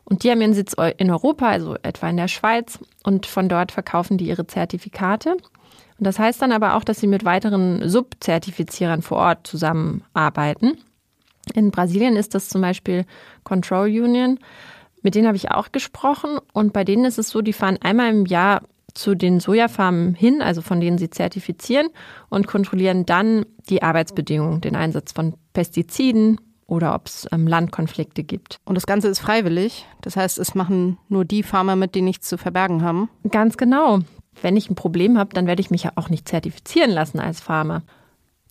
Und 0.09 0.23
die 0.23 0.31
haben 0.31 0.41
ihren 0.41 0.55
Sitz 0.55 0.75
in 0.99 1.11
Europa, 1.11 1.49
also 1.49 1.77
etwa 1.83 2.09
in 2.09 2.17
der 2.17 2.29
Schweiz. 2.29 2.79
Und 3.03 3.27
von 3.27 3.49
dort 3.49 3.73
verkaufen 3.73 4.19
die 4.19 4.29
ihre 4.29 4.47
Zertifikate. 4.47 5.33
Und 5.33 6.07
das 6.07 6.19
heißt 6.19 6.41
dann 6.41 6.53
aber 6.53 6.77
auch, 6.77 6.85
dass 6.85 7.01
sie 7.01 7.09
mit 7.09 7.25
weiteren 7.25 7.89
Subzertifizierern 7.89 9.03
vor 9.03 9.19
Ort 9.19 9.47
zusammenarbeiten. 9.47 10.79
In 11.55 11.71
Brasilien 11.71 12.17
ist 12.17 12.35
das 12.35 12.49
zum 12.49 12.61
Beispiel 12.61 13.05
Control 13.43 13.89
Union. 13.89 14.39
Mit 15.03 15.15
denen 15.15 15.27
habe 15.27 15.37
ich 15.37 15.51
auch 15.51 15.73
gesprochen. 15.73 16.39
Und 16.53 16.73
bei 16.73 16.85
denen 16.85 17.05
ist 17.05 17.19
es 17.19 17.31
so, 17.31 17.43
die 17.43 17.53
fahren 17.53 17.79
einmal 17.83 18.11
im 18.11 18.27
Jahr 18.27 18.63
zu 18.95 19.15
den 19.15 19.41
Sojafarmen 19.41 20.15
hin, 20.15 20.41
also 20.41 20.63
von 20.63 20.81
denen 20.81 20.99
sie 20.99 21.11
zertifizieren, 21.11 21.89
und 22.29 22.47
kontrollieren 22.47 23.07
dann 23.07 23.45
die 23.69 23.83
Arbeitsbedingungen, 23.83 24.61
den 24.61 24.75
Einsatz 24.75 25.13
von 25.13 25.35
Pestiziden, 25.53 26.41
oder 26.67 26.95
ob 26.95 27.07
es 27.07 27.27
ähm, 27.33 27.47
Landkonflikte 27.47 28.25
gibt. 28.25 28.59
Und 28.65 28.75
das 28.75 28.87
Ganze 28.87 29.09
ist 29.09 29.21
freiwillig. 29.21 29.87
Das 30.01 30.17
heißt, 30.17 30.39
es 30.39 30.55
machen 30.55 30.99
nur 31.09 31.25
die 31.25 31.43
Farmer 31.43 31.77
mit, 31.77 31.95
die 31.95 32.03
nichts 32.03 32.29
zu 32.29 32.39
verbergen 32.39 32.83
haben. 32.83 33.09
Ganz 33.31 33.57
genau. 33.57 34.01
Wenn 34.43 34.57
ich 34.57 34.69
ein 34.69 34.75
Problem 34.75 35.19
habe, 35.19 35.35
dann 35.35 35.47
werde 35.47 35.61
ich 35.61 35.71
mich 35.71 35.85
ja 35.85 35.93
auch 35.95 36.09
nicht 36.09 36.29
zertifizieren 36.29 36.91
lassen 36.91 37.21
als 37.21 37.41
Farmer. 37.41 37.83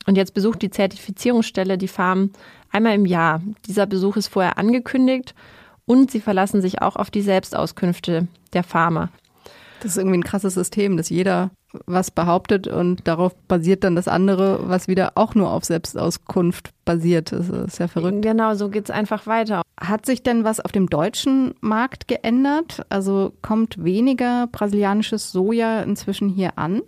Und 0.05 0.17
jetzt 0.17 0.33
besucht 0.33 0.61
die 0.61 0.69
Zertifizierungsstelle 0.69 1.77
die 1.77 1.87
Farm 1.87 2.31
einmal 2.71 2.95
im 2.95 3.05
Jahr. 3.05 3.41
Dieser 3.67 3.85
Besuch 3.85 4.17
ist 4.17 4.27
vorher 4.27 4.57
angekündigt 4.57 5.35
und 5.85 6.11
sie 6.11 6.21
verlassen 6.21 6.61
sich 6.61 6.81
auch 6.81 6.95
auf 6.95 7.11
die 7.11 7.21
Selbstauskünfte 7.21 8.27
der 8.53 8.63
Farmer. 8.63 9.09
Das 9.81 9.91
ist 9.91 9.97
irgendwie 9.97 10.17
ein 10.17 10.23
krasses 10.23 10.53
System, 10.53 10.97
dass 10.97 11.09
jeder 11.09 11.51
was 11.85 12.11
behauptet 12.11 12.67
und 12.67 13.07
darauf 13.07 13.35
basiert 13.47 13.83
dann 13.83 13.95
das 13.95 14.07
andere, 14.07 14.69
was 14.69 14.87
wieder 14.87 15.13
auch 15.15 15.35
nur 15.35 15.51
auf 15.51 15.65
Selbstauskunft 15.65 16.71
basiert. 16.85 17.31
Das 17.31 17.49
ist 17.49 17.79
ja 17.79 17.87
verrückt. 17.87 18.21
Genau, 18.21 18.53
so 18.55 18.69
geht 18.69 18.85
es 18.85 18.91
einfach 18.91 19.27
weiter. 19.27 19.61
Hat 19.79 20.05
sich 20.05 20.23
denn 20.23 20.43
was 20.43 20.59
auf 20.59 20.71
dem 20.71 20.89
deutschen 20.89 21.53
Markt 21.61 22.07
geändert? 22.07 22.85
Also 22.89 23.33
kommt 23.41 23.83
weniger 23.83 24.47
brasilianisches 24.51 25.31
Soja 25.31 25.81
inzwischen 25.81 26.29
hier 26.29 26.57
an? 26.57 26.81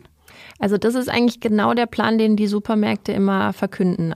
Also 0.59 0.77
das 0.77 0.95
ist 0.95 1.09
eigentlich 1.09 1.39
genau 1.39 1.73
der 1.73 1.85
Plan, 1.85 2.17
den 2.17 2.35
die 2.35 2.47
Supermärkte 2.47 3.11
immer 3.11 3.53
verkünden. 3.53 4.15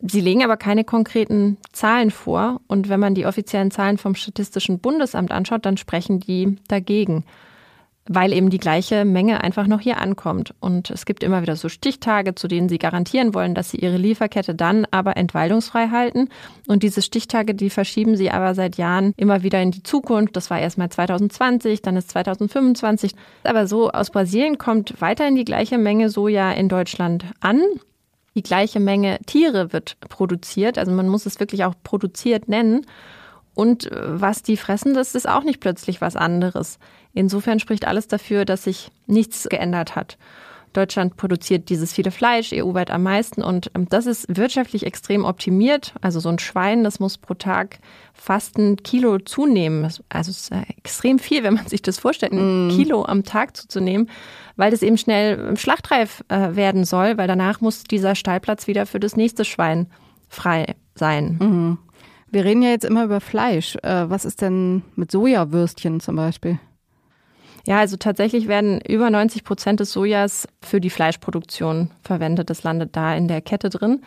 Sie 0.00 0.20
legen 0.20 0.44
aber 0.44 0.56
keine 0.56 0.84
konkreten 0.84 1.56
Zahlen 1.72 2.10
vor. 2.10 2.60
Und 2.68 2.88
wenn 2.88 3.00
man 3.00 3.14
die 3.14 3.26
offiziellen 3.26 3.70
Zahlen 3.70 3.98
vom 3.98 4.14
Statistischen 4.14 4.78
Bundesamt 4.78 5.32
anschaut, 5.32 5.66
dann 5.66 5.76
sprechen 5.76 6.20
die 6.20 6.56
dagegen 6.68 7.24
weil 8.08 8.32
eben 8.32 8.50
die 8.50 8.58
gleiche 8.58 9.04
Menge 9.04 9.42
einfach 9.44 9.66
noch 9.66 9.80
hier 9.80 10.00
ankommt. 10.00 10.54
Und 10.60 10.90
es 10.90 11.04
gibt 11.04 11.22
immer 11.22 11.42
wieder 11.42 11.56
so 11.56 11.68
Stichtage, 11.68 12.34
zu 12.34 12.48
denen 12.48 12.68
sie 12.68 12.78
garantieren 12.78 13.34
wollen, 13.34 13.54
dass 13.54 13.70
sie 13.70 13.78
ihre 13.78 13.98
Lieferkette 13.98 14.54
dann 14.54 14.86
aber 14.90 15.16
entwaldungsfrei 15.16 15.88
halten. 15.88 16.28
Und 16.66 16.82
diese 16.82 17.02
Stichtage, 17.02 17.54
die 17.54 17.70
verschieben 17.70 18.16
sie 18.16 18.30
aber 18.30 18.54
seit 18.54 18.76
Jahren 18.76 19.12
immer 19.16 19.42
wieder 19.42 19.60
in 19.60 19.70
die 19.70 19.82
Zukunft. 19.82 20.36
Das 20.36 20.50
war 20.50 20.58
erst 20.58 20.78
mal 20.78 20.90
2020, 20.90 21.82
dann 21.82 21.96
ist 21.96 22.10
2025. 22.10 23.12
Aber 23.44 23.66
so 23.66 23.90
aus 23.90 24.10
Brasilien 24.10 24.58
kommt 24.58 24.94
weiterhin 25.00 25.36
die 25.36 25.44
gleiche 25.44 25.78
Menge 25.78 26.08
Soja 26.08 26.52
in 26.52 26.68
Deutschland 26.68 27.26
an. 27.40 27.60
Die 28.34 28.42
gleiche 28.42 28.80
Menge 28.80 29.18
Tiere 29.26 29.72
wird 29.72 29.96
produziert. 30.08 30.78
Also 30.78 30.92
man 30.92 31.08
muss 31.08 31.26
es 31.26 31.40
wirklich 31.40 31.64
auch 31.64 31.74
produziert 31.82 32.48
nennen. 32.48 32.86
Und 33.58 33.90
äh, 33.90 34.20
was 34.20 34.44
die 34.44 34.56
fressen, 34.56 34.94
das 34.94 35.16
ist 35.16 35.28
auch 35.28 35.42
nicht 35.42 35.58
plötzlich 35.58 36.00
was 36.00 36.14
anderes. 36.14 36.78
Insofern 37.12 37.58
spricht 37.58 37.88
alles 37.88 38.06
dafür, 38.06 38.44
dass 38.44 38.62
sich 38.62 38.92
nichts 39.08 39.48
geändert 39.48 39.96
hat. 39.96 40.16
Deutschland 40.74 41.16
produziert 41.16 41.68
dieses 41.68 41.92
viele 41.92 42.12
Fleisch, 42.12 42.52
EU-weit 42.52 42.92
am 42.92 43.02
meisten. 43.02 43.42
Und 43.42 43.72
ähm, 43.74 43.88
das 43.88 44.06
ist 44.06 44.26
wirtschaftlich 44.28 44.86
extrem 44.86 45.24
optimiert. 45.24 45.92
Also 46.02 46.20
so 46.20 46.28
ein 46.28 46.38
Schwein, 46.38 46.84
das 46.84 47.00
muss 47.00 47.18
pro 47.18 47.34
Tag 47.34 47.80
fast 48.14 48.56
ein 48.58 48.76
Kilo 48.76 49.18
zunehmen. 49.18 49.82
Also 50.08 50.30
es 50.30 50.42
ist 50.42 50.52
äh, 50.52 50.62
extrem 50.76 51.18
viel, 51.18 51.42
wenn 51.42 51.54
man 51.54 51.66
sich 51.66 51.82
das 51.82 51.98
vorstellt, 51.98 52.34
ein 52.34 52.68
mm. 52.68 52.70
Kilo 52.70 53.04
am 53.06 53.24
Tag 53.24 53.56
zuzunehmen, 53.56 54.08
weil 54.54 54.70
das 54.70 54.82
eben 54.82 54.98
schnell 54.98 55.56
schlachtreif 55.56 56.22
äh, 56.28 56.54
werden 56.54 56.84
soll, 56.84 57.18
weil 57.18 57.26
danach 57.26 57.60
muss 57.60 57.82
dieser 57.82 58.14
Stallplatz 58.14 58.68
wieder 58.68 58.86
für 58.86 59.00
das 59.00 59.16
nächste 59.16 59.44
Schwein 59.44 59.88
frei 60.28 60.76
sein. 60.94 61.38
Mhm. 61.40 61.78
Wir 62.30 62.44
reden 62.44 62.62
ja 62.62 62.70
jetzt 62.70 62.84
immer 62.84 63.04
über 63.04 63.20
Fleisch. 63.20 63.76
Äh, 63.82 64.10
was 64.10 64.24
ist 64.24 64.42
denn 64.42 64.82
mit 64.96 65.10
Sojawürstchen 65.10 66.00
zum 66.00 66.16
Beispiel? 66.16 66.58
Ja, 67.66 67.78
also 67.78 67.96
tatsächlich 67.96 68.48
werden 68.48 68.80
über 68.80 69.10
90 69.10 69.44
Prozent 69.44 69.80
des 69.80 69.92
Sojas 69.92 70.48
für 70.62 70.80
die 70.80 70.90
Fleischproduktion 70.90 71.90
verwendet. 72.02 72.50
Das 72.50 72.62
landet 72.62 72.96
da 72.96 73.14
in 73.14 73.28
der 73.28 73.40
Kette 73.40 73.68
drin. 73.70 74.02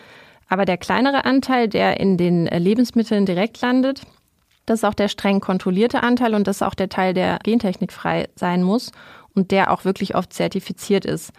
Aber 0.47 0.65
der 0.65 0.77
kleinere 0.77 1.25
Anteil, 1.25 1.67
der 1.67 1.99
in 1.99 2.17
den 2.17 2.45
Lebensmitteln 2.45 3.25
direkt 3.25 3.61
landet, 3.61 4.01
das 4.65 4.79
ist 4.79 4.83
auch 4.83 4.93
der 4.93 5.07
streng 5.07 5.39
kontrollierte 5.39 6.03
Anteil 6.03 6.35
und 6.35 6.47
das 6.47 6.57
ist 6.57 6.61
auch 6.61 6.75
der 6.75 6.89
Teil, 6.89 7.13
der 7.13 7.39
gentechnikfrei 7.43 8.29
sein 8.35 8.63
muss 8.63 8.91
und 9.33 9.51
der 9.51 9.71
auch 9.71 9.85
wirklich 9.85 10.15
oft 10.15 10.33
zertifiziert 10.33 11.05
ist. 11.05 11.31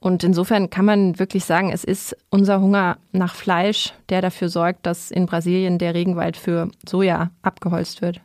Und 0.00 0.24
insofern 0.24 0.70
kann 0.70 0.84
man 0.84 1.18
wirklich 1.18 1.44
sagen, 1.44 1.72
es 1.72 1.82
ist 1.82 2.16
unser 2.30 2.60
Hunger 2.60 2.98
nach 3.12 3.34
Fleisch, 3.34 3.94
der 4.08 4.20
dafür 4.20 4.48
sorgt, 4.48 4.86
dass 4.86 5.10
in 5.10 5.26
Brasilien 5.26 5.78
der 5.78 5.94
Regenwald 5.94 6.36
für 6.36 6.70
Soja 6.86 7.30
abgeholzt 7.42 8.02
wird. 8.02 8.20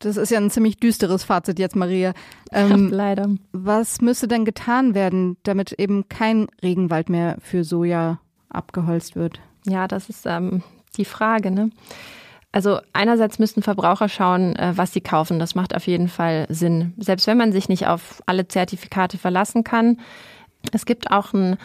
Das 0.00 0.16
ist 0.16 0.30
ja 0.30 0.38
ein 0.38 0.50
ziemlich 0.50 0.78
düsteres 0.78 1.24
Fazit 1.24 1.58
jetzt, 1.58 1.76
Maria. 1.76 2.12
Ähm, 2.54 2.90
Leider. 2.90 3.30
Was 3.52 4.02
müsste 4.02 4.28
denn 4.28 4.44
getan 4.44 4.94
werden, 4.94 5.38
damit 5.42 5.72
eben 5.72 6.10
kein 6.10 6.48
Regenwald 6.62 7.08
mehr 7.08 7.38
für 7.40 7.64
Soja 7.64 8.20
abgeholzt 8.50 9.16
wird? 9.16 9.40
Ja, 9.66 9.88
das 9.88 10.10
ist 10.10 10.26
ähm, 10.26 10.62
die 10.98 11.06
Frage. 11.06 11.50
Ne? 11.50 11.70
Also 12.52 12.80
einerseits 12.92 13.38
müssten 13.38 13.62
Verbraucher 13.62 14.10
schauen, 14.10 14.54
äh, 14.56 14.72
was 14.76 14.92
sie 14.92 15.00
kaufen. 15.00 15.38
Das 15.38 15.54
macht 15.54 15.74
auf 15.74 15.86
jeden 15.86 16.08
Fall 16.08 16.44
Sinn. 16.50 16.92
Selbst 16.98 17.26
wenn 17.26 17.38
man 17.38 17.52
sich 17.52 17.70
nicht 17.70 17.86
auf 17.86 18.22
alle 18.26 18.46
Zertifikate 18.46 19.16
verlassen 19.16 19.64
kann. 19.64 19.98
Es 20.70 20.86
gibt 20.86 21.10
auch 21.10 21.32
ein 21.32 21.56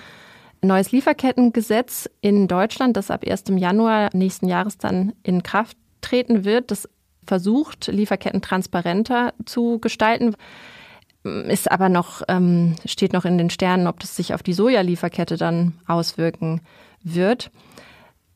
neues 0.62 0.92
Lieferkettengesetz 0.92 2.10
in 2.22 2.48
Deutschland, 2.48 2.98
das 2.98 3.12
ab 3.12 3.24
1. 3.28 3.44
Januar 3.56 4.10
nächsten 4.14 4.48
Jahres 4.48 4.78
dann 4.78 5.14
in 5.24 5.44
Kraft 5.44 5.78
treten 6.02 6.46
wird. 6.46 6.72
Das 6.72 6.90
versucht, 7.26 7.88
Lieferketten 7.88 8.42
transparenter 8.42 9.34
zu 9.46 9.80
gestalten. 9.80 10.36
Ist 11.24 11.70
aber 11.70 11.90
noch, 11.90 12.22
ähm, 12.28 12.76
steht 12.86 13.14
noch 13.14 13.26
in 13.26 13.38
den 13.38 13.50
Sternen, 13.50 13.88
ob 13.88 14.00
das 14.00 14.16
sich 14.16 14.34
auf 14.34 14.44
die 14.44 14.54
Sojalieferkette 14.54 15.36
dann 15.36 15.74
auswirken 15.86 16.62
wird. 17.04 17.52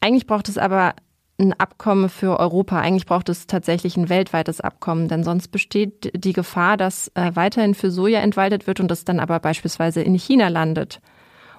Eigentlich 0.02 0.28
braucht 0.28 0.50
es 0.50 0.58
aber 0.58 0.96
ein 1.42 1.54
Abkommen 1.60 2.10
für 2.10 2.40
Europa. 2.40 2.80
Eigentlich 2.80 3.06
braucht 3.06 3.30
es 3.30 3.48
tatsächlich 3.48 3.98
ein 3.98 4.10
weltweites 4.10 4.62
Abkommen, 4.62 5.08
denn 5.08 5.24
sonst 5.24 5.50
besteht 5.50 6.12
die 6.14 6.34
Gefahr, 6.34 6.78
dass 6.78 7.10
äh, 7.16 7.32
weiterhin 7.34 7.74
für 7.74 7.92
Soja 7.92 8.22
entwaldet 8.22 8.68
wird 8.68 8.80
und 8.80 8.90
das 8.90 9.04
dann 9.04 9.20
aber 9.20 9.40
beispielsweise 9.40 10.02
in 10.02 10.16
China 10.16 10.48
landet. 10.48 11.02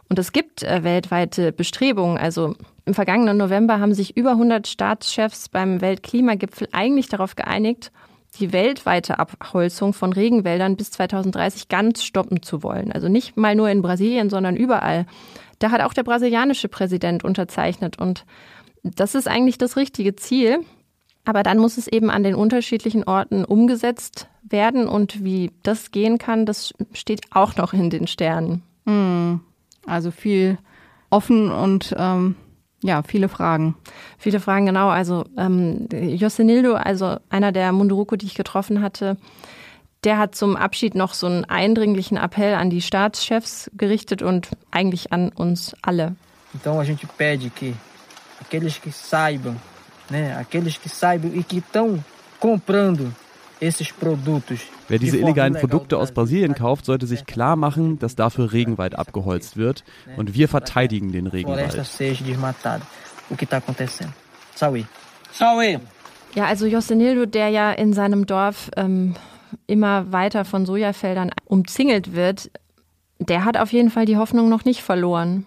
Und 0.09 0.19
es 0.19 0.33
gibt 0.33 0.63
äh, 0.63 0.85
weltweite 0.85 1.53
Bestrebungen. 1.53 2.19
Also 2.19 2.55
im 2.85 2.95
vergangenen 2.95 3.37
November 3.37 3.81
haben 3.81 3.95
sich 3.95 4.17
über 4.17 4.33
100 4.33 4.67
Staatschefs 4.67 5.49
beim 5.49 5.81
Weltklimagipfel 5.81 6.69
eigentlich 6.73 7.09
darauf 7.09 7.37
geeinigt, 7.37 7.93
die 8.39 8.53
weltweite 8.53 9.19
Abholzung 9.19 9.93
von 9.93 10.13
Regenwäldern 10.13 10.77
bis 10.77 10.91
2030 10.93 11.69
ganz 11.69 12.03
stoppen 12.03 12.43
zu 12.43 12.63
wollen. 12.63 12.91
Also 12.93 13.09
nicht 13.09 13.37
mal 13.37 13.55
nur 13.55 13.69
in 13.69 13.83
Brasilien, 13.83 14.31
sondern 14.31 14.57
überall. 14.57 15.07
Da 15.59 15.71
hat 15.71 15.83
auch 15.83 15.93
der 15.93 16.03
brasilianische 16.03 16.69
Präsident 16.69 17.25
unterzeichnet. 17.25 17.99
Und 17.99 18.25
das 18.83 19.15
ist 19.15 19.29
eigentlich 19.29 19.59
das 19.59 19.77
richtige 19.77 20.17
Ziel. 20.17 20.61
Aber 21.25 21.43
dann 21.43 21.59
muss 21.59 21.79
es 21.79 21.87
eben 21.87 22.11
an 22.11 22.25
den 22.25 22.35
unterschiedlichen 22.35 23.05
Orten 23.05 23.45
umgesetzt 23.45 24.29
werden. 24.43 24.89
Und 24.89 25.23
wie 25.23 25.53
das 25.63 25.93
gehen 25.93 26.19
kann, 26.19 26.47
das 26.47 26.75
steht 26.93 27.21
auch 27.31 27.57
noch 27.57 27.73
in 27.73 27.91
den 27.91 28.07
Sternen. 28.07 28.63
Hm. 28.87 29.41
Also 29.87 30.11
viel 30.11 30.59
offen 31.11 31.51
und 31.51 31.95
ähm, 31.97 32.35
ja, 32.83 33.03
viele 33.03 33.29
Fragen. 33.29 33.77
Viele 34.19 34.41
Fragen, 34.41 34.67
genau. 34.67 34.89
Also 34.89 35.25
ähm, 35.37 35.89
Josenildo, 35.93 36.75
also 36.75 37.17
einer 37.31 37.53
der 37.53 37.71
Munduruku, 37.73 38.17
die 38.17 38.27
ich 38.27 38.35
getroffen 38.35 38.83
hatte, 38.83 39.17
der 40.03 40.19
hat 40.19 40.35
zum 40.35 40.57
Abschied 40.57 40.97
noch 40.97 41.15
so 41.15 41.27
einen 41.27 41.45
eindringlichen 41.45 42.17
Appell 42.17 42.55
an 42.55 42.71
die 42.71 42.83
Staatschefs 42.83 43.71
gerichtet 43.77 44.23
und 44.23 44.51
eigentlich 44.73 45.13
an 45.13 45.29
uns 45.29 45.77
alle. 45.83 46.17
Então 46.55 46.79
a 46.81 46.85
gente 46.85 47.07
pede 47.07 47.51
que 47.51 47.75
aqueles 48.43 48.77
que 48.79 48.91
saibam, 48.93 49.57
né, 50.11 50.37
aqueles 50.37 50.77
que 50.77 50.89
saibam 50.89 51.31
e 51.35 51.43
que 51.43 51.59
estão 51.59 52.03
comprando 52.39 53.15
Wer 54.89 54.99
diese 54.99 55.19
illegalen 55.19 55.55
Produkte 55.55 55.97
aus 55.97 56.11
Brasilien 56.11 56.55
kauft, 56.57 56.85
sollte 56.85 57.07
sich 57.07 57.27
klar 57.27 57.55
machen, 57.55 57.97
dass 58.01 58.17
dafür 58.17 58.53
Regenwald 58.53 58.99
abgeholzt 58.99 59.57
wird. 59.57 59.85
Und 60.17 60.35
wir 60.35 60.49
verteidigen 60.49 61.13
den 61.13 61.29
Regenwald. 61.29 61.73
Ja, 66.35 66.47
also 66.47 66.67
Josenildo, 66.67 67.27
der 67.27 67.49
ja 67.51 67.71
in 67.71 67.93
seinem 67.93 68.27
Dorf 68.27 68.69
ähm, 68.77 69.15
immer 69.69 70.11
weiter 70.11 70.45
von 70.45 70.67
Sojafeldern 70.67 71.31
umzingelt 71.45 72.17
wird, 72.17 72.51
der 73.21 73.45
hat 73.45 73.57
auf 73.57 73.73
jeden 73.73 73.91
Fall 73.91 74.07
die 74.07 74.17
Hoffnung 74.17 74.49
noch 74.49 74.65
nicht 74.65 74.83
verloren. 74.83 75.47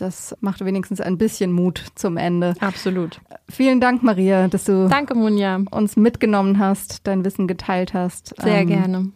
Das 0.00 0.34
macht 0.40 0.64
wenigstens 0.64 1.00
ein 1.02 1.18
bisschen 1.18 1.52
Mut 1.52 1.84
zum 1.94 2.16
Ende. 2.16 2.54
Absolut. 2.60 3.20
Vielen 3.50 3.80
Dank, 3.80 4.02
Maria, 4.02 4.48
dass 4.48 4.64
du 4.64 4.88
Danke, 4.88 5.14
Munja. 5.14 5.60
uns 5.70 5.96
mitgenommen 5.96 6.58
hast, 6.58 7.06
dein 7.06 7.22
Wissen 7.24 7.46
geteilt 7.46 7.92
hast. 7.92 8.34
Sehr 8.40 8.62
ähm, 8.62 8.68
gerne. 8.68 9.12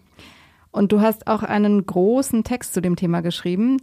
Und 0.72 0.92
du 0.92 1.00
hast 1.00 1.26
auch 1.26 1.42
einen 1.42 1.86
großen 1.86 2.44
Text 2.44 2.74
zu 2.74 2.82
dem 2.82 2.96
Thema 2.96 3.22
geschrieben. 3.22 3.78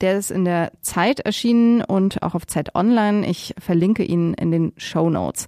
Der 0.00 0.16
ist 0.16 0.30
in 0.30 0.46
der 0.46 0.72
Zeit 0.80 1.20
erschienen 1.20 1.82
und 1.82 2.22
auch 2.22 2.34
auf 2.34 2.46
Zeit 2.46 2.74
Online. 2.74 3.26
Ich 3.26 3.54
verlinke 3.58 4.04
ihn 4.04 4.32
in 4.32 4.50
den 4.50 4.72
Show 4.78 5.10
Notes. 5.10 5.46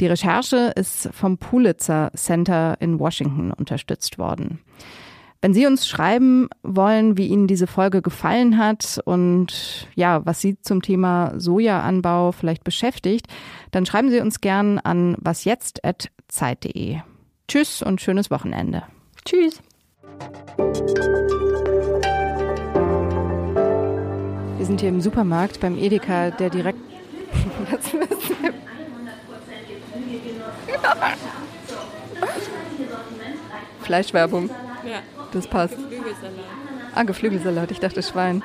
Die 0.00 0.06
Recherche 0.06 0.72
ist 0.74 1.08
vom 1.12 1.38
Pulitzer 1.38 2.10
Center 2.16 2.76
in 2.80 2.98
Washington 2.98 3.52
unterstützt 3.52 4.18
worden. 4.18 4.58
Wenn 5.44 5.54
Sie 5.54 5.66
uns 5.66 5.88
schreiben 5.88 6.48
wollen, 6.62 7.18
wie 7.18 7.26
Ihnen 7.26 7.48
diese 7.48 7.66
Folge 7.66 8.00
gefallen 8.00 8.58
hat 8.58 9.00
und 9.04 9.88
ja, 9.96 10.24
was 10.24 10.40
Sie 10.40 10.56
zum 10.60 10.82
Thema 10.82 11.32
Sojaanbau 11.36 12.30
vielleicht 12.30 12.62
beschäftigt, 12.62 13.26
dann 13.72 13.84
schreiben 13.84 14.08
Sie 14.08 14.20
uns 14.20 14.40
gern 14.40 14.78
an 14.78 15.16
wasjetzt.zeit.de. 15.18 16.98
Tschüss 17.48 17.82
und 17.82 18.00
schönes 18.00 18.30
Wochenende. 18.30 18.84
Tschüss. 19.24 19.60
Wir 24.58 24.66
sind 24.66 24.80
hier 24.80 24.90
im 24.90 25.00
Supermarkt 25.00 25.58
beim 25.58 25.76
Edeka, 25.76 26.30
der 26.30 26.50
direkt. 26.50 26.78
Fleischwerbung. 33.80 34.48
Ja. 34.84 35.02
Das 35.32 35.46
passt. 35.46 35.76
Geflügelsalat. 35.76 36.44
Ah, 36.94 37.02
Geflügelsalat. 37.04 37.70
Ich 37.70 37.80
dachte 37.80 38.02
Schwein. 38.02 38.42